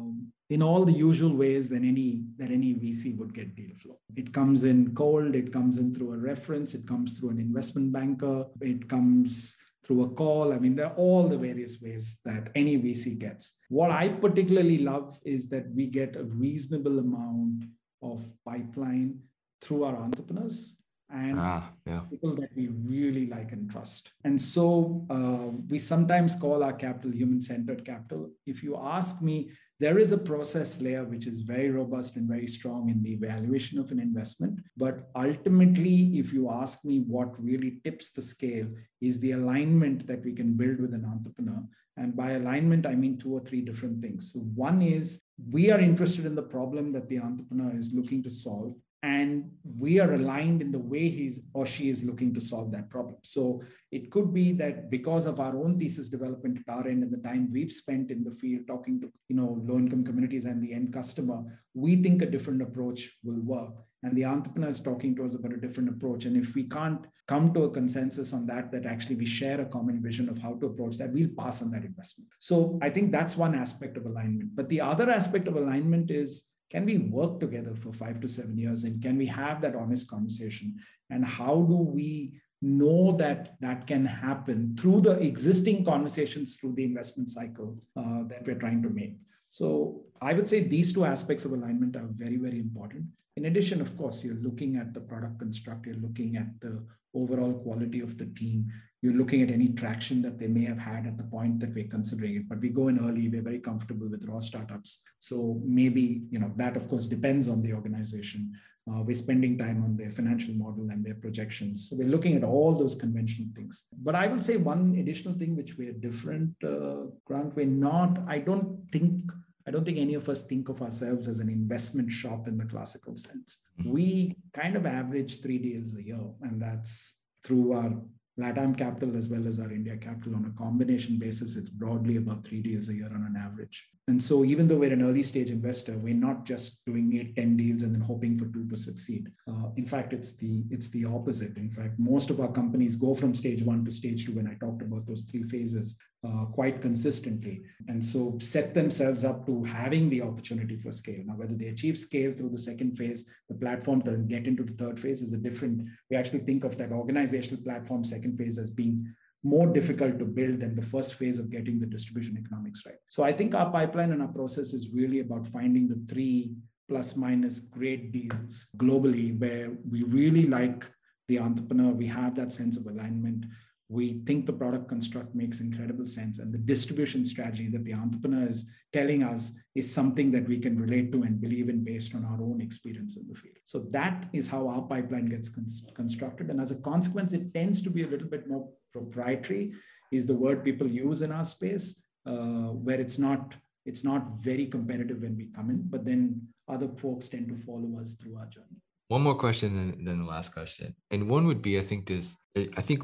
in 0.54 0.62
all 0.62 0.84
the 0.84 0.92
usual 0.92 1.34
ways 1.34 1.68
that 1.68 1.82
any 1.82 2.24
that 2.36 2.50
any 2.50 2.74
vc 2.74 3.16
would 3.18 3.34
get 3.34 3.54
deal 3.56 3.74
flow 3.82 3.98
it 4.16 4.32
comes 4.32 4.64
in 4.64 4.94
cold 4.94 5.34
it 5.34 5.52
comes 5.52 5.78
in 5.78 5.92
through 5.94 6.12
a 6.12 6.18
reference 6.18 6.74
it 6.74 6.86
comes 6.86 7.18
through 7.18 7.30
an 7.30 7.40
investment 7.40 7.92
banker 7.92 8.44
it 8.60 8.88
comes 8.88 9.56
through 9.82 10.04
a 10.04 10.08
call. 10.10 10.52
I 10.52 10.58
mean, 10.58 10.76
there 10.76 10.86
are 10.86 10.94
all 10.94 11.26
the 11.26 11.38
various 11.38 11.80
ways 11.80 12.20
that 12.24 12.48
any 12.54 12.78
VC 12.78 13.18
gets. 13.18 13.56
What 13.68 13.90
I 13.90 14.08
particularly 14.08 14.78
love 14.78 15.18
is 15.24 15.48
that 15.48 15.68
we 15.74 15.86
get 15.86 16.16
a 16.16 16.24
reasonable 16.24 16.98
amount 16.98 17.64
of 18.02 18.24
pipeline 18.44 19.18
through 19.60 19.84
our 19.84 19.96
entrepreneurs 19.96 20.76
and 21.12 21.38
ah, 21.38 21.70
yeah. 21.86 22.00
people 22.10 22.34
that 22.36 22.50
we 22.54 22.68
really 22.68 23.26
like 23.26 23.52
and 23.52 23.70
trust. 23.70 24.12
And 24.24 24.40
so 24.40 25.06
uh, 25.10 25.56
we 25.68 25.78
sometimes 25.78 26.36
call 26.36 26.62
our 26.62 26.72
capital 26.72 27.12
human 27.12 27.40
centered 27.40 27.84
capital. 27.84 28.30
If 28.46 28.62
you 28.62 28.76
ask 28.76 29.20
me, 29.22 29.50
there 29.80 29.98
is 29.98 30.12
a 30.12 30.18
process 30.18 30.80
layer 30.80 31.04
which 31.04 31.26
is 31.26 31.40
very 31.40 31.70
robust 31.70 32.16
and 32.16 32.28
very 32.28 32.46
strong 32.46 32.90
in 32.90 33.02
the 33.02 33.12
evaluation 33.12 33.78
of 33.78 33.90
an 33.90 33.98
investment. 33.98 34.60
But 34.76 35.10
ultimately, 35.16 36.18
if 36.18 36.32
you 36.32 36.50
ask 36.50 36.84
me 36.84 37.00
what 37.00 37.42
really 37.42 37.80
tips 37.82 38.12
the 38.12 38.22
scale, 38.22 38.68
is 39.00 39.18
the 39.18 39.32
alignment 39.32 40.06
that 40.06 40.22
we 40.22 40.34
can 40.34 40.52
build 40.52 40.80
with 40.80 40.92
an 40.92 41.06
entrepreneur. 41.06 41.62
And 41.96 42.14
by 42.14 42.32
alignment, 42.32 42.86
I 42.86 42.94
mean 42.94 43.18
two 43.18 43.32
or 43.32 43.40
three 43.40 43.62
different 43.62 44.02
things. 44.02 44.32
So, 44.32 44.40
one 44.40 44.82
is 44.82 45.22
we 45.50 45.70
are 45.70 45.80
interested 45.80 46.26
in 46.26 46.34
the 46.34 46.42
problem 46.42 46.92
that 46.92 47.08
the 47.08 47.18
entrepreneur 47.18 47.74
is 47.74 47.94
looking 47.94 48.22
to 48.22 48.30
solve 48.30 48.74
and 49.02 49.50
we 49.78 49.98
are 49.98 50.12
aligned 50.12 50.60
in 50.60 50.70
the 50.70 50.78
way 50.78 51.08
he's 51.08 51.40
or 51.54 51.64
she 51.64 51.88
is 51.88 52.04
looking 52.04 52.34
to 52.34 52.40
solve 52.40 52.70
that 52.72 52.90
problem. 52.90 53.16
So 53.22 53.62
it 53.90 54.10
could 54.10 54.34
be 54.34 54.52
that 54.52 54.90
because 54.90 55.24
of 55.26 55.40
our 55.40 55.56
own 55.56 55.78
thesis 55.78 56.10
development 56.10 56.58
at 56.58 56.72
our 56.72 56.86
end 56.86 57.02
and 57.02 57.10
the 57.10 57.28
time 57.28 57.50
we've 57.50 57.72
spent 57.72 58.10
in 58.10 58.22
the 58.22 58.30
field 58.30 58.66
talking 58.66 59.00
to 59.00 59.10
you 59.28 59.36
know 59.36 59.58
low 59.64 59.78
income 59.78 60.04
communities 60.04 60.44
and 60.44 60.62
the 60.62 60.74
end 60.74 60.92
customer 60.92 61.42
we 61.74 61.96
think 61.96 62.20
a 62.20 62.26
different 62.26 62.62
approach 62.62 63.16
will 63.24 63.40
work. 63.40 63.74
And 64.02 64.16
the 64.16 64.24
entrepreneur 64.24 64.68
is 64.68 64.80
talking 64.80 65.14
to 65.16 65.24
us 65.24 65.34
about 65.34 65.52
a 65.52 65.58
different 65.58 65.90
approach. 65.90 66.24
And 66.24 66.36
if 66.36 66.54
we 66.54 66.64
can't 66.64 67.06
come 67.28 67.52
to 67.52 67.64
a 67.64 67.70
consensus 67.70 68.32
on 68.32 68.46
that 68.46 68.72
that 68.72 68.86
actually 68.86 69.16
we 69.16 69.26
share 69.26 69.60
a 69.60 69.66
common 69.66 70.02
vision 70.02 70.28
of 70.28 70.38
how 70.38 70.54
to 70.54 70.66
approach 70.66 70.96
that 70.96 71.12
we'll 71.12 71.28
pass 71.38 71.62
on 71.62 71.70
that 71.70 71.84
investment. 71.84 72.28
So 72.38 72.78
i 72.82 72.90
think 72.90 73.12
that's 73.12 73.36
one 73.36 73.54
aspect 73.54 73.96
of 73.96 74.06
alignment. 74.06 74.56
But 74.56 74.68
the 74.68 74.80
other 74.80 75.08
aspect 75.10 75.46
of 75.48 75.56
alignment 75.56 76.10
is 76.10 76.49
can 76.70 76.84
we 76.84 76.98
work 76.98 77.40
together 77.40 77.74
for 77.74 77.92
five 77.92 78.20
to 78.20 78.28
seven 78.28 78.56
years? 78.56 78.84
And 78.84 79.02
can 79.02 79.18
we 79.18 79.26
have 79.26 79.60
that 79.62 79.74
honest 79.74 80.08
conversation? 80.08 80.76
And 81.10 81.24
how 81.24 81.62
do 81.62 81.76
we 81.76 82.40
know 82.62 83.16
that 83.16 83.60
that 83.60 83.86
can 83.86 84.04
happen 84.04 84.76
through 84.78 85.00
the 85.00 85.12
existing 85.12 85.84
conversations 85.84 86.56
through 86.56 86.74
the 86.74 86.84
investment 86.84 87.30
cycle 87.30 87.76
uh, 87.96 88.22
that 88.28 88.46
we're 88.46 88.58
trying 88.58 88.82
to 88.82 88.90
make? 88.90 89.16
So 89.48 90.04
i 90.22 90.32
would 90.34 90.46
say 90.46 90.60
these 90.60 90.92
two 90.92 91.04
aspects 91.04 91.44
of 91.46 91.52
alignment 91.52 91.96
are 91.96 92.08
very 92.16 92.36
very 92.36 92.60
important. 92.60 93.06
In 93.36 93.46
addition 93.46 93.80
of 93.80 93.96
course 93.96 94.24
you're 94.24 94.44
looking 94.46 94.76
at 94.76 94.94
the 94.94 95.00
product 95.00 95.38
construct 95.40 95.86
you're 95.86 96.04
looking 96.06 96.36
at 96.36 96.60
the 96.60 96.84
overall 97.14 97.54
quality 97.54 98.00
of 98.00 98.16
the 98.16 98.26
team 98.26 98.70
you're 99.02 99.14
looking 99.14 99.42
at 99.42 99.50
any 99.50 99.68
traction 99.68 100.20
that 100.22 100.38
they 100.38 100.46
may 100.46 100.64
have 100.64 100.78
had 100.78 101.06
at 101.06 101.16
the 101.16 101.24
point 101.24 101.58
that 101.60 101.74
we're 101.74 101.88
considering 101.88 102.36
it. 102.36 102.48
But 102.48 102.60
we 102.60 102.68
go 102.68 102.88
in 102.88 102.98
early, 102.98 103.28
we're 103.28 103.42
very 103.42 103.58
comfortable 103.58 104.08
with 104.08 104.28
raw 104.28 104.40
startups. 104.40 105.02
So 105.20 105.60
maybe, 105.64 106.22
you 106.30 106.38
know, 106.38 106.52
that 106.56 106.76
of 106.76 106.88
course 106.88 107.06
depends 107.06 107.48
on 107.48 107.62
the 107.62 107.72
organization. 107.72 108.52
Uh, 108.90 109.02
we're 109.02 109.14
spending 109.14 109.56
time 109.56 109.82
on 109.84 109.96
their 109.96 110.10
financial 110.10 110.54
model 110.54 110.88
and 110.90 111.04
their 111.04 111.14
projections. 111.14 111.88
So 111.88 111.96
we're 111.96 112.08
looking 112.08 112.36
at 112.36 112.44
all 112.44 112.74
those 112.74 112.94
conventional 112.94 113.48
things. 113.54 113.86
But 114.02 114.14
I 114.14 114.26
will 114.26 114.38
say 114.38 114.56
one 114.56 114.96
additional 114.98 115.34
thing 115.34 115.56
which 115.56 115.76
we're 115.78 115.92
different, 115.92 116.54
uh, 116.64 117.06
Grant, 117.24 117.54
we're 117.56 117.66
not, 117.66 118.18
I 118.26 118.38
don't 118.38 118.86
think 118.92 119.30
I 119.66 119.70
don't 119.70 119.84
think 119.84 119.98
any 119.98 120.14
of 120.14 120.28
us 120.28 120.44
think 120.44 120.68
of 120.68 120.80
ourselves 120.82 121.28
as 121.28 121.38
an 121.38 121.48
investment 121.48 122.10
shop 122.10 122.48
in 122.48 122.56
the 122.56 122.64
classical 122.64 123.14
sense. 123.14 123.58
Mm-hmm. 123.78 123.90
We 123.92 124.36
kind 124.54 124.74
of 124.74 124.86
average 124.86 125.42
three 125.42 125.58
deals 125.58 125.94
a 125.94 126.02
year, 126.02 126.26
and 126.40 126.60
that's 126.60 127.20
through 127.44 127.74
our 127.74 127.92
LATAM 128.40 128.76
capital 128.76 129.16
as 129.16 129.28
well 129.28 129.46
as 129.46 129.60
our 129.60 129.70
India 129.70 129.96
capital 129.96 130.34
on 130.34 130.46
a 130.46 130.58
combination 130.58 131.18
basis, 131.18 131.56
it's 131.56 131.68
broadly 131.68 132.16
about 132.16 132.44
three 132.44 132.62
deals 132.62 132.88
a 132.88 132.94
year 132.94 133.06
on 133.06 133.26
an 133.26 133.36
average. 133.36 133.88
And 134.08 134.20
so 134.20 134.44
even 134.44 134.66
though 134.66 134.78
we're 134.78 134.92
an 134.92 135.02
early 135.02 135.22
stage 135.22 135.50
investor, 135.50 135.96
we're 135.98 136.14
not 136.14 136.44
just 136.44 136.84
doing 136.86 137.14
eight, 137.16 137.36
10 137.36 137.56
deals 137.56 137.82
and 137.82 137.94
then 137.94 138.00
hoping 138.00 138.38
for 138.38 138.46
two 138.46 138.66
to 138.68 138.76
succeed. 138.76 139.30
Uh, 139.46 139.68
in 139.76 139.86
fact, 139.86 140.12
it's 140.12 140.36
the 140.36 140.64
it's 140.70 140.88
the 140.88 141.04
opposite. 141.04 141.56
In 141.56 141.70
fact, 141.70 141.98
most 141.98 142.30
of 142.30 142.40
our 142.40 142.50
companies 142.50 142.96
go 142.96 143.14
from 143.14 143.34
stage 143.34 143.62
one 143.62 143.84
to 143.84 143.90
stage 143.90 144.26
two 144.26 144.32
when 144.32 144.48
I 144.48 144.54
talked 144.54 144.82
about 144.82 145.06
those 145.06 145.24
three 145.24 145.44
phases 145.44 145.96
uh, 146.26 146.44
quite 146.46 146.80
consistently. 146.80 147.62
And 147.88 148.04
so 148.04 148.36
set 148.40 148.74
themselves 148.74 149.24
up 149.24 149.46
to 149.46 149.64
having 149.64 150.10
the 150.10 150.22
opportunity 150.22 150.76
for 150.76 150.92
scale. 150.92 151.22
Now, 151.24 151.34
whether 151.34 151.54
they 151.54 151.68
achieve 151.68 151.98
scale 151.98 152.32
through 152.32 152.50
the 152.50 152.58
second 152.58 152.96
phase, 152.96 153.24
the 153.48 153.54
platform 153.54 154.02
to 154.02 154.16
get 154.18 154.46
into 154.46 154.62
the 154.62 154.74
third 154.74 155.00
phase 155.00 155.22
is 155.22 155.32
a 155.32 155.38
different, 155.38 155.88
we 156.10 156.16
actually 156.16 156.40
think 156.40 156.64
of 156.64 156.76
that 156.78 156.92
organizational 156.92 157.62
platform 157.62 158.04
second 158.04 158.36
phase 158.36 158.58
as 158.58 158.70
being 158.70 159.14
more 159.42 159.66
difficult 159.66 160.18
to 160.18 160.26
build 160.26 160.60
than 160.60 160.74
the 160.74 160.82
first 160.82 161.14
phase 161.14 161.38
of 161.38 161.50
getting 161.50 161.80
the 161.80 161.86
distribution 161.86 162.36
economics 162.36 162.84
right. 162.84 162.96
So 163.08 163.22
I 163.22 163.32
think 163.32 163.54
our 163.54 163.70
pipeline 163.70 164.12
and 164.12 164.20
our 164.20 164.28
process 164.28 164.74
is 164.74 164.90
really 164.92 165.20
about 165.20 165.46
finding 165.46 165.88
the 165.88 166.04
three 166.12 166.52
plus 166.88 167.16
minus 167.16 167.60
great 167.60 168.12
deals 168.12 168.66
globally 168.76 169.38
where 169.40 169.70
we 169.90 170.02
really 170.02 170.46
like 170.46 170.84
the 171.28 171.38
entrepreneur, 171.38 171.92
we 171.92 172.08
have 172.08 172.34
that 172.34 172.52
sense 172.52 172.76
of 172.76 172.86
alignment 172.86 173.46
we 173.90 174.22
think 174.24 174.46
the 174.46 174.52
product 174.52 174.88
construct 174.88 175.34
makes 175.34 175.60
incredible 175.60 176.06
sense 176.06 176.38
and 176.38 176.54
the 176.54 176.58
distribution 176.58 177.26
strategy 177.26 177.68
that 177.68 177.84
the 177.84 177.92
entrepreneur 177.92 178.48
is 178.48 178.70
telling 178.92 179.24
us 179.24 179.52
is 179.74 179.92
something 179.92 180.30
that 180.30 180.46
we 180.46 180.60
can 180.60 180.80
relate 180.80 181.10
to 181.10 181.24
and 181.24 181.40
believe 181.40 181.68
in 181.68 181.82
based 181.82 182.14
on 182.14 182.24
our 182.24 182.40
own 182.40 182.60
experience 182.60 183.16
in 183.16 183.26
the 183.26 183.34
field. 183.34 183.56
So 183.66 183.86
that 183.90 184.28
is 184.32 184.46
how 184.46 184.68
our 184.68 184.82
pipeline 184.82 185.26
gets 185.26 185.48
constructed 185.48 186.50
and 186.50 186.60
as 186.60 186.70
a 186.70 186.80
consequence 186.82 187.32
it 187.32 187.52
tends 187.52 187.82
to 187.82 187.90
be 187.90 188.04
a 188.04 188.06
little 188.06 188.28
bit 188.28 188.48
more 188.48 188.68
proprietary 188.92 189.74
is 190.12 190.24
the 190.24 190.34
word 190.34 190.64
people 190.64 190.86
use 190.86 191.22
in 191.22 191.32
our 191.32 191.44
space 191.44 192.00
uh, 192.26 192.70
where 192.86 193.00
it's 193.00 193.18
not 193.18 193.54
it's 193.86 194.04
not 194.04 194.22
very 194.38 194.66
competitive 194.66 195.20
when 195.22 195.36
we 195.36 195.46
come 195.46 195.68
in 195.68 195.82
but 195.82 196.04
then 196.04 196.40
other 196.68 196.88
folks 196.88 197.28
tend 197.28 197.48
to 197.48 197.56
follow 197.66 198.00
us 198.00 198.14
through 198.14 198.36
our 198.36 198.46
journey. 198.46 198.78
One 199.08 199.22
more 199.22 199.34
question 199.34 199.74
than, 199.74 200.04
than 200.04 200.18
the 200.20 200.30
last 200.30 200.52
question. 200.52 200.94
And 201.10 201.28
one 201.28 201.44
would 201.48 201.60
be 201.60 201.76
i 201.80 201.82
think 201.82 202.06
this 202.06 202.36
i 202.56 202.82
think 202.82 203.02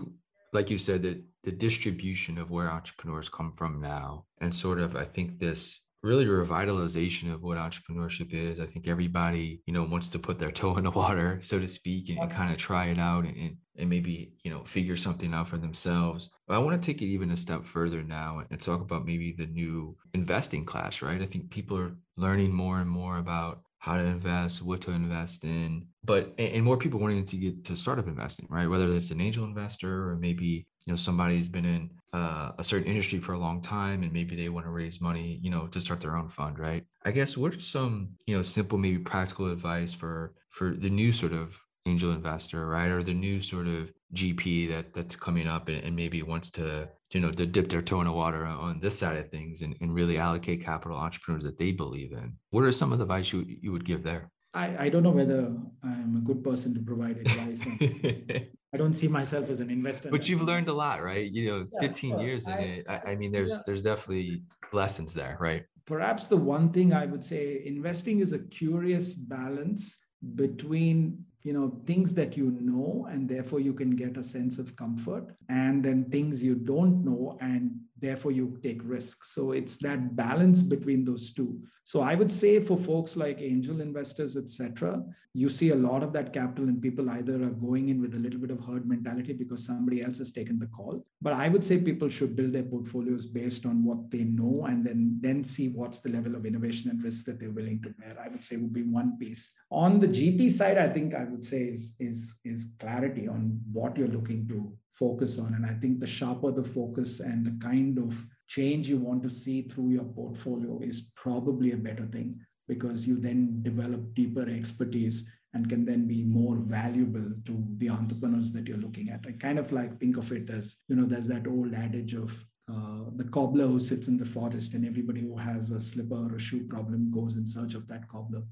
like 0.56 0.70
you 0.70 0.78
said, 0.78 1.02
that 1.02 1.22
the 1.44 1.52
distribution 1.52 2.38
of 2.38 2.50
where 2.50 2.70
entrepreneurs 2.70 3.28
come 3.28 3.52
from 3.56 3.80
now, 3.80 4.24
and 4.40 4.54
sort 4.54 4.80
of, 4.80 4.96
I 4.96 5.04
think 5.04 5.38
this 5.38 5.82
really 6.02 6.24
revitalization 6.24 7.32
of 7.32 7.42
what 7.42 7.58
entrepreneurship 7.58 8.32
is. 8.32 8.58
I 8.60 8.66
think 8.66 8.88
everybody, 8.88 9.60
you 9.66 9.74
know, 9.74 9.84
wants 9.84 10.08
to 10.10 10.18
put 10.18 10.38
their 10.38 10.50
toe 10.60 10.76
in 10.76 10.84
the 10.84 10.90
water, 10.90 11.40
so 11.42 11.58
to 11.58 11.68
speak, 11.68 12.08
and, 12.08 12.18
and 12.18 12.30
kind 12.30 12.52
of 12.52 12.58
try 12.58 12.86
it 12.86 12.98
out 12.98 13.24
and, 13.24 13.56
and 13.76 13.90
maybe, 13.90 14.32
you 14.42 14.50
know, 14.50 14.64
figure 14.64 14.96
something 14.96 15.34
out 15.34 15.48
for 15.48 15.58
themselves. 15.58 16.30
But 16.46 16.54
I 16.54 16.58
want 16.58 16.80
to 16.80 16.86
take 16.86 17.02
it 17.02 17.06
even 17.06 17.30
a 17.30 17.36
step 17.36 17.64
further 17.64 18.02
now 18.02 18.42
and 18.50 18.60
talk 18.60 18.80
about 18.80 19.04
maybe 19.04 19.34
the 19.36 19.46
new 19.46 19.96
investing 20.14 20.64
class, 20.64 21.02
right? 21.02 21.20
I 21.20 21.26
think 21.26 21.50
people 21.50 21.76
are 21.78 21.96
learning 22.16 22.52
more 22.52 22.80
and 22.80 22.88
more 22.88 23.18
about 23.18 23.62
how 23.86 23.96
to 23.96 24.04
invest, 24.04 24.62
what 24.62 24.80
to 24.80 24.90
invest 24.90 25.44
in, 25.44 25.86
but 26.02 26.34
and 26.38 26.64
more 26.64 26.76
people 26.76 26.98
wanting 26.98 27.24
to 27.24 27.36
get 27.36 27.64
to 27.64 27.76
startup 27.76 28.08
investing, 28.08 28.44
right? 28.50 28.68
Whether 28.68 28.88
it's 28.88 29.12
an 29.12 29.20
angel 29.20 29.44
investor 29.44 30.10
or 30.10 30.16
maybe 30.16 30.66
you 30.86 30.92
know 30.92 30.96
somebody's 30.96 31.48
been 31.48 31.64
in 31.64 31.90
uh, 32.12 32.50
a 32.58 32.64
certain 32.64 32.88
industry 32.88 33.20
for 33.20 33.34
a 33.34 33.38
long 33.38 33.62
time 33.62 34.02
and 34.02 34.12
maybe 34.12 34.34
they 34.34 34.48
want 34.48 34.66
to 34.66 34.70
raise 34.70 35.00
money, 35.00 35.38
you 35.40 35.52
know, 35.52 35.68
to 35.68 35.80
start 35.80 36.00
their 36.00 36.16
own 36.16 36.28
fund, 36.28 36.58
right? 36.58 36.82
I 37.04 37.12
guess 37.12 37.36
what 37.36 37.54
are 37.54 37.60
some 37.60 38.08
you 38.26 38.36
know 38.36 38.42
simple 38.42 38.76
maybe 38.76 38.98
practical 38.98 39.52
advice 39.52 39.94
for 39.94 40.34
for 40.50 40.70
the 40.70 40.90
new 40.90 41.12
sort 41.12 41.32
of 41.32 41.56
angel 41.86 42.10
investor, 42.10 42.66
right, 42.66 42.90
or 42.90 43.04
the 43.04 43.14
new 43.14 43.40
sort 43.40 43.68
of 43.68 43.92
GP 44.14 44.68
that 44.70 44.94
that's 44.94 45.16
coming 45.16 45.46
up 45.46 45.68
and, 45.68 45.82
and 45.82 45.96
maybe 45.96 46.22
wants 46.22 46.50
to 46.52 46.88
you 47.12 47.20
know 47.20 47.30
to 47.30 47.46
dip 47.46 47.68
their 47.68 47.82
toe 47.82 48.00
in 48.00 48.06
the 48.06 48.12
water 48.12 48.44
on 48.44 48.78
this 48.80 48.98
side 48.98 49.16
of 49.16 49.30
things 49.30 49.62
and, 49.62 49.76
and 49.80 49.94
really 49.94 50.18
allocate 50.18 50.64
capital 50.64 50.96
entrepreneurs 50.96 51.42
that 51.42 51.58
they 51.58 51.72
believe 51.72 52.12
in. 52.12 52.34
What 52.50 52.64
are 52.64 52.72
some 52.72 52.92
of 52.92 52.98
the 52.98 53.04
advice 53.04 53.32
you 53.32 53.44
you 53.46 53.72
would 53.72 53.84
give 53.84 54.02
there? 54.02 54.30
I, 54.54 54.86
I 54.86 54.88
don't 54.88 55.02
know 55.02 55.10
whether 55.10 55.52
I'm 55.82 56.16
a 56.16 56.20
good 56.20 56.42
person 56.42 56.72
to 56.74 56.80
provide 56.80 57.18
advice. 57.18 57.66
I 58.72 58.78
don't 58.78 58.94
see 58.94 59.06
myself 59.06 59.50
as 59.50 59.60
an 59.60 59.70
investor. 59.70 60.10
But 60.10 60.30
you've 60.30 60.42
learned 60.42 60.68
a 60.68 60.72
lot, 60.72 61.02
right? 61.02 61.30
You 61.30 61.46
know, 61.50 61.66
yeah, 61.72 61.88
15 61.88 62.18
years 62.20 62.46
in 62.46 62.54
it. 62.54 62.86
I, 62.88 63.10
I, 63.10 63.16
mean, 63.16 63.32
there's 63.32 63.52
yeah. 63.52 63.58
there's 63.66 63.82
definitely 63.82 64.42
lessons 64.72 65.12
there, 65.12 65.36
right? 65.40 65.64
Perhaps 65.84 66.28
the 66.28 66.38
one 66.38 66.70
thing 66.70 66.94
I 66.94 67.04
would 67.04 67.22
say 67.22 67.62
investing 67.66 68.20
is 68.20 68.32
a 68.32 68.38
curious 68.38 69.14
balance 69.14 69.98
between 70.34 71.24
you 71.46 71.52
know 71.52 71.72
things 71.86 72.12
that 72.12 72.36
you 72.36 72.50
know 72.60 73.06
and 73.08 73.28
therefore 73.28 73.60
you 73.60 73.72
can 73.72 73.94
get 73.94 74.16
a 74.16 74.24
sense 74.24 74.58
of 74.58 74.74
comfort 74.74 75.36
and 75.48 75.84
then 75.84 76.04
things 76.10 76.42
you 76.42 76.56
don't 76.56 77.04
know 77.04 77.38
and 77.40 77.70
therefore 77.98 78.32
you 78.32 78.58
take 78.62 78.80
risks 78.84 79.34
so 79.34 79.52
it's 79.52 79.76
that 79.78 80.16
balance 80.16 80.62
between 80.62 81.04
those 81.04 81.32
two. 81.32 81.60
So 81.84 82.00
i 82.00 82.14
would 82.14 82.32
say 82.32 82.60
for 82.60 82.76
folks 82.76 83.16
like 83.16 83.40
angel 83.40 83.80
investors 83.80 84.36
etc 84.36 85.02
you 85.36 85.50
see 85.50 85.70
a 85.70 85.76
lot 85.76 86.02
of 86.02 86.14
that 86.14 86.32
capital 86.32 86.64
and 86.64 86.80
people 86.80 87.10
either 87.10 87.34
are 87.34 87.56
going 87.66 87.90
in 87.90 88.00
with 88.00 88.14
a 88.14 88.18
little 88.18 88.40
bit 88.40 88.50
of 88.50 88.64
herd 88.64 88.88
mentality 88.88 89.34
because 89.34 89.66
somebody 89.66 90.02
else 90.02 90.16
has 90.16 90.32
taken 90.32 90.58
the 90.58 90.66
call. 90.68 91.04
But 91.20 91.34
i 91.34 91.48
would 91.48 91.62
say 91.62 91.76
people 91.78 92.08
should 92.08 92.34
build 92.34 92.54
their 92.54 92.62
portfolios 92.62 93.26
based 93.26 93.66
on 93.66 93.84
what 93.84 94.10
they 94.10 94.24
know 94.24 94.64
and 94.68 94.84
then 94.86 95.18
then 95.20 95.44
see 95.44 95.68
what's 95.68 96.00
the 96.00 96.12
level 96.16 96.34
of 96.36 96.46
innovation 96.46 96.90
and 96.90 97.04
risk 97.04 97.26
that 97.26 97.38
they're 97.38 97.58
willing 97.60 97.82
to 97.82 97.90
bear. 97.90 98.16
I 98.24 98.28
would 98.28 98.44
say 98.44 98.56
would 98.56 98.72
be 98.72 98.82
one 98.82 99.18
piece. 99.18 99.52
On 99.70 100.00
the 100.00 100.08
gp 100.08 100.50
side 100.50 100.78
i 100.78 100.88
think 100.88 101.14
i 101.14 101.24
would 101.24 101.44
say 101.44 101.62
is 101.74 101.96
is 102.00 102.38
is 102.44 102.66
clarity 102.80 103.28
on 103.28 103.60
what 103.72 103.96
you're 103.98 104.16
looking 104.16 104.48
to 104.48 104.72
focus 104.96 105.38
on. 105.38 105.54
And 105.54 105.66
I 105.66 105.74
think 105.74 106.00
the 106.00 106.06
sharper 106.06 106.50
the 106.50 106.64
focus 106.64 107.20
and 107.20 107.44
the 107.44 107.64
kind 107.64 107.98
of 107.98 108.24
change 108.48 108.88
you 108.88 108.98
want 108.98 109.22
to 109.22 109.30
see 109.30 109.62
through 109.62 109.90
your 109.90 110.04
portfolio 110.04 110.80
is 110.80 111.12
probably 111.16 111.72
a 111.72 111.76
better 111.76 112.06
thing 112.06 112.40
because 112.68 113.06
you 113.06 113.16
then 113.16 113.62
develop 113.62 114.14
deeper 114.14 114.48
expertise 114.48 115.30
and 115.54 115.68
can 115.68 115.84
then 115.84 116.06
be 116.06 116.22
more 116.22 116.56
valuable 116.56 117.32
to 117.44 117.64
the 117.76 117.88
entrepreneurs 117.90 118.52
that 118.52 118.66
you're 118.66 118.76
looking 118.78 119.10
at. 119.10 119.24
I 119.26 119.32
kind 119.32 119.58
of 119.58 119.72
like 119.72 119.98
think 119.98 120.16
of 120.16 120.30
it 120.32 120.50
as, 120.50 120.76
you 120.88 120.96
know, 120.96 121.06
there's 121.06 121.26
that 121.28 121.46
old 121.46 121.74
adage 121.74 122.14
of 122.14 122.44
uh, 122.70 123.04
the 123.14 123.24
cobbler 123.24 123.66
who 123.66 123.80
sits 123.80 124.08
in 124.08 124.16
the 124.16 124.26
forest 124.26 124.74
and 124.74 124.84
everybody 124.84 125.22
who 125.22 125.36
has 125.36 125.70
a 125.70 125.80
slipper 125.80 126.16
or 126.16 126.34
a 126.34 126.40
shoe 126.40 126.66
problem 126.66 127.10
goes 127.10 127.36
in 127.36 127.46
search 127.46 127.74
of 127.74 127.86
that 127.88 128.08
cobbler. 128.08 128.42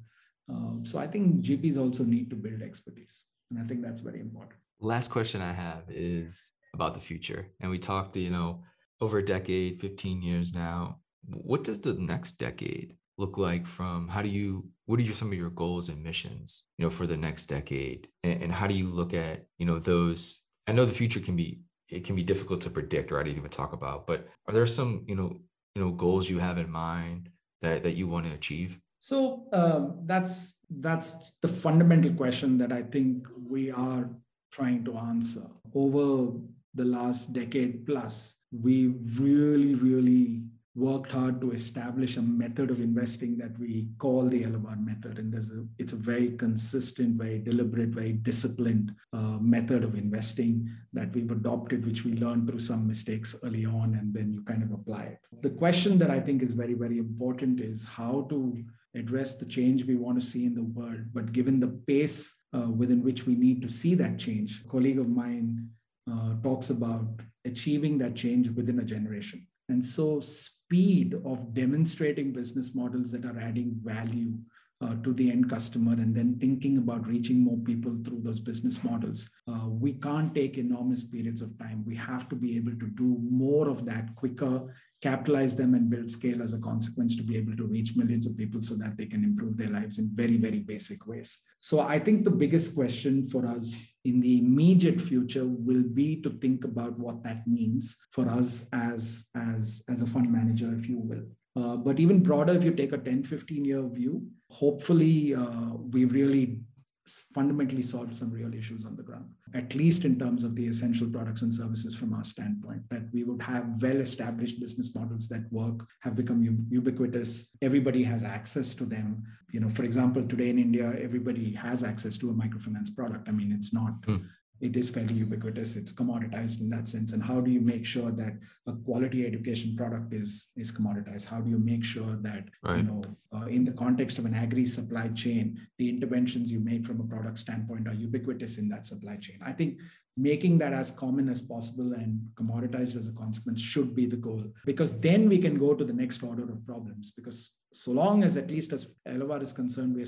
Um, 0.48 0.82
so 0.84 0.98
I 0.98 1.06
think 1.06 1.42
GPs 1.42 1.76
also 1.76 2.04
need 2.04 2.30
to 2.30 2.36
build 2.36 2.62
expertise. 2.62 3.24
And 3.50 3.58
I 3.58 3.64
think 3.64 3.82
that's 3.82 4.00
very 4.00 4.20
important 4.20 4.60
last 4.84 5.10
question 5.10 5.40
I 5.40 5.52
have 5.52 5.84
is 5.88 6.50
about 6.74 6.94
the 6.94 7.00
future. 7.00 7.48
And 7.60 7.70
we 7.70 7.78
talked, 7.78 8.16
you 8.16 8.30
know, 8.30 8.62
over 9.00 9.18
a 9.18 9.24
decade, 9.24 9.80
15 9.80 10.22
years 10.22 10.54
now. 10.54 10.98
What 11.26 11.64
does 11.64 11.80
the 11.80 11.94
next 11.94 12.32
decade 12.32 12.96
look 13.16 13.38
like 13.38 13.66
from 13.66 14.08
how 14.08 14.20
do 14.22 14.28
you 14.28 14.68
what 14.86 14.98
are 14.98 15.02
your, 15.02 15.14
some 15.14 15.28
of 15.28 15.38
your 15.38 15.50
goals 15.50 15.88
and 15.88 16.02
missions, 16.02 16.64
you 16.76 16.84
know, 16.84 16.90
for 16.90 17.06
the 17.06 17.16
next 17.16 17.46
decade? 17.46 18.08
And, 18.22 18.42
and 18.42 18.52
how 18.52 18.66
do 18.66 18.74
you 18.74 18.88
look 18.88 19.14
at, 19.14 19.46
you 19.58 19.66
know, 19.66 19.78
those 19.78 20.42
I 20.66 20.72
know 20.72 20.84
the 20.84 20.92
future 20.92 21.20
can 21.20 21.36
be 21.36 21.60
it 21.88 22.04
can 22.04 22.16
be 22.16 22.22
difficult 22.22 22.60
to 22.62 22.70
predict 22.70 23.12
or 23.12 23.20
I 23.20 23.22
didn't 23.22 23.38
even 23.38 23.50
talk 23.50 23.72
about, 23.72 24.06
but 24.06 24.28
are 24.46 24.54
there 24.54 24.66
some, 24.66 25.04
you 25.06 25.14
know, 25.14 25.38
you 25.74 25.82
know, 25.82 25.90
goals 25.90 26.28
you 26.28 26.38
have 26.38 26.58
in 26.58 26.70
mind 26.70 27.30
that 27.62 27.82
that 27.84 27.94
you 27.94 28.06
want 28.06 28.26
to 28.26 28.32
achieve? 28.32 28.78
So 29.00 29.46
um, 29.52 30.00
that's 30.04 30.54
that's 30.70 31.32
the 31.40 31.48
fundamental 31.48 32.12
question 32.12 32.58
that 32.58 32.72
I 32.72 32.82
think 32.82 33.26
we 33.36 33.70
are 33.70 34.10
trying 34.54 34.84
to 34.84 34.96
answer. 34.96 35.46
Over 35.74 36.32
the 36.74 36.84
last 36.84 37.32
decade 37.32 37.86
plus, 37.86 38.38
we 38.52 38.94
really, 39.18 39.74
really 39.74 40.42
worked 40.76 41.12
hard 41.12 41.40
to 41.40 41.52
establish 41.52 42.16
a 42.16 42.22
method 42.22 42.68
of 42.70 42.80
investing 42.80 43.38
that 43.38 43.56
we 43.60 43.88
call 43.98 44.28
the 44.28 44.42
Elevar 44.42 44.76
method. 44.84 45.18
And 45.20 45.32
a, 45.34 45.66
it's 45.78 45.92
a 45.92 45.96
very 46.12 46.30
consistent, 46.36 47.16
very 47.16 47.38
deliberate, 47.38 47.90
very 47.90 48.12
disciplined 48.12 48.92
uh, 49.12 49.38
method 49.40 49.84
of 49.84 49.94
investing 49.94 50.68
that 50.92 51.14
we've 51.14 51.30
adopted, 51.30 51.86
which 51.86 52.04
we 52.04 52.14
learned 52.14 52.48
through 52.48 52.58
some 52.60 52.88
mistakes 52.88 53.36
early 53.44 53.64
on, 53.64 53.94
and 53.94 54.12
then 54.12 54.32
you 54.32 54.42
kind 54.42 54.64
of 54.64 54.72
apply 54.72 55.02
it. 55.02 55.18
The 55.42 55.50
question 55.50 55.98
that 55.98 56.10
I 56.10 56.18
think 56.18 56.42
is 56.42 56.50
very, 56.50 56.74
very 56.74 56.98
important 56.98 57.60
is 57.60 57.84
how 57.84 58.26
to 58.30 58.64
address 58.94 59.36
the 59.36 59.46
change 59.46 59.84
we 59.84 59.96
want 59.96 60.20
to 60.20 60.26
see 60.26 60.46
in 60.46 60.54
the 60.54 60.62
world. 60.62 61.00
But 61.12 61.32
given 61.32 61.60
the 61.60 61.80
pace 61.86 62.34
uh, 62.56 62.70
within 62.70 63.02
which 63.02 63.26
we 63.26 63.34
need 63.34 63.62
to 63.62 63.68
see 63.68 63.94
that 63.96 64.18
change, 64.18 64.62
a 64.64 64.68
colleague 64.68 64.98
of 64.98 65.08
mine 65.08 65.68
uh, 66.10 66.34
talks 66.42 66.70
about 66.70 67.06
achieving 67.44 67.98
that 67.98 68.14
change 68.14 68.50
within 68.50 68.78
a 68.78 68.84
generation. 68.84 69.46
And 69.68 69.82
so, 69.82 70.20
speed 70.20 71.14
of 71.24 71.54
demonstrating 71.54 72.32
business 72.32 72.74
models 72.74 73.10
that 73.12 73.24
are 73.24 73.38
adding 73.38 73.74
value 73.82 74.34
uh, 74.80 74.94
to 75.02 75.12
the 75.14 75.30
end 75.30 75.48
customer 75.48 75.92
and 75.92 76.14
then 76.14 76.36
thinking 76.38 76.78
about 76.78 77.06
reaching 77.06 77.42
more 77.42 77.56
people 77.58 77.96
through 78.04 78.20
those 78.22 78.40
business 78.40 78.82
models. 78.84 79.30
Uh, 79.48 79.68
we 79.68 79.92
can't 79.94 80.34
take 80.34 80.58
enormous 80.58 81.04
periods 81.04 81.40
of 81.40 81.56
time. 81.58 81.84
We 81.86 81.94
have 81.96 82.28
to 82.28 82.36
be 82.36 82.56
able 82.56 82.72
to 82.72 82.86
do 82.88 83.18
more 83.22 83.68
of 83.68 83.86
that 83.86 84.14
quicker, 84.16 84.74
capitalize 85.04 85.54
them, 85.54 85.74
and 85.74 85.90
build 85.90 86.10
scale 86.10 86.42
as 86.42 86.54
a 86.54 86.58
consequence 86.70 87.14
to 87.14 87.22
be 87.22 87.36
able 87.36 87.54
to 87.56 87.66
reach 87.66 87.94
millions 87.94 88.26
of 88.26 88.38
people 88.38 88.62
so 88.62 88.74
that 88.74 88.96
they 88.96 89.04
can 89.04 89.22
improve 89.22 89.54
their 89.58 89.68
lives 89.68 89.98
in 89.98 90.08
very, 90.14 90.38
very 90.38 90.60
basic 90.60 91.06
ways. 91.06 91.42
So 91.60 91.80
I 91.80 91.98
think 91.98 92.24
the 92.24 92.38
biggest 92.44 92.74
question 92.74 93.28
for 93.28 93.46
us 93.46 93.66
in 94.06 94.20
the 94.20 94.38
immediate 94.38 95.00
future 95.00 95.44
will 95.46 95.82
be 95.82 96.22
to 96.22 96.30
think 96.42 96.64
about 96.64 96.98
what 96.98 97.22
that 97.24 97.46
means 97.46 97.96
for 98.12 98.26
us 98.30 98.66
as, 98.72 99.28
as, 99.34 99.84
as 99.90 100.00
a 100.00 100.06
fund 100.06 100.32
manager, 100.32 100.74
if 100.78 100.88
you 100.88 100.98
will. 101.10 101.26
Uh, 101.56 101.76
but 101.76 102.00
even 102.00 102.22
broader, 102.22 102.54
if 102.54 102.64
you 102.64 102.72
take 102.72 102.92
a 102.92 102.98
10, 102.98 103.24
15 103.24 103.64
year 103.64 103.86
view, 103.86 104.26
hopefully 104.50 105.34
uh, 105.34 105.74
we've 105.92 106.14
really 106.14 106.60
fundamentally 107.06 107.82
solved 107.82 108.14
some 108.14 108.30
real 108.30 108.54
issues 108.54 108.86
on 108.86 108.96
the 108.96 109.02
ground, 109.02 109.26
at 109.54 109.74
least 109.74 110.04
in 110.04 110.18
terms 110.18 110.42
of 110.42 110.54
the 110.54 110.66
essential 110.66 111.08
products 111.08 111.42
and 111.42 111.54
services 111.54 111.94
from 111.94 112.14
our 112.14 112.24
standpoint, 112.24 112.82
that 112.90 113.02
we 113.12 113.24
would 113.24 113.42
have 113.42 113.82
well 113.82 114.00
established 114.00 114.60
business 114.60 114.94
models 114.94 115.28
that 115.28 115.44
work, 115.52 115.86
have 116.00 116.16
become 116.16 116.42
ubiquitous. 116.70 117.50
Everybody 117.60 118.02
has 118.02 118.22
access 118.22 118.74
to 118.74 118.84
them. 118.84 119.22
You 119.52 119.60
know, 119.60 119.68
for 119.68 119.84
example, 119.84 120.26
today 120.26 120.48
in 120.48 120.58
India, 120.58 120.94
everybody 121.00 121.52
has 121.52 121.84
access 121.84 122.16
to 122.18 122.30
a 122.30 122.34
microfinance 122.34 122.94
product. 122.94 123.28
I 123.28 123.32
mean, 123.32 123.52
it's 123.52 123.72
not 123.72 124.00
mm 124.02 124.24
it 124.60 124.76
is 124.76 124.88
fairly 124.88 125.14
ubiquitous. 125.14 125.76
It's 125.76 125.92
commoditized 125.92 126.60
in 126.60 126.70
that 126.70 126.86
sense. 126.88 127.12
And 127.12 127.22
how 127.22 127.40
do 127.40 127.50
you 127.50 127.60
make 127.60 127.84
sure 127.84 128.10
that 128.12 128.34
a 128.66 128.72
quality 128.72 129.26
education 129.26 129.76
product 129.76 130.12
is 130.12 130.50
is 130.56 130.70
commoditized? 130.70 131.26
How 131.26 131.40
do 131.40 131.50
you 131.50 131.58
make 131.58 131.84
sure 131.84 132.16
that 132.22 132.44
right. 132.62 132.78
you 132.78 132.82
know 132.84 133.02
uh, 133.34 133.46
in 133.46 133.64
the 133.64 133.72
context 133.72 134.18
of 134.18 134.26
an 134.26 134.34
agri 134.34 134.66
supply 134.66 135.08
chain 135.08 135.60
the 135.78 135.88
interventions 135.88 136.52
you 136.52 136.60
make 136.60 136.86
from 136.86 137.00
a 137.00 137.04
product 137.04 137.38
standpoint 137.38 137.88
are 137.88 137.94
ubiquitous 137.94 138.58
in 138.58 138.68
that 138.68 138.86
supply 138.86 139.16
chain? 139.16 139.38
I 139.44 139.52
think 139.52 139.78
making 140.16 140.58
that 140.58 140.72
as 140.72 140.92
common 140.92 141.28
as 141.28 141.40
possible 141.40 141.92
and 141.92 142.20
commoditized 142.36 142.96
as 142.96 143.08
a 143.08 143.12
consequence 143.12 143.60
should 143.60 143.96
be 143.96 144.06
the 144.06 144.16
goal 144.16 144.44
because 144.64 145.00
then 145.00 145.28
we 145.28 145.38
can 145.38 145.58
go 145.58 145.74
to 145.74 145.84
the 145.84 145.92
next 145.92 146.22
order 146.22 146.44
of 146.44 146.64
problems. 146.64 147.10
Because 147.10 147.56
so 147.72 147.90
long 147.90 148.22
as 148.22 148.36
at 148.36 148.50
least 148.50 148.72
as 148.72 148.94
Elevar 149.08 149.42
is 149.42 149.52
concerned 149.52 149.96
we 149.96 150.04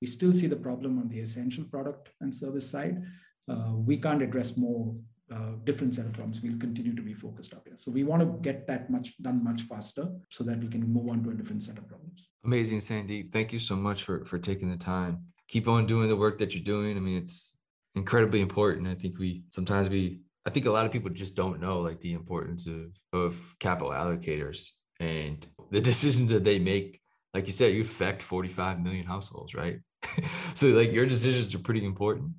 we 0.00 0.06
still 0.06 0.32
see 0.32 0.46
the 0.46 0.64
problem 0.68 0.98
on 0.98 1.08
the 1.08 1.20
essential 1.20 1.64
product 1.64 2.10
and 2.20 2.34
service 2.34 2.68
side 2.70 3.02
we 3.84 3.96
can't 3.96 4.22
address 4.22 4.56
more 4.56 4.94
uh, 5.32 5.52
different 5.64 5.94
set 5.94 6.06
of 6.06 6.12
problems. 6.12 6.40
We'll 6.40 6.58
continue 6.58 6.94
to 6.94 7.02
be 7.02 7.14
focused 7.14 7.52
up 7.52 7.66
here. 7.66 7.76
So 7.76 7.90
we 7.90 8.04
want 8.04 8.22
to 8.22 8.38
get 8.42 8.66
that 8.68 8.90
much 8.90 9.20
done 9.20 9.42
much 9.42 9.62
faster 9.62 10.08
so 10.30 10.44
that 10.44 10.60
we 10.60 10.68
can 10.68 10.86
move 10.86 11.08
on 11.08 11.24
to 11.24 11.30
a 11.30 11.34
different 11.34 11.62
set 11.62 11.78
of 11.78 11.88
problems. 11.88 12.28
Amazing, 12.44 12.78
Sandeep. 12.78 13.32
Thank 13.32 13.52
you 13.52 13.58
so 13.58 13.74
much 13.74 14.04
for 14.04 14.24
for 14.24 14.38
taking 14.38 14.70
the 14.70 14.76
time. 14.76 15.24
Keep 15.48 15.68
on 15.68 15.86
doing 15.86 16.08
the 16.08 16.16
work 16.16 16.38
that 16.38 16.54
you're 16.54 16.64
doing. 16.64 16.96
I 16.96 17.00
mean, 17.00 17.16
it's 17.16 17.56
incredibly 17.94 18.40
important. 18.40 18.86
I 18.86 18.94
think 18.94 19.18
we 19.18 19.42
sometimes 19.50 19.88
we 19.88 20.20
I 20.46 20.50
think 20.50 20.66
a 20.66 20.70
lot 20.70 20.86
of 20.86 20.92
people 20.92 21.10
just 21.10 21.34
don't 21.34 21.60
know 21.60 21.80
like 21.80 22.00
the 22.00 22.12
importance 22.12 22.66
of 22.66 22.92
of 23.12 23.36
capital 23.58 23.90
allocators 23.90 24.68
and 25.00 25.44
the 25.72 25.80
decisions 25.90 26.30
that 26.30 26.44
they 26.44 26.60
make, 26.60 27.00
like 27.34 27.46
you 27.48 27.52
said, 27.52 27.74
you 27.74 27.82
affect 27.82 28.22
45 28.22 28.80
million 28.80 29.06
households, 29.06 29.54
right? 29.54 29.80
so 30.54 30.68
like 30.68 30.92
your 30.92 31.06
decisions 31.06 31.52
are 31.54 31.58
pretty 31.58 31.84
important. 31.84 32.30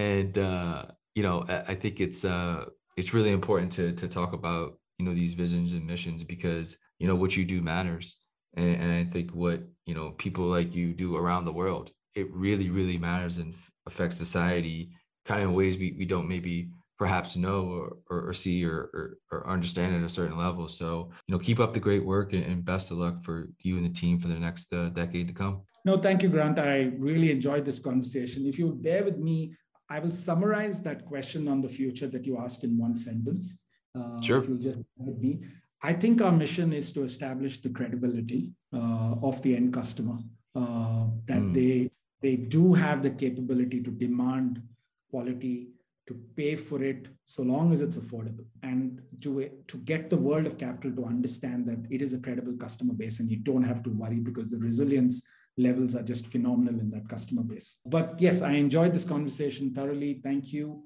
And 0.00 0.38
uh, 0.38 0.84
you 1.14 1.22
know, 1.22 1.44
I, 1.48 1.72
I 1.72 1.74
think 1.74 2.00
it's 2.00 2.24
uh 2.24 2.64
it's 2.96 3.14
really 3.14 3.32
important 3.32 3.72
to 3.72 3.92
to 3.92 4.08
talk 4.08 4.32
about, 4.32 4.78
you 4.98 5.04
know, 5.04 5.14
these 5.14 5.34
visions 5.34 5.72
and 5.72 5.86
missions 5.86 6.24
because 6.24 6.78
you 6.98 7.06
know 7.06 7.16
what 7.16 7.36
you 7.36 7.44
do 7.44 7.60
matters. 7.60 8.16
And, 8.54 8.74
and 8.82 8.92
I 8.92 9.04
think 9.04 9.30
what 9.30 9.60
you 9.86 9.94
know 9.94 10.10
people 10.24 10.46
like 10.46 10.74
you 10.74 10.92
do 10.92 11.16
around 11.16 11.44
the 11.44 11.58
world, 11.62 11.90
it 12.14 12.30
really, 12.32 12.70
really 12.70 12.98
matters 12.98 13.36
and 13.36 13.54
affects 13.86 14.16
society 14.16 14.90
kind 15.26 15.42
of 15.42 15.50
in 15.50 15.54
ways 15.54 15.76
we, 15.78 15.94
we 15.98 16.04
don't 16.04 16.28
maybe 16.28 16.70
perhaps 16.98 17.36
know 17.36 17.68
or, 17.68 17.96
or, 18.10 18.28
or 18.28 18.34
see 18.34 18.64
or, 18.64 18.90
or, 18.92 19.18
or, 19.32 19.48
understand 19.48 19.94
at 19.94 20.02
a 20.02 20.08
certain 20.08 20.36
level. 20.36 20.68
So, 20.68 21.10
you 21.26 21.32
know, 21.32 21.38
keep 21.38 21.58
up 21.58 21.72
the 21.72 21.80
great 21.80 22.04
work 22.04 22.32
and, 22.34 22.64
best 22.64 22.90
of 22.90 22.98
luck 22.98 23.22
for 23.22 23.48
you 23.60 23.78
and 23.78 23.86
the 23.86 24.00
team 24.00 24.18
for 24.20 24.28
the 24.28 24.34
next 24.34 24.72
uh, 24.72 24.90
decade 24.90 25.28
to 25.28 25.34
come. 25.34 25.62
No, 25.84 25.96
thank 25.96 26.22
you, 26.22 26.28
Grant. 26.28 26.58
I 26.58 26.92
really 26.98 27.30
enjoyed 27.30 27.64
this 27.64 27.78
conversation. 27.78 28.46
If 28.46 28.58
you 28.58 28.78
bear 28.82 29.02
with 29.02 29.16
me, 29.16 29.54
I 29.90 29.98
will 29.98 30.12
summarize 30.12 30.82
that 30.82 31.04
question 31.04 31.48
on 31.48 31.60
the 31.60 31.68
future 31.68 32.06
that 32.06 32.24
you 32.24 32.38
asked 32.38 32.62
in 32.62 32.78
one 32.78 32.94
sentence. 32.94 33.58
Uh, 33.98 34.22
sure. 34.22 34.38
If 34.38 34.48
you 34.48 34.58
just 34.58 34.78
with 34.96 35.18
me. 35.18 35.40
I 35.82 35.92
think 35.92 36.22
our 36.22 36.30
mission 36.30 36.72
is 36.72 36.92
to 36.92 37.02
establish 37.02 37.60
the 37.60 37.70
credibility 37.70 38.52
uh, 38.72 39.14
of 39.22 39.42
the 39.42 39.56
end 39.56 39.72
customer, 39.72 40.16
uh, 40.54 41.06
that 41.26 41.40
mm. 41.40 41.54
they 41.54 41.90
they 42.22 42.36
do 42.36 42.74
have 42.74 43.02
the 43.02 43.10
capability 43.10 43.82
to 43.82 43.90
demand 43.90 44.62
quality 45.10 45.68
to 46.06 46.14
pay 46.36 46.56
for 46.56 46.82
it 46.82 47.08
so 47.24 47.42
long 47.42 47.72
as 47.72 47.80
it's 47.80 47.96
affordable 47.96 48.44
and 48.62 49.00
to, 49.20 49.48
to 49.68 49.76
get 49.78 50.10
the 50.10 50.16
world 50.16 50.46
of 50.46 50.58
capital 50.58 50.90
to 50.90 51.04
understand 51.04 51.64
that 51.66 51.78
it 51.90 52.02
is 52.02 52.12
a 52.12 52.18
credible 52.18 52.56
customer 52.58 52.92
base 52.92 53.20
and 53.20 53.30
you 53.30 53.36
don't 53.36 53.62
have 53.62 53.82
to 53.82 53.90
worry 53.90 54.18
because 54.18 54.50
the 54.50 54.58
resilience 54.58 55.22
levels 55.56 55.94
are 55.94 56.02
just 56.02 56.26
phenomenal 56.26 56.80
in 56.80 56.90
that 56.90 57.08
customer 57.08 57.42
base. 57.42 57.80
But 57.86 58.20
yes, 58.20 58.42
I 58.42 58.52
enjoyed 58.52 58.92
this 58.92 59.04
conversation 59.04 59.74
thoroughly. 59.74 60.20
Thank 60.22 60.52
you. 60.52 60.82